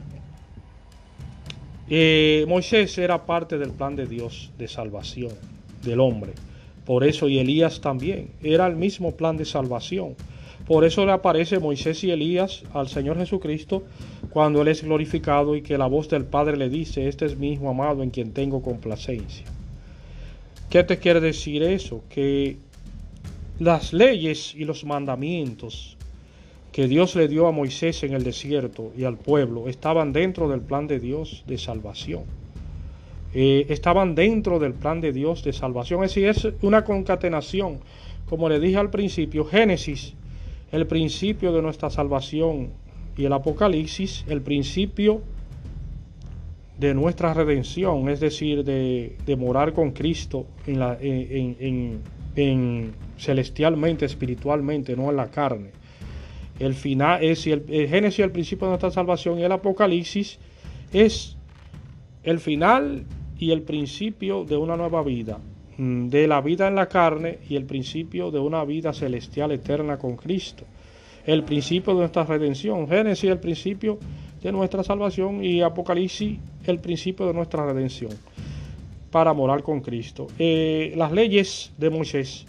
eh, 1.88 2.44
Moisés 2.48 2.96
era 2.98 3.26
parte 3.26 3.58
del 3.58 3.70
plan 3.70 3.96
de 3.96 4.06
Dios 4.06 4.50
de 4.58 4.68
salvación. 4.68 5.32
del 5.82 6.00
hombre. 6.00 6.32
Por 6.86 7.04
eso 7.04 7.28
y 7.28 7.38
Elías 7.38 7.80
también. 7.80 8.30
Era 8.42 8.66
el 8.66 8.76
mismo 8.76 9.12
plan 9.16 9.36
de 9.36 9.44
salvación. 9.44 10.14
Por 10.66 10.84
eso 10.84 11.04
le 11.04 11.12
aparece 11.12 11.58
Moisés 11.58 12.02
y 12.04 12.10
Elías 12.10 12.62
al 12.72 12.88
Señor 12.88 13.18
Jesucristo 13.18 13.84
cuando 14.30 14.62
Él 14.62 14.68
es 14.68 14.82
glorificado 14.82 15.56
y 15.56 15.62
que 15.62 15.76
la 15.76 15.86
voz 15.86 16.08
del 16.08 16.24
Padre 16.24 16.56
le 16.56 16.70
dice, 16.70 17.06
este 17.06 17.26
es 17.26 17.36
mi 17.36 17.52
Hijo 17.52 17.68
amado 17.68 18.02
en 18.02 18.10
quien 18.10 18.32
tengo 18.32 18.62
complacencia. 18.62 19.44
¿Qué 20.70 20.82
te 20.82 20.98
quiere 20.98 21.20
decir 21.20 21.62
eso? 21.62 22.02
Que 22.08 22.56
las 23.58 23.92
leyes 23.92 24.54
y 24.54 24.64
los 24.64 24.84
mandamientos 24.84 25.98
que 26.74 26.88
Dios 26.88 27.14
le 27.14 27.28
dio 27.28 27.46
a 27.46 27.52
Moisés 27.52 28.02
en 28.02 28.14
el 28.14 28.24
desierto 28.24 28.90
y 28.98 29.04
al 29.04 29.16
pueblo 29.16 29.68
estaban 29.68 30.12
dentro 30.12 30.48
del 30.48 30.60
plan 30.60 30.88
de 30.88 30.98
Dios 30.98 31.44
de 31.46 31.56
salvación. 31.56 32.24
Eh, 33.32 33.66
estaban 33.68 34.16
dentro 34.16 34.58
del 34.58 34.74
plan 34.74 35.00
de 35.00 35.12
Dios 35.12 35.44
de 35.44 35.52
salvación. 35.52 36.02
Es 36.02 36.16
decir, 36.16 36.26
es 36.26 36.48
una 36.62 36.82
concatenación. 36.82 37.78
Como 38.28 38.48
le 38.48 38.58
dije 38.58 38.76
al 38.76 38.90
principio, 38.90 39.44
Génesis, 39.44 40.14
el 40.72 40.88
principio 40.88 41.52
de 41.52 41.62
nuestra 41.62 41.90
salvación 41.90 42.70
y 43.16 43.24
el 43.24 43.32
Apocalipsis, 43.32 44.24
el 44.26 44.42
principio 44.42 45.22
de 46.76 46.92
nuestra 46.92 47.34
redención, 47.34 48.08
es 48.08 48.18
decir, 48.18 48.64
de, 48.64 49.36
morar 49.38 49.74
con 49.74 49.92
Cristo 49.92 50.46
en 50.66 52.02
celestialmente, 53.16 54.06
espiritualmente, 54.06 54.96
no 54.96 55.10
en 55.10 55.16
la 55.16 55.30
carne. 55.30 55.83
El 56.58 56.74
final 56.74 57.22
es 57.24 57.46
el, 57.46 57.64
el 57.68 57.88
Génesis, 57.88 58.20
el 58.20 58.30
principio 58.30 58.66
de 58.66 58.72
nuestra 58.72 58.90
salvación, 58.90 59.38
y 59.38 59.42
el 59.42 59.52
Apocalipsis 59.52 60.38
es 60.92 61.36
el 62.22 62.38
final 62.38 63.04
y 63.38 63.50
el 63.50 63.62
principio 63.62 64.44
de 64.44 64.56
una 64.56 64.76
nueva 64.76 65.02
vida, 65.02 65.38
mm, 65.76 66.08
de 66.08 66.26
la 66.26 66.40
vida 66.40 66.68
en 66.68 66.76
la 66.76 66.88
carne 66.88 67.38
y 67.48 67.56
el 67.56 67.64
principio 67.64 68.30
de 68.30 68.38
una 68.38 68.64
vida 68.64 68.92
celestial 68.92 69.52
eterna 69.52 69.98
con 69.98 70.16
Cristo. 70.16 70.64
El 71.26 71.42
principio 71.42 71.94
de 71.94 72.00
nuestra 72.00 72.24
redención. 72.24 72.86
Génesis 72.86 73.30
el 73.30 73.40
principio 73.40 73.98
de 74.42 74.52
nuestra 74.52 74.84
salvación 74.84 75.42
y 75.42 75.62
Apocalipsis 75.62 76.38
el 76.66 76.78
principio 76.78 77.26
de 77.26 77.34
nuestra 77.34 77.66
redención 77.66 78.12
para 79.10 79.32
morar 79.32 79.62
con 79.62 79.80
Cristo. 79.80 80.26
Eh, 80.38 80.92
las 80.96 81.12
leyes 81.12 81.72
de 81.78 81.90
Moisés 81.90 82.46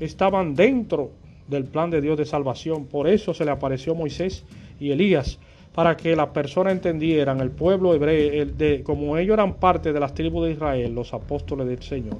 estaban 0.00 0.54
dentro 0.54 1.10
del 1.48 1.64
plan 1.64 1.90
de 1.90 2.00
Dios 2.00 2.16
de 2.16 2.24
salvación, 2.24 2.86
por 2.86 3.08
eso 3.08 3.34
se 3.34 3.44
le 3.44 3.50
apareció 3.50 3.94
Moisés 3.94 4.44
y 4.80 4.90
Elías, 4.90 5.38
para 5.74 5.96
que 5.96 6.14
las 6.14 6.28
personas 6.28 6.72
entendieran, 6.72 7.40
el 7.40 7.50
pueblo 7.50 7.94
hebreo, 7.94 8.46
de, 8.46 8.82
como 8.84 9.16
ellos 9.16 9.34
eran 9.34 9.54
parte 9.54 9.92
de 9.92 10.00
las 10.00 10.14
tribus 10.14 10.46
de 10.46 10.52
Israel, 10.52 10.94
los 10.94 11.12
apóstoles 11.12 11.66
del 11.66 11.82
Señor, 11.82 12.18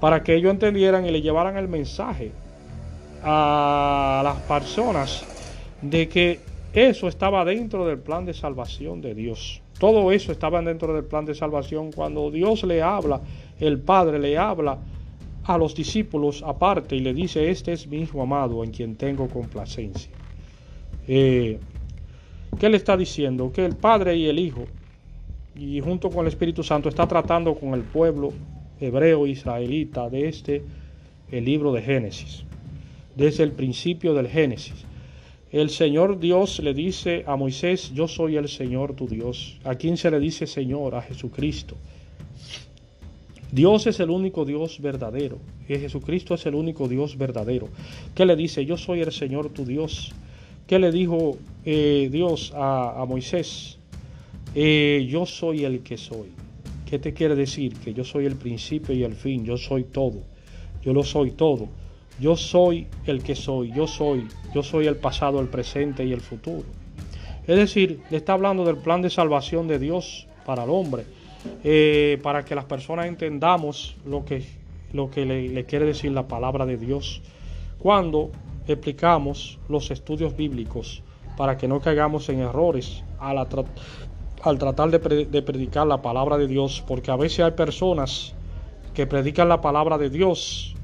para 0.00 0.22
que 0.22 0.34
ellos 0.34 0.50
entendieran 0.50 1.06
y 1.06 1.10
le 1.10 1.22
llevaran 1.22 1.56
el 1.56 1.66
mensaje 1.66 2.30
a 3.22 4.20
las 4.22 4.36
personas 4.42 5.24
de 5.80 6.08
que 6.08 6.40
eso 6.74 7.08
estaba 7.08 7.44
dentro 7.44 7.86
del 7.86 7.98
plan 7.98 8.26
de 8.26 8.34
salvación 8.34 9.00
de 9.00 9.14
Dios. 9.14 9.62
Todo 9.78 10.12
eso 10.12 10.30
estaba 10.30 10.60
dentro 10.60 10.92
del 10.92 11.04
plan 11.04 11.24
de 11.24 11.34
salvación 11.34 11.90
cuando 11.90 12.30
Dios 12.30 12.64
le 12.64 12.82
habla, 12.82 13.20
el 13.60 13.80
Padre 13.80 14.18
le 14.18 14.36
habla 14.36 14.78
a 15.44 15.58
los 15.58 15.74
discípulos 15.74 16.42
aparte 16.46 16.96
y 16.96 17.00
le 17.00 17.14
dice, 17.14 17.50
este 17.50 17.72
es 17.72 17.86
mi 17.86 17.98
Hijo 17.98 18.22
amado 18.22 18.64
en 18.64 18.70
quien 18.70 18.96
tengo 18.96 19.28
complacencia. 19.28 20.10
Eh, 21.06 21.58
¿Qué 22.58 22.68
le 22.68 22.76
está 22.76 22.96
diciendo? 22.96 23.52
Que 23.52 23.64
el 23.64 23.76
Padre 23.76 24.16
y 24.16 24.26
el 24.26 24.38
Hijo, 24.38 24.64
y 25.54 25.80
junto 25.80 26.10
con 26.10 26.20
el 26.22 26.28
Espíritu 26.28 26.62
Santo, 26.62 26.88
está 26.88 27.06
tratando 27.06 27.54
con 27.54 27.74
el 27.74 27.82
pueblo 27.82 28.32
hebreo 28.80 29.26
israelita 29.26 30.08
de 30.08 30.28
este, 30.28 30.62
el 31.30 31.44
libro 31.44 31.72
de 31.72 31.82
Génesis, 31.82 32.44
desde 33.14 33.44
el 33.44 33.52
principio 33.52 34.14
del 34.14 34.28
Génesis 34.28 34.84
el 35.54 35.70
Señor 35.70 36.18
Dios 36.18 36.58
le 36.58 36.74
dice 36.74 37.22
a 37.28 37.36
Moisés, 37.36 37.92
yo 37.94 38.08
soy 38.08 38.36
el 38.36 38.48
Señor 38.48 38.96
tu 38.96 39.06
Dios. 39.06 39.60
¿A 39.62 39.76
quién 39.76 39.96
se 39.96 40.10
le 40.10 40.18
dice 40.18 40.48
Señor? 40.48 40.96
A 40.96 41.02
Jesucristo. 41.02 41.76
Dios 43.54 43.86
es 43.86 44.00
el 44.00 44.10
único 44.10 44.44
Dios 44.44 44.80
verdadero. 44.80 45.38
Y 45.68 45.78
Jesucristo 45.78 46.34
es 46.34 46.44
el 46.46 46.56
único 46.56 46.88
Dios 46.88 47.16
verdadero. 47.16 47.68
¿Qué 48.12 48.26
le 48.26 48.34
dice? 48.34 48.66
Yo 48.66 48.76
soy 48.76 49.00
el 49.00 49.12
Señor 49.12 49.50
tu 49.50 49.64
Dios. 49.64 50.12
¿Qué 50.66 50.80
le 50.80 50.90
dijo 50.90 51.36
eh, 51.64 52.08
Dios 52.10 52.52
a, 52.56 53.04
Moisés? 53.08 53.78
Eh, 54.56 55.06
yo 55.08 55.24
soy 55.24 55.64
el 55.64 55.84
que 55.84 55.96
soy. 55.96 56.32
¿Qué 56.84 56.98
te 56.98 57.14
quiere 57.14 57.36
decir? 57.36 57.74
Que 57.74 57.94
yo 57.94 58.02
soy 58.02 58.26
el 58.26 58.34
principio 58.34 58.92
y 58.92 59.04
el 59.04 59.14
fin. 59.14 59.44
Yo 59.44 59.56
soy 59.56 59.84
todo. 59.84 60.24
Yo 60.82 60.92
lo 60.92 61.04
soy 61.04 61.30
todo. 61.30 61.68
Yo 62.20 62.36
soy 62.36 62.88
el 63.06 63.22
que 63.22 63.36
soy, 63.36 63.72
yo 63.72 63.86
soy, 63.86 64.28
yo 64.52 64.62
soy 64.62 64.86
el 64.86 64.96
pasado, 64.96 65.40
el 65.40 65.48
presente 65.48 66.04
y 66.04 66.12
el 66.12 66.20
futuro. 66.20 66.64
Es 67.46 67.56
decir, 67.56 68.00
le 68.10 68.16
está 68.16 68.32
hablando 68.34 68.64
del 68.64 68.78
plan 68.78 69.02
de 69.02 69.10
salvación 69.10 69.66
de 69.68 69.78
Dios 69.78 70.26
para 70.46 70.64
el 70.64 70.70
hombre, 70.70 71.04
eh, 71.62 72.18
para 72.22 72.44
que 72.44 72.54
las 72.54 72.64
personas 72.64 73.06
entendamos 73.06 73.96
lo 74.04 74.24
que, 74.24 74.44
lo 74.92 75.10
que 75.10 75.24
le, 75.26 75.64
quiere 75.64 75.86
decir 75.86 76.12
la 76.12 76.28
palabra 76.28 76.66
de 76.66 76.76
Dios. 76.76 77.22
Cuando 77.78 78.30
explicamos 78.66 79.58
los 79.68 79.90
estudios 79.90 80.36
bíblicos, 80.36 81.02
para 81.36 81.56
que 81.56 81.68
no 81.68 81.80
caigamos 81.80 82.28
en 82.28 82.40
errores 82.40 83.02
al, 83.18 83.46
tratar 84.58 84.90
de, 84.90 85.26
de 85.26 85.42
predicar 85.42 85.86
la 85.86 86.00
palabra 86.00 86.38
de 86.38 86.46
Dios, 86.46 86.82
porque 86.86 87.10
a 87.10 87.16
veces 87.16 87.40
hay 87.40 87.52
personas 87.52 88.34
que 88.94 89.06
predican 89.06 89.48
la 89.48 89.60
palabra 89.60 89.98
de 89.98 90.08
Dios 90.08 90.74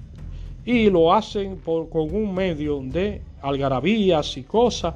y 0.65 0.91
lo 0.91 1.13
hacen 1.13 1.57
por, 1.59 1.89
con 1.89 2.15
un 2.15 2.35
medio 2.35 2.81
de 2.83 3.23
algarabías 3.41 4.37
y 4.37 4.43
cosas, 4.43 4.95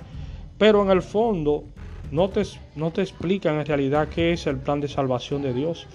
pero 0.58 0.82
en 0.82 0.90
el 0.90 1.02
fondo 1.02 1.64
no 2.11 2.28
te, 2.28 2.42
no 2.76 2.90
te 2.90 3.02
explican 3.02 3.59
en 3.59 3.66
realidad 3.66 4.09
qué 4.09 4.32
es 4.32 4.46
el 4.46 4.59
plan 4.59 4.80
de 4.80 4.88
salvación 4.88 5.42
de 5.42 5.52
Dios 5.52 5.86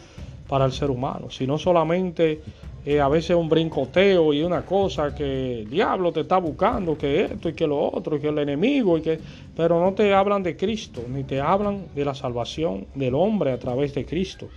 para 0.47 0.66
el 0.66 0.72
ser 0.72 0.89
humano, 0.89 1.30
sino 1.30 1.57
solamente 1.57 2.41
eh, 2.86 2.99
a 2.99 3.07
veces 3.07 3.36
un 3.36 3.49
brincoteo 3.49 4.34
y 4.34 4.41
una 4.41 4.66
cosa 4.66 5.14
que 5.14 5.60
el 5.60 5.70
diablo 5.70 6.12
te 6.12 6.22
está 6.22 6.38
buscando, 6.38 6.97
que 6.97 7.22
esto 7.26 7.49
y 7.49 7.53
que 7.53 7.68
lo 7.68 7.80
otro, 7.80 8.16
y 8.16 8.20
que 8.20 8.30
el 8.30 8.39
enemigo, 8.39 8.97
y 8.97 9.01
que, 9.01 9.20
pero 9.55 9.80
no 9.80 9.93
te 9.93 10.14
hablan 10.14 10.41
de 10.41 10.55
Cristo, 10.55 11.03
ni 11.07 11.24
te 11.24 11.39
hablan 11.39 11.88
de 11.93 12.05
la 12.05 12.16
salvación 12.16 12.88
del 12.95 13.16
hombre 13.16 13.51
a 13.51 13.60
través 13.60 13.93
de 13.93 14.05
Cristo. 14.05 14.47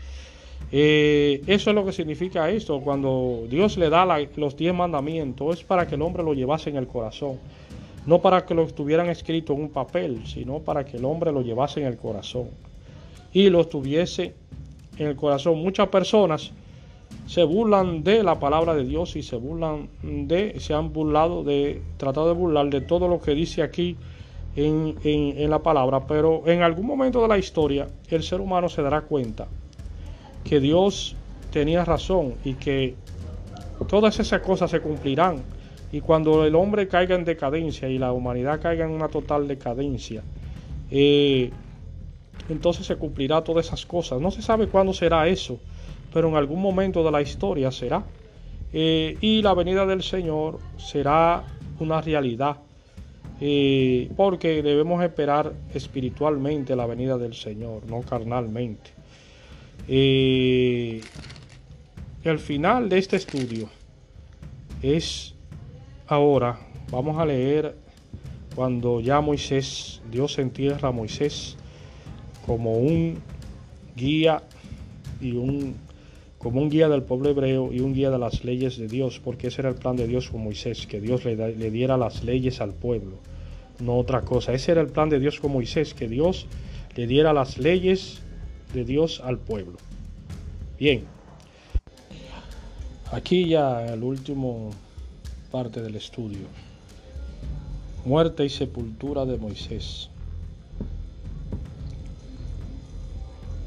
Eh, 0.71 1.43
eso 1.47 1.71
es 1.71 1.77
lo 1.77 1.85
que 1.85 1.93
significa 1.93 2.49
esto. 2.49 2.81
Cuando 2.81 3.45
Dios 3.51 3.77
le 3.77 3.91
da 3.91 4.07
los 4.37 4.57
diez 4.57 4.73
mandamientos, 4.73 5.59
es 5.59 5.65
para 5.65 5.87
que 5.87 5.97
el 5.97 6.03
hombre 6.03 6.23
lo 6.23 6.33
llevase 6.33 6.71
en 6.71 6.77
el 6.77 6.87
corazón. 6.87 7.39
No 8.07 8.21
para 8.21 8.45
que 8.45 8.55
lo 8.55 8.63
estuvieran 8.65 9.09
escrito 9.09 9.53
en 9.53 9.63
un 9.63 9.69
papel, 9.69 10.27
sino 10.27 10.59
para 10.59 10.85
que 10.85 10.97
el 10.97 11.05
hombre 11.05 11.33
lo 11.33 11.43
llevase 11.43 11.81
en 11.81 11.87
el 11.87 11.97
corazón. 11.97 12.49
Y 13.33 13.49
lo 13.49 13.61
estuviese 13.61 14.35
en 14.99 15.07
el 15.09 15.17
corazón. 15.17 15.59
Muchas 15.63 15.89
personas 15.89 16.53
se 17.27 17.45
burlan 17.45 18.03
de 18.03 18.23
la 18.23 18.39
palabra 18.39 18.75
de 18.75 18.85
Dios 18.85 19.17
y 19.17 19.23
se 19.23 19.37
burlan 19.37 19.89
de, 20.03 20.59
se 20.61 20.75
han 20.75 20.93
burlado 20.93 21.45
de, 21.45 21.81
tratado 21.97 22.29
de 22.29 22.35
burlar 22.35 22.69
de 22.69 22.81
todo 22.81 23.09
lo 23.09 23.21
que 23.21 23.35
dice 23.35 23.63
aquí 23.63 23.97
en, 24.57 24.97
en 25.05 25.51
la 25.51 25.61
palabra. 25.61 26.07
Pero 26.07 26.43
en 26.47 26.63
algún 26.63 26.87
momento 26.87 27.23
de 27.23 27.29
la 27.29 27.39
historia, 27.39 27.89
el 28.09 28.23
ser 28.23 28.41
humano 28.41 28.69
se 28.69 28.83
dará 28.83 29.03
cuenta 29.03 29.47
que 30.45 30.61
Dios 30.61 31.15
tenía 31.53 31.85
razón 31.85 32.35
y 32.45 32.55
que 32.55 32.97
todas 33.89 34.19
esas 34.19 34.41
cosas 34.41 34.71
se 34.71 34.81
cumplirán. 34.81 35.43
Y 35.93 36.01
cuando 36.01 36.45
el 36.45 36.55
hombre 36.55 36.89
caiga 36.89 37.15
en 37.15 37.25
decadencia 37.25 37.89
y 37.89 37.99
la 37.99 38.13
humanidad 38.13 38.61
caiga 38.61 38.85
en 38.85 38.91
una 38.91 39.09
total 39.09 39.47
decadencia, 39.47 40.23
eh, 40.91 41.51
entonces 42.49 42.87
se 42.87 42.97
cumplirá 42.97 43.45
todas 43.45 43.67
esas 43.67 43.87
cosas. 43.87 44.21
No 44.21 44.31
se 44.31 44.43
sabe 44.43 44.67
cuándo 44.67 44.93
será 44.93 45.29
eso, 45.29 45.61
pero 46.13 46.29
en 46.29 46.37
algún 46.37 46.61
momento 46.61 47.05
de 47.05 47.11
la 47.11 47.23
historia 47.23 47.71
será. 47.71 48.05
Eh, 48.73 49.19
y 49.21 49.43
la 49.43 49.55
venida 49.55 49.85
del 49.85 50.03
Señor 50.03 50.59
será 50.79 51.45
una 51.79 52.01
realidad, 52.01 52.57
eh, 53.41 54.11
porque 54.17 54.63
debemos 54.63 55.03
esperar 55.05 55.53
espiritualmente 55.75 56.75
la 56.75 56.87
venida 56.87 57.19
del 57.19 57.35
Señor, 57.35 57.85
no 57.87 58.01
carnalmente. 58.01 58.91
Eh, 59.89 61.01
el 62.25 62.39
final 62.39 62.89
de 62.89 62.99
este 62.99 63.17
estudio 63.17 63.69
es 64.81 65.32
ahora, 66.13 66.59
vamos 66.91 67.19
a 67.19 67.25
leer 67.25 67.75
cuando 68.55 69.01
ya 69.01 69.21
Moisés, 69.21 70.03
Dios 70.11 70.39
entierra 70.39 70.89
a 70.89 70.93
Moisés 70.93 71.57
como 72.47 72.75
un 72.75 73.19
guía 73.97 74.43
y 75.21 75.33
un 75.33 75.75
como 76.39 76.61
un 76.61 76.71
guía 76.71 76.89
del 76.89 77.05
pueblo 77.05 77.31
hebreo 77.31 77.73
y 77.73 77.79
un 77.79 77.95
guía 77.95 78.11
de 78.11 78.19
las 78.19 78.45
leyes 78.45 78.77
de 78.77 78.89
Dios, 78.89 79.21
porque 79.21 79.47
ese 79.47 79.61
era 79.61 79.71
el 79.71 79.77
plan 79.77 79.95
de 79.95 80.09
Dios 80.09 80.29
con 80.29 80.43
Moisés, 80.43 80.89
que 80.89 81.01
Dios 81.01 81.25
le, 81.25 81.37
le 81.37 81.71
diera 81.71 81.97
las 81.97 82.25
leyes 82.25 82.61
al 82.61 82.75
pueblo, 82.75 83.19
no 83.79 83.97
otra 83.97 84.23
cosa. 84.23 84.53
Ese 84.53 84.73
era 84.73 84.81
el 84.81 84.89
plan 84.89 85.09
de 85.09 85.21
Dios 85.21 85.39
con 85.39 85.53
Moisés, 85.53 85.95
que 85.95 86.09
Dios 86.09 86.49
le 86.97 87.07
diera 87.07 87.33
las 87.33 87.59
leyes 87.59 88.23
de 88.75 88.85
Dios 88.85 89.23
al 89.25 89.39
pueblo. 89.39 89.79
Bien. 90.81 91.05
Aquí 93.13 93.49
ya 93.49 93.87
el 93.93 94.03
último 94.03 94.71
parte 95.53 95.83
del 95.83 95.97
estudio. 95.97 96.47
Muerte 98.07 98.43
y 98.43 98.49
sepultura 98.49 99.27
de 99.27 99.37
Moisés. 99.37 100.09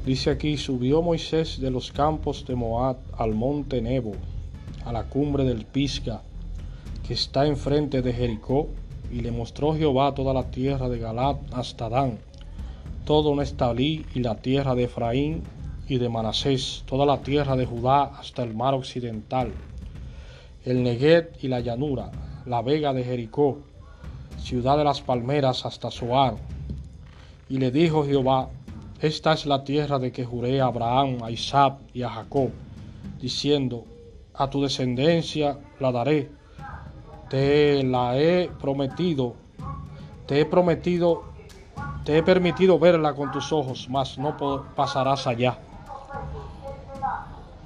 Dice 0.04 0.30
aquí, 0.30 0.56
subió 0.56 1.00
Moisés 1.00 1.60
de 1.60 1.70
los 1.70 1.92
campos 1.92 2.44
de 2.44 2.56
Moab 2.56 2.96
al 3.16 3.34
monte 3.34 3.80
Nebo, 3.80 4.14
a 4.84 4.92
la 4.92 5.04
cumbre 5.04 5.44
del 5.44 5.64
Pisga, 5.64 6.22
que 7.06 7.14
está 7.14 7.46
enfrente 7.46 8.02
de 8.02 8.12
Jericó, 8.12 8.66
y 9.12 9.20
le 9.20 9.30
mostró 9.30 9.76
Jehová 9.76 10.12
toda 10.12 10.34
la 10.34 10.50
tierra 10.50 10.88
de 10.88 10.98
Galat 10.98 11.38
hasta 11.52 11.88
Dan, 11.88 12.18
todo 13.04 13.36
Nestalí 13.36 14.04
y 14.12 14.20
la 14.20 14.34
tierra 14.34 14.74
de 14.74 14.84
Efraín 14.84 15.44
y 15.88 15.98
de 15.98 16.08
Manasés, 16.08 16.82
toda 16.86 17.06
la 17.06 17.18
tierra 17.18 17.54
de 17.54 17.64
Judá 17.64 18.06
hasta 18.18 18.42
el 18.42 18.54
mar 18.54 18.74
occidental 18.74 19.52
el 20.66 20.82
Neguet 20.82 21.38
y 21.42 21.48
la 21.48 21.60
llanura, 21.60 22.10
la 22.44 22.60
vega 22.60 22.92
de 22.92 23.04
Jericó, 23.04 23.58
ciudad 24.36 24.76
de 24.76 24.82
las 24.84 25.00
palmeras 25.00 25.64
hasta 25.64 25.92
Soar. 25.92 26.34
Y 27.48 27.58
le 27.58 27.70
dijo 27.70 28.04
Jehová, 28.04 28.48
esta 29.00 29.32
es 29.32 29.46
la 29.46 29.62
tierra 29.62 30.00
de 30.00 30.10
que 30.10 30.24
juré 30.24 30.60
a 30.60 30.66
Abraham, 30.66 31.18
a 31.22 31.30
Isaac 31.30 31.78
y 31.94 32.02
a 32.02 32.10
Jacob, 32.10 32.50
diciendo, 33.20 33.84
a 34.34 34.50
tu 34.50 34.60
descendencia 34.60 35.56
la 35.78 35.92
daré, 35.92 36.30
te 37.30 37.84
la 37.84 38.18
he 38.18 38.50
prometido, 38.60 39.34
te 40.26 40.40
he 40.40 40.46
prometido, 40.46 41.22
te 42.04 42.18
he 42.18 42.22
permitido 42.24 42.76
verla 42.80 43.14
con 43.14 43.30
tus 43.30 43.52
ojos, 43.52 43.86
mas 43.88 44.18
no 44.18 44.36
pasarás 44.74 45.28
allá. 45.28 45.58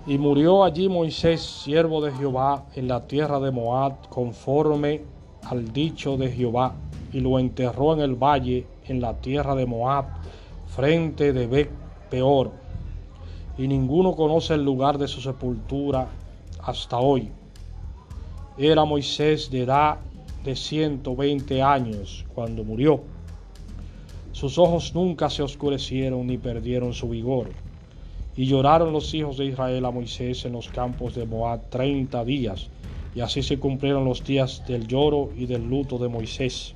Y 0.06 0.16
murió 0.16 0.64
allí 0.64 0.88
Moisés, 0.88 1.42
siervo 1.42 2.00
de 2.00 2.10
Jehová, 2.12 2.64
en 2.74 2.88
la 2.88 3.06
tierra 3.06 3.38
de 3.38 3.50
Moab, 3.50 4.08
conforme 4.08 5.02
al 5.44 5.74
dicho 5.74 6.16
de 6.16 6.32
Jehová, 6.32 6.74
y 7.12 7.20
lo 7.20 7.38
enterró 7.38 7.92
en 7.92 8.00
el 8.00 8.14
valle, 8.14 8.66
en 8.86 9.02
la 9.02 9.20
tierra 9.20 9.54
de 9.54 9.66
Moab, 9.66 10.06
frente 10.68 11.34
de 11.34 11.46
Bet 11.46 11.70
Peor. 12.08 12.50
Y 13.58 13.68
ninguno 13.68 14.16
conoce 14.16 14.54
el 14.54 14.64
lugar 14.64 14.96
de 14.96 15.06
su 15.06 15.20
sepultura 15.20 16.08
hasta 16.62 16.96
hoy. 16.96 17.30
Era 18.56 18.86
Moisés 18.86 19.50
de 19.50 19.64
edad 19.64 19.98
de 20.42 20.56
120 20.56 21.60
años 21.60 22.24
cuando 22.34 22.64
murió. 22.64 23.02
Sus 24.32 24.56
ojos 24.56 24.94
nunca 24.94 25.28
se 25.28 25.42
oscurecieron 25.42 26.26
ni 26.26 26.38
perdieron 26.38 26.94
su 26.94 27.10
vigor 27.10 27.50
y 28.40 28.46
lloraron 28.46 28.94
los 28.94 29.12
hijos 29.12 29.36
de 29.36 29.44
Israel 29.44 29.84
a 29.84 29.90
Moisés 29.90 30.46
en 30.46 30.52
los 30.52 30.70
campos 30.70 31.14
de 31.14 31.26
Moab 31.26 31.68
treinta 31.68 32.24
días, 32.24 32.70
y 33.14 33.20
así 33.20 33.42
se 33.42 33.58
cumplieron 33.58 34.06
los 34.06 34.24
días 34.24 34.64
del 34.66 34.86
lloro 34.86 35.28
y 35.36 35.44
del 35.44 35.68
luto 35.68 35.98
de 35.98 36.08
Moisés. 36.08 36.74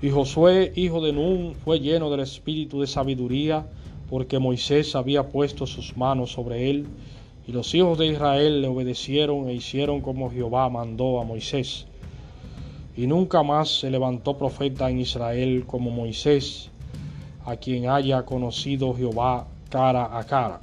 Y 0.00 0.10
Josué, 0.10 0.72
hijo 0.76 1.00
de 1.00 1.12
Nun, 1.12 1.56
fue 1.56 1.80
lleno 1.80 2.10
del 2.10 2.20
espíritu 2.20 2.80
de 2.80 2.86
sabiduría, 2.86 3.66
porque 4.08 4.38
Moisés 4.38 4.94
había 4.94 5.30
puesto 5.30 5.66
sus 5.66 5.96
manos 5.96 6.30
sobre 6.30 6.70
él, 6.70 6.86
y 7.48 7.50
los 7.50 7.74
hijos 7.74 7.98
de 7.98 8.06
Israel 8.06 8.62
le 8.62 8.68
obedecieron 8.68 9.48
e 9.48 9.54
hicieron 9.54 10.00
como 10.00 10.30
Jehová 10.30 10.68
mandó 10.68 11.18
a 11.18 11.24
Moisés. 11.24 11.88
Y 12.96 13.08
nunca 13.08 13.42
más 13.42 13.80
se 13.80 13.90
levantó 13.90 14.38
profeta 14.38 14.88
en 14.88 15.00
Israel 15.00 15.64
como 15.66 15.90
Moisés, 15.90 16.70
a 17.44 17.56
quien 17.56 17.88
haya 17.88 18.24
conocido 18.24 18.94
Jehová 18.94 19.48
cara 19.74 20.16
a 20.16 20.22
cara. 20.22 20.60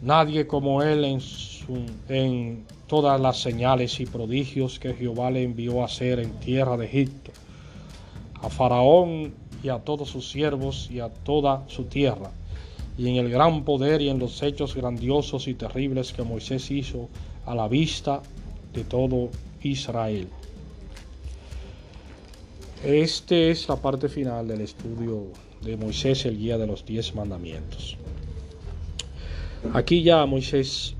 Nadie 0.00 0.46
como 0.46 0.82
él 0.82 1.18
en, 2.08 2.64
todas 2.86 3.20
las 3.20 3.38
señales 3.40 3.98
y 3.98 4.06
prodigios 4.06 4.78
que 4.78 4.94
Jehová 4.94 5.32
le 5.32 5.42
envió 5.42 5.82
a 5.82 5.86
hacer 5.86 6.20
en 6.20 6.30
tierra 6.38 6.76
de 6.76 6.86
Egipto, 6.86 7.32
a 8.40 8.48
Faraón 8.48 9.34
y 9.64 9.68
a 9.68 9.80
todos 9.80 10.10
sus 10.10 10.30
siervos 10.30 10.88
y 10.92 11.00
a 11.00 11.08
toda 11.08 11.64
su 11.66 11.86
tierra, 11.86 12.30
y 12.96 13.08
en 13.08 13.16
el 13.16 13.30
gran 13.30 13.64
poder 13.64 14.00
y 14.00 14.10
en 14.10 14.20
los 14.20 14.40
hechos 14.44 14.76
grandiosos 14.76 15.48
y 15.48 15.54
terribles 15.54 16.12
que 16.12 16.22
Moisés 16.22 16.70
hizo 16.70 17.08
a 17.46 17.56
la 17.56 17.66
vista 17.66 18.22
de 18.74 18.84
todo 18.84 19.30
Israel. 19.62 20.28
Esta 22.84 23.34
es 23.34 23.68
la 23.68 23.74
parte 23.74 24.08
final 24.08 24.46
del 24.46 24.60
estudio 24.60 25.26
de 25.64 25.76
Moisés, 25.76 26.26
el 26.26 26.38
guía 26.38 26.58
de 26.58 26.66
los 26.66 26.84
diez 26.84 27.14
mandamientos. 27.14 27.96
Aquí 29.72 30.02
ya 30.02 30.24
Moisés 30.26 30.94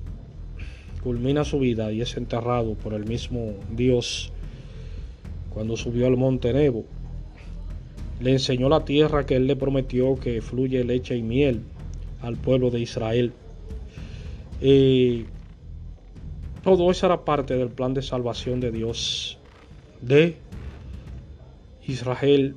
culmina 1.03 1.45
su 1.45 1.59
vida 1.59 1.93
y 1.93 2.01
es 2.01 2.17
enterrado 2.17 2.75
por 2.75 2.95
el 2.95 3.05
mismo 3.05 3.55
Dios 3.71 4.33
cuando 5.51 5.77
subió 5.77 6.07
al 6.07 6.17
monte 6.17 6.53
Nebo. 6.53 6.85
Le 8.21 8.33
enseñó 8.33 8.69
la 8.69 8.85
tierra 8.85 9.27
que 9.27 9.37
él 9.37 9.47
le 9.47 9.55
prometió 9.55 10.17
que 10.17 10.41
fluye 10.41 10.83
leche 10.83 11.17
y 11.17 11.23
miel 11.23 11.61
al 12.23 12.37
pueblo 12.37 12.71
de 12.71 12.81
Israel. 12.81 13.33
Y 14.61 15.25
todo 16.63 16.91
eso 16.91 17.07
era 17.07 17.25
parte 17.25 17.57
del 17.57 17.69
plan 17.69 17.93
de 17.93 18.01
salvación 18.03 18.61
de 18.61 18.73
Dios, 18.73 19.39
de 20.01 20.37
Israel, 21.87 22.57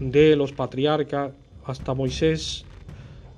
de 0.00 0.36
los 0.36 0.52
patriarcas 0.52 1.32
hasta 1.64 1.92
Moisés 1.92 2.64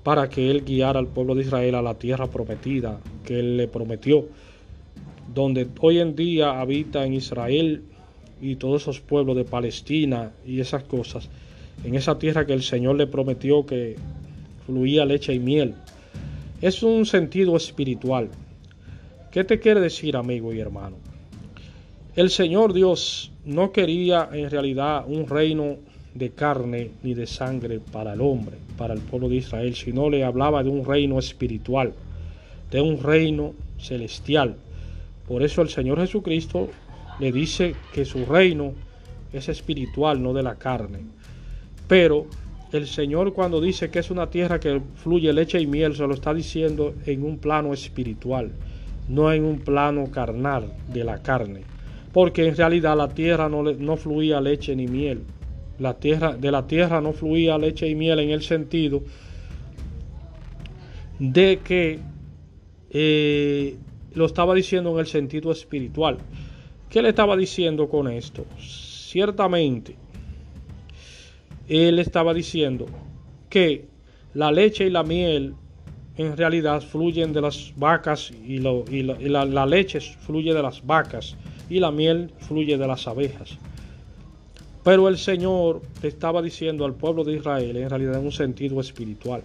para 0.03 0.29
que 0.29 0.51
él 0.51 0.65
guiara 0.65 0.99
al 0.99 1.07
pueblo 1.07 1.35
de 1.35 1.43
Israel 1.43 1.75
a 1.75 1.83
la 1.83 1.95
tierra 1.95 2.27
prometida 2.27 3.01
que 3.25 3.39
él 3.39 3.57
le 3.57 3.69
prometió, 3.69 4.29
donde 5.35 5.69
hoy 5.81 5.99
en 5.99 6.17
día 6.17 6.61
habita 6.61 7.05
en 7.05 7.15
Israel 7.15 7.83
y 8.41 8.57
todos 8.57 8.83
esos 8.83 9.01
pueblos 9.01 9.37
de 9.37 9.45
Palestina 9.45 10.33
y 10.47 10.61
esas 10.61 10.85
cosas, 10.85 11.29
en 11.85 11.95
esa 11.95 12.19
tierra 12.19 12.47
que 12.47 12.55
el 12.55 12.63
Señor 12.63 12.97
le 12.97 13.07
prometió 13.07 13.67
que 13.67 13.97
fluía 14.67 15.05
leche 15.05 15.35
y 15.35 15.39
miel. 15.39 15.75
Es 16.61 16.83
un 16.83 17.07
sentido 17.07 17.57
espiritual. 17.57 18.29
¿Qué 19.31 19.45
te 19.45 19.61
quiere 19.61 19.81
decir, 19.81 20.17
amigo 20.17 20.53
y 20.53 20.61
hermano? 20.61 20.97
El 22.17 22.31
Señor 22.31 22.73
Dios 22.73 23.31
no 23.45 23.73
quería 23.73 24.29
en 24.33 24.51
realidad 24.51 25.05
un 25.07 25.27
reino 25.27 25.77
de 26.15 26.31
carne 26.31 26.91
ni 27.03 27.15
de 27.15 27.27
sangre 27.27 27.81
para 27.81 28.15
el 28.15 28.21
hombre, 28.21 28.57
para 28.77 28.95
el 28.95 29.01
pueblo 29.01 29.29
de 29.29 29.37
Israel, 29.37 29.75
sino 29.75 30.11
le 30.11 30.25
hablaba 30.25 30.63
de 30.63 30.71
un 30.71 30.85
reino 30.85 31.19
espiritual, 31.19 31.93
de 32.71 32.81
un 32.81 33.03
reino 33.03 33.55
celestial. 33.79 34.57
Por 35.29 35.43
eso 35.43 35.63
el 35.63 35.69
Señor 35.69 36.01
Jesucristo 36.01 36.69
le 37.21 37.31
dice 37.31 37.75
que 37.93 38.05
su 38.05 38.25
reino 38.25 38.73
es 39.33 39.49
espiritual, 39.49 40.23
no 40.23 40.33
de 40.33 40.43
la 40.43 40.57
carne. 40.57 41.01
Pero 41.87 42.27
el 42.73 42.87
Señor 42.87 43.33
cuando 43.33 43.61
dice 43.61 43.91
que 43.91 44.01
es 44.01 44.11
una 44.11 44.31
tierra 44.31 44.59
que 44.59 44.81
fluye 44.97 45.33
leche 45.33 45.61
y 45.61 45.67
miel, 45.67 45.95
se 45.95 46.07
lo 46.07 46.15
está 46.15 46.35
diciendo 46.35 46.95
en 47.07 47.25
un 47.25 47.39
plano 47.39 47.73
espiritual, 47.73 48.51
no 49.09 49.33
en 49.33 49.45
un 49.45 49.61
plano 49.61 50.11
carnal 50.11 50.73
de 50.93 51.05
la 51.05 51.23
carne. 51.23 51.63
Porque 52.13 52.49
en 52.49 52.57
realidad 52.57 52.97
la 52.97 53.09
tierra 53.09 53.49
no, 53.49 53.63
no 53.63 53.97
fluía 53.97 54.41
leche 54.41 54.75
ni 54.75 54.89
miel, 54.89 55.23
la 55.81 55.95
tierra, 55.95 56.37
de 56.37 56.51
la 56.53 56.67
tierra 56.67 57.01
no 57.01 57.13
fluía 57.13 57.59
leche 57.59 57.89
y 57.89 57.95
miel 57.95 58.21
en 58.21 58.31
el 58.31 58.43
sentido 58.43 59.03
de 61.19 61.61
que 61.65 61.99
eh, 62.91 63.77
lo 64.15 64.27
estaba 64.27 64.55
diciendo 64.55 64.93
en 64.93 64.99
el 64.99 65.07
sentido 65.07 65.51
espiritual. 65.51 66.19
¿Qué 66.91 67.01
le 67.01 67.09
estaba 67.09 67.37
diciendo 67.37 67.89
con 67.89 68.09
esto? 68.09 68.45
Ciertamente, 68.59 69.95
él 71.69 71.99
estaba 71.99 72.35
diciendo 72.35 72.87
que 73.49 73.87
la 74.35 74.53
leche 74.53 74.87
y 74.87 74.91
la 74.91 75.03
miel 75.03 75.55
en 76.17 76.37
realidad 76.37 76.83
fluyen 76.83 77.33
de 77.33 77.41
las 77.41 77.73
vacas 77.77 78.31
y, 78.31 78.59
la, 78.59 79.45
la 79.47 79.67
leche 79.67 80.01
fluye 80.01 80.53
de 80.53 80.63
las 80.63 80.85
vacas 80.85 81.37
y 81.71 81.79
la 81.79 81.91
miel 81.91 82.33
fluye 82.41 82.77
de 82.77 82.87
las 82.87 83.07
abejas. 83.07 83.57
Pero 84.83 85.09
el 85.09 85.19
Señor 85.19 85.83
estaba 86.03 86.41
diciendo 86.41 86.85
al 86.85 86.95
pueblo 86.95 87.23
de 87.23 87.35
Israel 87.35 87.77
en 87.77 87.91
realidad 87.91 88.19
en 88.19 88.25
un 88.25 88.33
sentido 88.33 88.81
espiritual, 88.81 89.43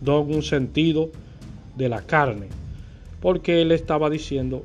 no 0.00 0.22
en 0.22 0.34
un 0.34 0.42
sentido 0.42 1.10
de 1.76 1.88
la 1.88 2.02
carne, 2.02 2.46
porque 3.20 3.60
Él 3.60 3.72
estaba 3.72 4.08
diciendo 4.08 4.64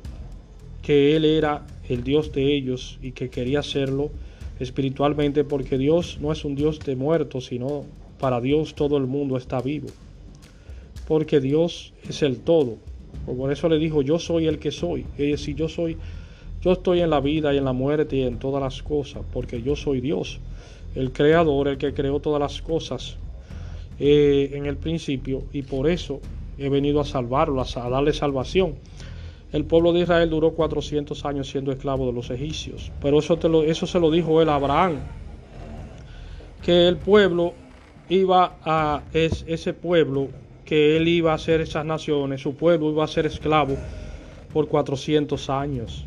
que 0.82 1.16
Él 1.16 1.24
era 1.24 1.66
el 1.88 2.02
Dios 2.02 2.32
de 2.32 2.54
ellos 2.54 2.98
y 3.02 3.12
que 3.12 3.28
quería 3.28 3.62
serlo 3.62 4.10
espiritualmente 4.58 5.44
porque 5.44 5.76
Dios 5.76 6.18
no 6.20 6.32
es 6.32 6.44
un 6.44 6.54
Dios 6.54 6.80
de 6.80 6.96
muertos, 6.96 7.46
sino 7.46 7.84
para 8.18 8.40
Dios 8.40 8.74
todo 8.74 8.96
el 8.96 9.06
mundo 9.06 9.36
está 9.36 9.60
vivo, 9.60 9.88
porque 11.06 11.40
Dios 11.40 11.92
es 12.08 12.22
el 12.22 12.38
todo. 12.38 12.78
Por 13.26 13.52
eso 13.52 13.68
le 13.68 13.78
dijo, 13.78 14.02
yo 14.02 14.18
soy 14.18 14.46
el 14.46 14.58
que 14.58 14.70
soy. 14.70 15.04
Es 15.18 15.30
decir, 15.30 15.56
yo 15.56 15.68
soy 15.68 15.96
yo 16.66 16.72
estoy 16.72 17.00
en 17.00 17.10
la 17.10 17.20
vida 17.20 17.54
y 17.54 17.58
en 17.58 17.64
la 17.64 17.72
muerte 17.72 18.16
y 18.16 18.22
en 18.22 18.40
todas 18.40 18.60
las 18.60 18.82
cosas, 18.82 19.22
porque 19.32 19.62
yo 19.62 19.76
soy 19.76 20.00
Dios, 20.00 20.40
el 20.96 21.12
creador, 21.12 21.68
el 21.68 21.78
que 21.78 21.94
creó 21.94 22.18
todas 22.18 22.40
las 22.40 22.60
cosas 22.60 23.18
eh, 24.00 24.50
en 24.52 24.66
el 24.66 24.76
principio, 24.76 25.44
y 25.52 25.62
por 25.62 25.88
eso 25.88 26.20
he 26.58 26.68
venido 26.68 26.98
a 26.98 27.04
salvarlo, 27.04 27.62
a 27.62 27.88
darle 27.88 28.12
salvación. 28.12 28.74
el 29.52 29.64
pueblo 29.64 29.92
de 29.92 30.00
Israel 30.00 30.28
duró 30.28 30.54
400 30.54 31.24
años 31.24 31.48
siendo 31.48 31.70
esclavo 31.70 32.04
de 32.04 32.12
los 32.12 32.30
egipcios. 32.30 32.90
Pero 33.00 33.20
eso, 33.20 33.36
te 33.36 33.48
lo, 33.48 33.62
eso 33.62 33.86
se 33.86 34.00
lo 34.00 34.10
dijo 34.10 34.42
él 34.42 34.48
a 34.48 34.56
Abraham, 34.56 34.96
que 36.64 36.88
el 36.88 36.96
pueblo 36.96 37.54
iba 38.08 38.56
a, 38.64 39.04
es, 39.12 39.44
ese 39.46 39.72
pueblo 39.72 40.30
que 40.64 40.96
él 40.96 41.06
iba 41.06 41.30
a 41.30 41.36
hacer 41.36 41.60
esas 41.60 41.86
naciones, 41.86 42.40
su 42.40 42.56
pueblo 42.56 42.90
iba 42.90 43.04
a 43.04 43.06
ser 43.06 43.24
esclavo 43.24 43.76
por 44.52 44.66
400 44.66 45.48
años 45.48 46.04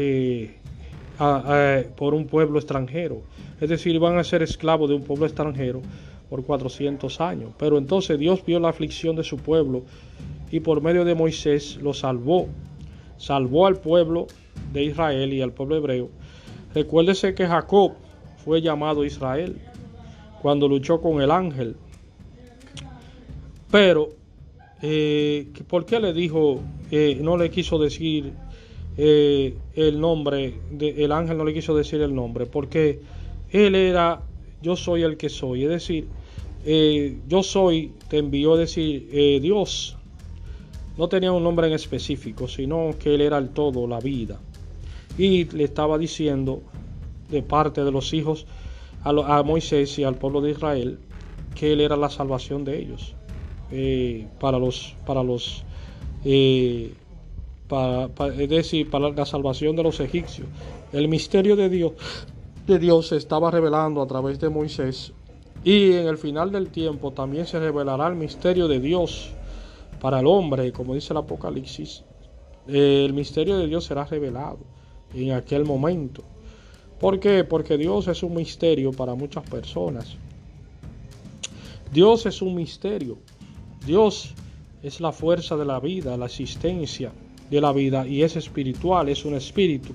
eh, 0.00 1.90
por 1.96 2.14
un 2.14 2.26
pueblo 2.26 2.58
extranjero. 2.58 3.22
Es 3.60 3.68
decir, 3.68 3.94
iban 3.94 4.18
a 4.18 4.24
ser 4.24 4.42
esclavos 4.42 4.88
de 4.88 4.94
un 4.94 5.02
pueblo 5.02 5.26
extranjero 5.26 5.82
por 6.30 6.44
400 6.44 7.20
años. 7.20 7.50
Pero 7.58 7.78
entonces 7.78 8.18
Dios 8.18 8.44
vio 8.46 8.60
la 8.60 8.68
aflicción 8.68 9.16
de 9.16 9.24
su 9.24 9.36
pueblo 9.38 9.82
y 10.50 10.60
por 10.60 10.80
medio 10.80 11.04
de 11.04 11.16
Moisés 11.16 11.78
lo 11.82 11.92
salvó. 11.92 12.46
Salvó 13.16 13.66
al 13.66 13.76
pueblo 13.80 14.28
de 14.72 14.84
Israel 14.84 15.32
y 15.32 15.42
al 15.42 15.52
pueblo 15.52 15.76
hebreo. 15.76 16.10
Recuérdese 16.74 17.34
que 17.34 17.46
Jacob 17.46 17.94
fue 18.44 18.62
llamado 18.62 19.04
Israel 19.04 19.56
cuando 20.40 20.68
luchó 20.68 21.00
con 21.00 21.20
el 21.20 21.32
ángel. 21.32 21.74
Pero, 23.72 24.10
eh, 24.82 25.52
¿por 25.66 25.84
qué 25.84 25.98
le 25.98 26.12
dijo, 26.12 26.60
eh, 26.92 27.18
no 27.20 27.36
le 27.36 27.50
quiso 27.50 27.78
decir 27.78 28.32
eh, 28.98 29.56
el 29.74 30.00
nombre, 30.00 30.54
de, 30.70 31.04
el 31.04 31.12
ángel 31.12 31.38
no 31.38 31.44
le 31.44 31.54
quiso 31.54 31.74
decir 31.74 32.02
el 32.02 32.14
nombre? 32.14 32.44
Porque 32.44 33.00
él 33.50 33.74
era, 33.74 34.20
yo 34.60 34.76
soy 34.76 35.02
el 35.02 35.16
que 35.16 35.30
soy. 35.30 35.64
Es 35.64 35.70
decir, 35.70 36.06
yo 37.28 37.42
soy, 37.42 37.94
te 38.08 38.18
envió 38.18 38.54
a 38.54 38.58
decir, 38.58 39.08
Dios 39.40 39.96
no 40.98 41.08
tenía 41.08 41.30
un 41.30 41.44
nombre 41.44 41.68
en 41.68 41.72
específico, 41.72 42.48
sino 42.48 42.90
que 42.98 43.14
él 43.14 43.20
era 43.20 43.38
el 43.38 43.50
todo, 43.50 43.86
la 43.86 44.00
vida. 44.00 44.40
Y 45.16 45.44
le 45.44 45.64
estaba 45.64 45.96
diciendo 45.96 46.60
de 47.30 47.42
parte 47.42 47.84
de 47.84 47.92
los 47.92 48.12
hijos 48.12 48.46
a, 49.04 49.42
Moisés 49.44 49.96
y 49.98 50.04
al 50.04 50.16
pueblo 50.16 50.40
de 50.40 50.50
Israel 50.50 50.98
que 51.54 51.72
él 51.72 51.80
era 51.80 51.96
la 51.96 52.10
salvación 52.10 52.64
de 52.64 52.78
ellos. 52.80 53.14
Eh, 53.70 54.26
para 54.40 54.58
los, 54.58 54.96
para 55.06 55.22
los, 55.22 55.62
para, 57.68 58.08
es 58.34 58.48
decir, 58.48 58.90
para 58.90 59.10
la 59.10 59.26
salvación 59.26 59.76
de 59.76 59.82
los 59.82 60.00
egipcios. 60.00 60.48
El 60.92 61.08
misterio 61.08 61.54
de 61.54 61.68
Dios, 61.68 61.92
de 62.66 62.78
Dios 62.78 63.08
se 63.08 63.16
estaba 63.16 63.50
revelando 63.50 64.02
a 64.02 64.06
través 64.06 64.40
de 64.40 64.48
Moisés 64.48 65.12
y 65.64 65.92
en 65.92 66.06
el 66.06 66.18
final 66.18 66.50
del 66.50 66.68
tiempo 66.70 67.12
también 67.12 67.46
se 67.46 67.58
revelará 67.58 68.08
el 68.08 68.14
misterio 68.14 68.68
de 68.68 68.80
Dios 68.80 69.30
para 70.00 70.20
el 70.20 70.26
hombre, 70.26 70.72
como 70.72 70.94
dice 70.94 71.12
el 71.12 71.18
Apocalipsis, 71.18 72.04
eh, 72.66 73.04
el 73.04 73.12
misterio 73.12 73.58
de 73.58 73.66
Dios 73.66 73.84
será 73.84 74.04
revelado 74.04 74.58
en 75.14 75.32
aquel 75.32 75.64
momento. 75.64 76.22
¿Por 77.00 77.20
qué? 77.20 77.44
Porque 77.44 77.76
Dios 77.76 78.08
es 78.08 78.22
un 78.22 78.34
misterio 78.34 78.92
para 78.92 79.14
muchas 79.14 79.48
personas. 79.48 80.16
Dios 81.92 82.26
es 82.26 82.42
un 82.42 82.54
misterio. 82.54 83.18
Dios 83.86 84.34
es 84.82 85.00
la 85.00 85.12
fuerza 85.12 85.56
de 85.56 85.64
la 85.64 85.80
vida, 85.80 86.16
la 86.16 86.26
existencia 86.26 87.12
de 87.50 87.60
la 87.60 87.72
vida 87.72 88.06
y 88.06 88.22
es 88.22 88.36
espiritual, 88.36 89.08
es 89.08 89.24
un 89.24 89.34
espíritu. 89.34 89.92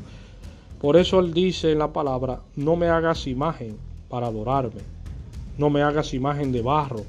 Por 0.79 0.97
eso 0.97 1.19
Él 1.19 1.33
dice 1.33 1.71
en 1.71 1.79
la 1.79 1.93
palabra, 1.93 2.41
no 2.55 2.75
me 2.75 2.87
hagas 2.87 3.27
imagen 3.27 3.77
para 4.09 4.27
adorarme, 4.27 4.81
no 5.57 5.69
me 5.69 5.81
hagas 5.81 6.13
imagen 6.13 6.51
de 6.51 6.61
barro, 6.61 7.03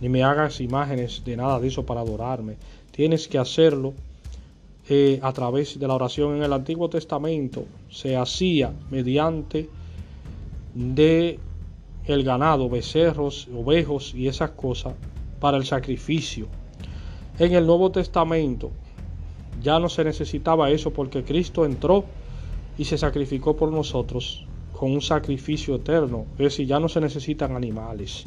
ni 0.00 0.08
me 0.08 0.22
hagas 0.22 0.60
imágenes 0.60 1.22
de 1.24 1.36
nada 1.36 1.60
de 1.60 1.68
eso 1.68 1.84
para 1.84 2.00
adorarme. 2.00 2.56
Tienes 2.90 3.28
que 3.28 3.38
hacerlo 3.38 3.92
eh, 4.88 5.20
a 5.22 5.32
través 5.32 5.78
de 5.78 5.86
la 5.86 5.94
oración. 5.94 6.36
En 6.36 6.42
el 6.42 6.52
Antiguo 6.52 6.88
Testamento 6.88 7.64
se 7.90 8.16
hacía 8.16 8.72
mediante 8.90 9.68
de 10.74 11.38
el 12.06 12.24
ganado, 12.24 12.68
becerros, 12.68 13.48
ovejos 13.54 14.14
y 14.14 14.28
esas 14.28 14.50
cosas 14.50 14.94
para 15.38 15.56
el 15.56 15.64
sacrificio. 15.64 16.46
En 17.38 17.54
el 17.54 17.66
Nuevo 17.66 17.90
Testamento 17.90 18.70
ya 19.62 19.78
no 19.78 19.88
se 19.88 20.04
necesitaba 20.04 20.70
eso 20.70 20.92
porque 20.92 21.22
Cristo 21.22 21.64
entró 21.64 22.04
y 22.78 22.84
se 22.84 22.96
sacrificó 22.96 23.56
por 23.56 23.70
nosotros 23.70 24.46
con 24.72 24.92
un 24.92 25.02
sacrificio 25.02 25.74
eterno. 25.74 26.24
Es 26.32 26.44
decir, 26.44 26.66
ya 26.66 26.80
no 26.80 26.88
se 26.88 27.00
necesitan 27.00 27.54
animales 27.54 28.24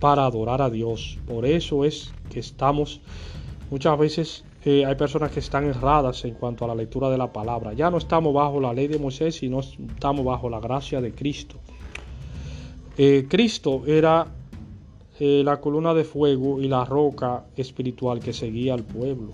para 0.00 0.26
adorar 0.26 0.60
a 0.60 0.70
Dios. 0.70 1.18
Por 1.26 1.46
eso 1.46 1.84
es 1.84 2.12
que 2.28 2.40
estamos, 2.40 3.00
muchas 3.70 3.98
veces 3.98 4.44
eh, 4.64 4.84
hay 4.84 4.94
personas 4.96 5.30
que 5.30 5.40
están 5.40 5.64
erradas 5.64 6.24
en 6.26 6.34
cuanto 6.34 6.64
a 6.64 6.68
la 6.68 6.74
lectura 6.74 7.08
de 7.08 7.16
la 7.16 7.32
palabra. 7.32 7.72
Ya 7.72 7.90
no 7.90 7.96
estamos 7.96 8.34
bajo 8.34 8.60
la 8.60 8.74
ley 8.74 8.88
de 8.88 8.98
Moisés, 8.98 9.36
sino 9.36 9.60
estamos 9.60 10.24
bajo 10.24 10.50
la 10.50 10.60
gracia 10.60 11.00
de 11.00 11.12
Cristo. 11.12 11.56
Eh, 12.98 13.26
Cristo 13.28 13.82
era 13.86 14.26
eh, 15.18 15.42
la 15.42 15.58
columna 15.60 15.94
de 15.94 16.04
fuego 16.04 16.60
y 16.60 16.68
la 16.68 16.84
roca 16.84 17.44
espiritual 17.56 18.20
que 18.20 18.34
seguía 18.34 18.74
al 18.74 18.82
pueblo 18.82 19.32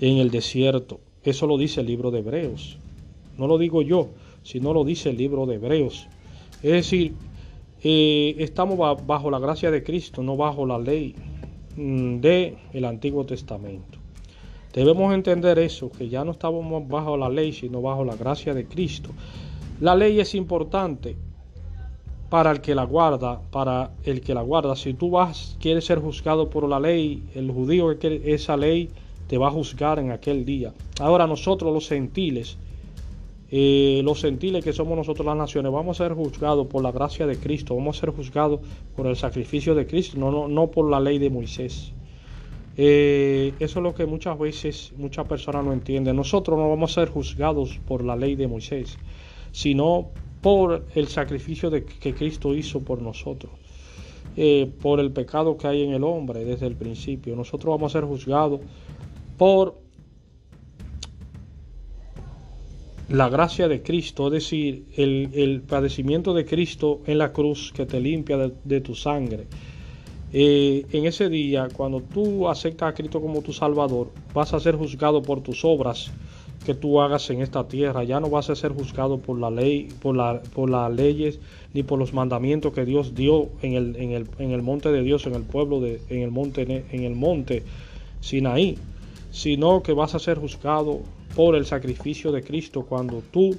en 0.00 0.18
el 0.18 0.30
desierto. 0.30 1.00
Eso 1.22 1.46
lo 1.46 1.58
dice 1.58 1.80
el 1.80 1.86
libro 1.86 2.10
de 2.10 2.20
Hebreos. 2.20 2.78
No 3.36 3.46
lo 3.46 3.58
digo 3.58 3.82
yo, 3.82 4.08
sino 4.42 4.72
lo 4.72 4.84
dice 4.84 5.10
el 5.10 5.16
libro 5.16 5.46
de 5.46 5.56
Hebreos. 5.56 6.08
Es 6.62 6.72
decir, 6.72 7.14
eh, 7.82 8.34
estamos 8.38 8.78
bajo 9.06 9.30
la 9.30 9.38
gracia 9.38 9.70
de 9.70 9.82
Cristo, 9.82 10.22
no 10.22 10.36
bajo 10.36 10.66
la 10.66 10.78
ley 10.78 11.14
mm, 11.76 12.16
del 12.20 12.56
el 12.72 12.84
Antiguo 12.84 13.24
Testamento. 13.24 13.98
Debemos 14.72 15.14
entender 15.14 15.58
eso, 15.58 15.90
que 15.90 16.08
ya 16.08 16.24
no 16.24 16.32
estamos 16.32 16.88
bajo 16.88 17.16
la 17.16 17.28
ley, 17.28 17.52
sino 17.52 17.80
bajo 17.80 18.04
la 18.04 18.16
gracia 18.16 18.54
de 18.54 18.66
Cristo. 18.66 19.10
La 19.80 19.94
ley 19.94 20.20
es 20.20 20.34
importante 20.34 21.16
para 22.28 22.50
el 22.50 22.60
que 22.60 22.74
la 22.74 22.84
guarda, 22.84 23.40
para 23.50 23.92
el 24.04 24.20
que 24.20 24.34
la 24.34 24.42
guarda. 24.42 24.76
Si 24.76 24.94
tú 24.94 25.10
vas, 25.10 25.56
quieres 25.60 25.84
ser 25.84 26.00
juzgado 26.00 26.50
por 26.50 26.68
la 26.68 26.78
ley, 26.78 27.22
el 27.34 27.50
judío 27.50 27.98
que 27.98 28.22
esa 28.26 28.56
ley 28.56 28.90
te 29.28 29.38
va 29.38 29.48
a 29.48 29.50
juzgar 29.50 29.98
en 29.98 30.10
aquel 30.10 30.44
día. 30.44 30.72
Ahora 31.00 31.26
nosotros 31.26 31.72
los 31.72 31.88
gentiles, 31.88 32.56
eh, 33.50 34.00
los 34.02 34.20
gentiles 34.20 34.64
que 34.64 34.72
somos 34.72 34.96
nosotros 34.96 35.24
las 35.24 35.36
naciones, 35.36 35.70
vamos 35.70 36.00
a 36.00 36.04
ser 36.04 36.14
juzgados 36.14 36.66
por 36.66 36.82
la 36.82 36.90
gracia 36.90 37.26
de 37.26 37.36
Cristo, 37.36 37.76
vamos 37.76 37.96
a 37.96 38.00
ser 38.00 38.10
juzgados 38.10 38.60
por 38.96 39.06
el 39.06 39.16
sacrificio 39.16 39.74
de 39.74 39.86
Cristo, 39.86 40.18
no, 40.18 40.30
no, 40.32 40.48
no 40.48 40.70
por 40.70 40.90
la 40.90 40.98
ley 40.98 41.18
de 41.18 41.30
Moisés. 41.30 41.92
Eh, 42.80 43.54
eso 43.58 43.80
es 43.80 43.82
lo 43.82 43.92
que 43.92 44.06
muchas 44.06 44.38
veces 44.38 44.92
muchas 44.96 45.26
personas 45.26 45.64
no 45.64 45.72
entienden. 45.72 46.14
Nosotros 46.14 46.56
no 46.56 46.68
vamos 46.68 46.92
a 46.92 47.00
ser 47.00 47.08
juzgados 47.08 47.80
por 47.86 48.04
la 48.04 48.14
ley 48.14 48.36
de 48.36 48.46
Moisés, 48.46 48.96
sino 49.50 50.10
por 50.40 50.84
el 50.94 51.08
sacrificio 51.08 51.70
de, 51.70 51.84
que 51.84 52.14
Cristo 52.14 52.54
hizo 52.54 52.78
por 52.80 53.02
nosotros, 53.02 53.50
eh, 54.36 54.70
por 54.80 55.00
el 55.00 55.10
pecado 55.10 55.56
que 55.56 55.66
hay 55.66 55.82
en 55.82 55.92
el 55.92 56.04
hombre 56.04 56.44
desde 56.44 56.66
el 56.66 56.76
principio. 56.76 57.34
Nosotros 57.34 57.74
vamos 57.74 57.92
a 57.92 57.98
ser 57.98 58.08
juzgados 58.08 58.60
por 59.38 59.78
la 63.08 63.30
gracia 63.30 63.68
de 63.68 63.82
Cristo, 63.82 64.26
es 64.26 64.32
decir, 64.32 64.84
el, 64.96 65.62
padecimiento 65.66 66.34
de 66.34 66.44
Cristo 66.44 67.00
en 67.06 67.18
la 67.18 67.32
cruz 67.32 67.72
que 67.74 67.86
te 67.86 68.00
limpia 68.00 68.36
de, 68.36 68.80
tu 68.80 68.94
sangre. 68.94 69.46
Eh, 70.30 70.84
en 70.92 71.06
ese 71.06 71.30
día, 71.30 71.68
cuando 71.74 72.02
tú 72.02 72.48
aceptas 72.48 72.90
a 72.90 72.94
Cristo 72.94 73.20
como 73.22 73.40
tu 73.40 73.54
Salvador, 73.54 74.10
vas 74.34 74.52
a 74.52 74.60
ser 74.60 74.76
juzgado 74.76 75.22
por 75.22 75.40
tus 75.40 75.64
obras 75.64 76.10
que 76.66 76.74
tú 76.74 77.00
hagas 77.00 77.30
en 77.30 77.40
esta 77.40 77.66
tierra. 77.66 78.04
Ya 78.04 78.20
no 78.20 78.28
vas 78.28 78.50
a 78.50 78.56
ser 78.56 78.72
juzgado 78.72 79.18
por 79.18 79.38
la 79.38 79.50
ley, 79.50 79.88
por, 80.02 80.14
la, 80.14 80.42
por 80.54 80.68
las 80.68 80.92
leyes, 80.92 81.40
ni 81.72 81.82
por 81.82 81.98
los 81.98 82.12
mandamientos 82.12 82.74
que 82.74 82.84
Dios 82.84 83.14
dio 83.14 83.48
en 83.62 83.72
el, 83.72 83.96
en 83.96 84.10
el, 84.10 84.26
en 84.38 84.50
el 84.50 84.60
monte 84.60 84.92
de 84.92 85.02
Dios, 85.02 85.26
en 85.26 85.34
el 85.34 85.44
pueblo 85.44 85.80
de, 85.80 86.02
en 86.10 86.20
el 86.20 86.30
monte, 86.30 86.84
en 86.90 87.04
el 87.04 87.14
monte 87.14 87.62
Sinaí, 88.20 88.76
sino 89.38 89.84
que 89.84 89.92
vas 89.92 90.16
a 90.16 90.18
ser 90.18 90.36
juzgado 90.36 90.98
por 91.36 91.54
el 91.54 91.64
sacrificio 91.64 92.32
de 92.32 92.42
Cristo 92.42 92.84
cuando 92.84 93.22
tú 93.30 93.56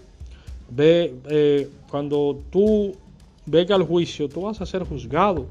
ve, 0.69 1.13
eh, 1.29 1.69
cuando 1.89 2.37
tú 2.51 2.97
venga 3.45 3.75
al 3.75 3.83
juicio, 3.83 4.27
tú 4.27 4.41
vas 4.41 4.59
a 4.59 4.65
ser 4.65 4.83
juzgado 4.83 5.45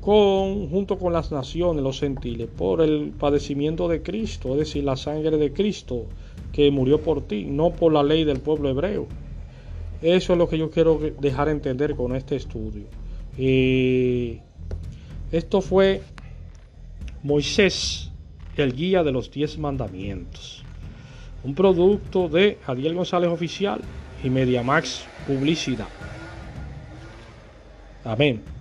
con, 0.00 0.68
junto 0.68 0.98
con 0.98 1.12
las 1.12 1.30
naciones, 1.30 1.84
los 1.84 2.00
gentiles, 2.00 2.48
por 2.48 2.80
el 2.80 3.12
padecimiento 3.16 3.86
de 3.86 4.02
Cristo, 4.02 4.54
es 4.54 4.58
decir, 4.58 4.82
la 4.82 4.96
sangre 4.96 5.36
de 5.36 5.52
Cristo 5.52 6.06
que 6.50 6.72
murió 6.72 7.00
por 7.00 7.22
ti, 7.22 7.44
no 7.44 7.70
por 7.70 7.92
la 7.92 8.02
ley 8.02 8.24
del 8.24 8.40
pueblo 8.40 8.68
hebreo. 8.68 9.06
Eso 10.02 10.32
es 10.32 10.38
lo 10.40 10.48
que 10.48 10.58
yo 10.58 10.72
quiero 10.72 10.98
dejar 11.20 11.48
entender 11.48 11.94
con 11.94 12.16
este 12.16 12.34
estudio. 12.34 12.86
y 13.38 14.40
esto 15.30 15.60
fue 15.60 16.02
Moisés, 17.22 18.10
el 18.62 18.74
guía 18.74 19.02
de 19.02 19.12
los 19.12 19.30
diez 19.30 19.58
mandamientos 19.58 20.64
un 21.44 21.54
producto 21.54 22.28
de 22.28 22.58
Adiel 22.66 22.94
González 22.94 23.30
Oficial 23.30 23.80
y 24.22 24.30
Mediamax 24.30 25.04
Publicidad. 25.26 25.88
Amén. 28.02 28.53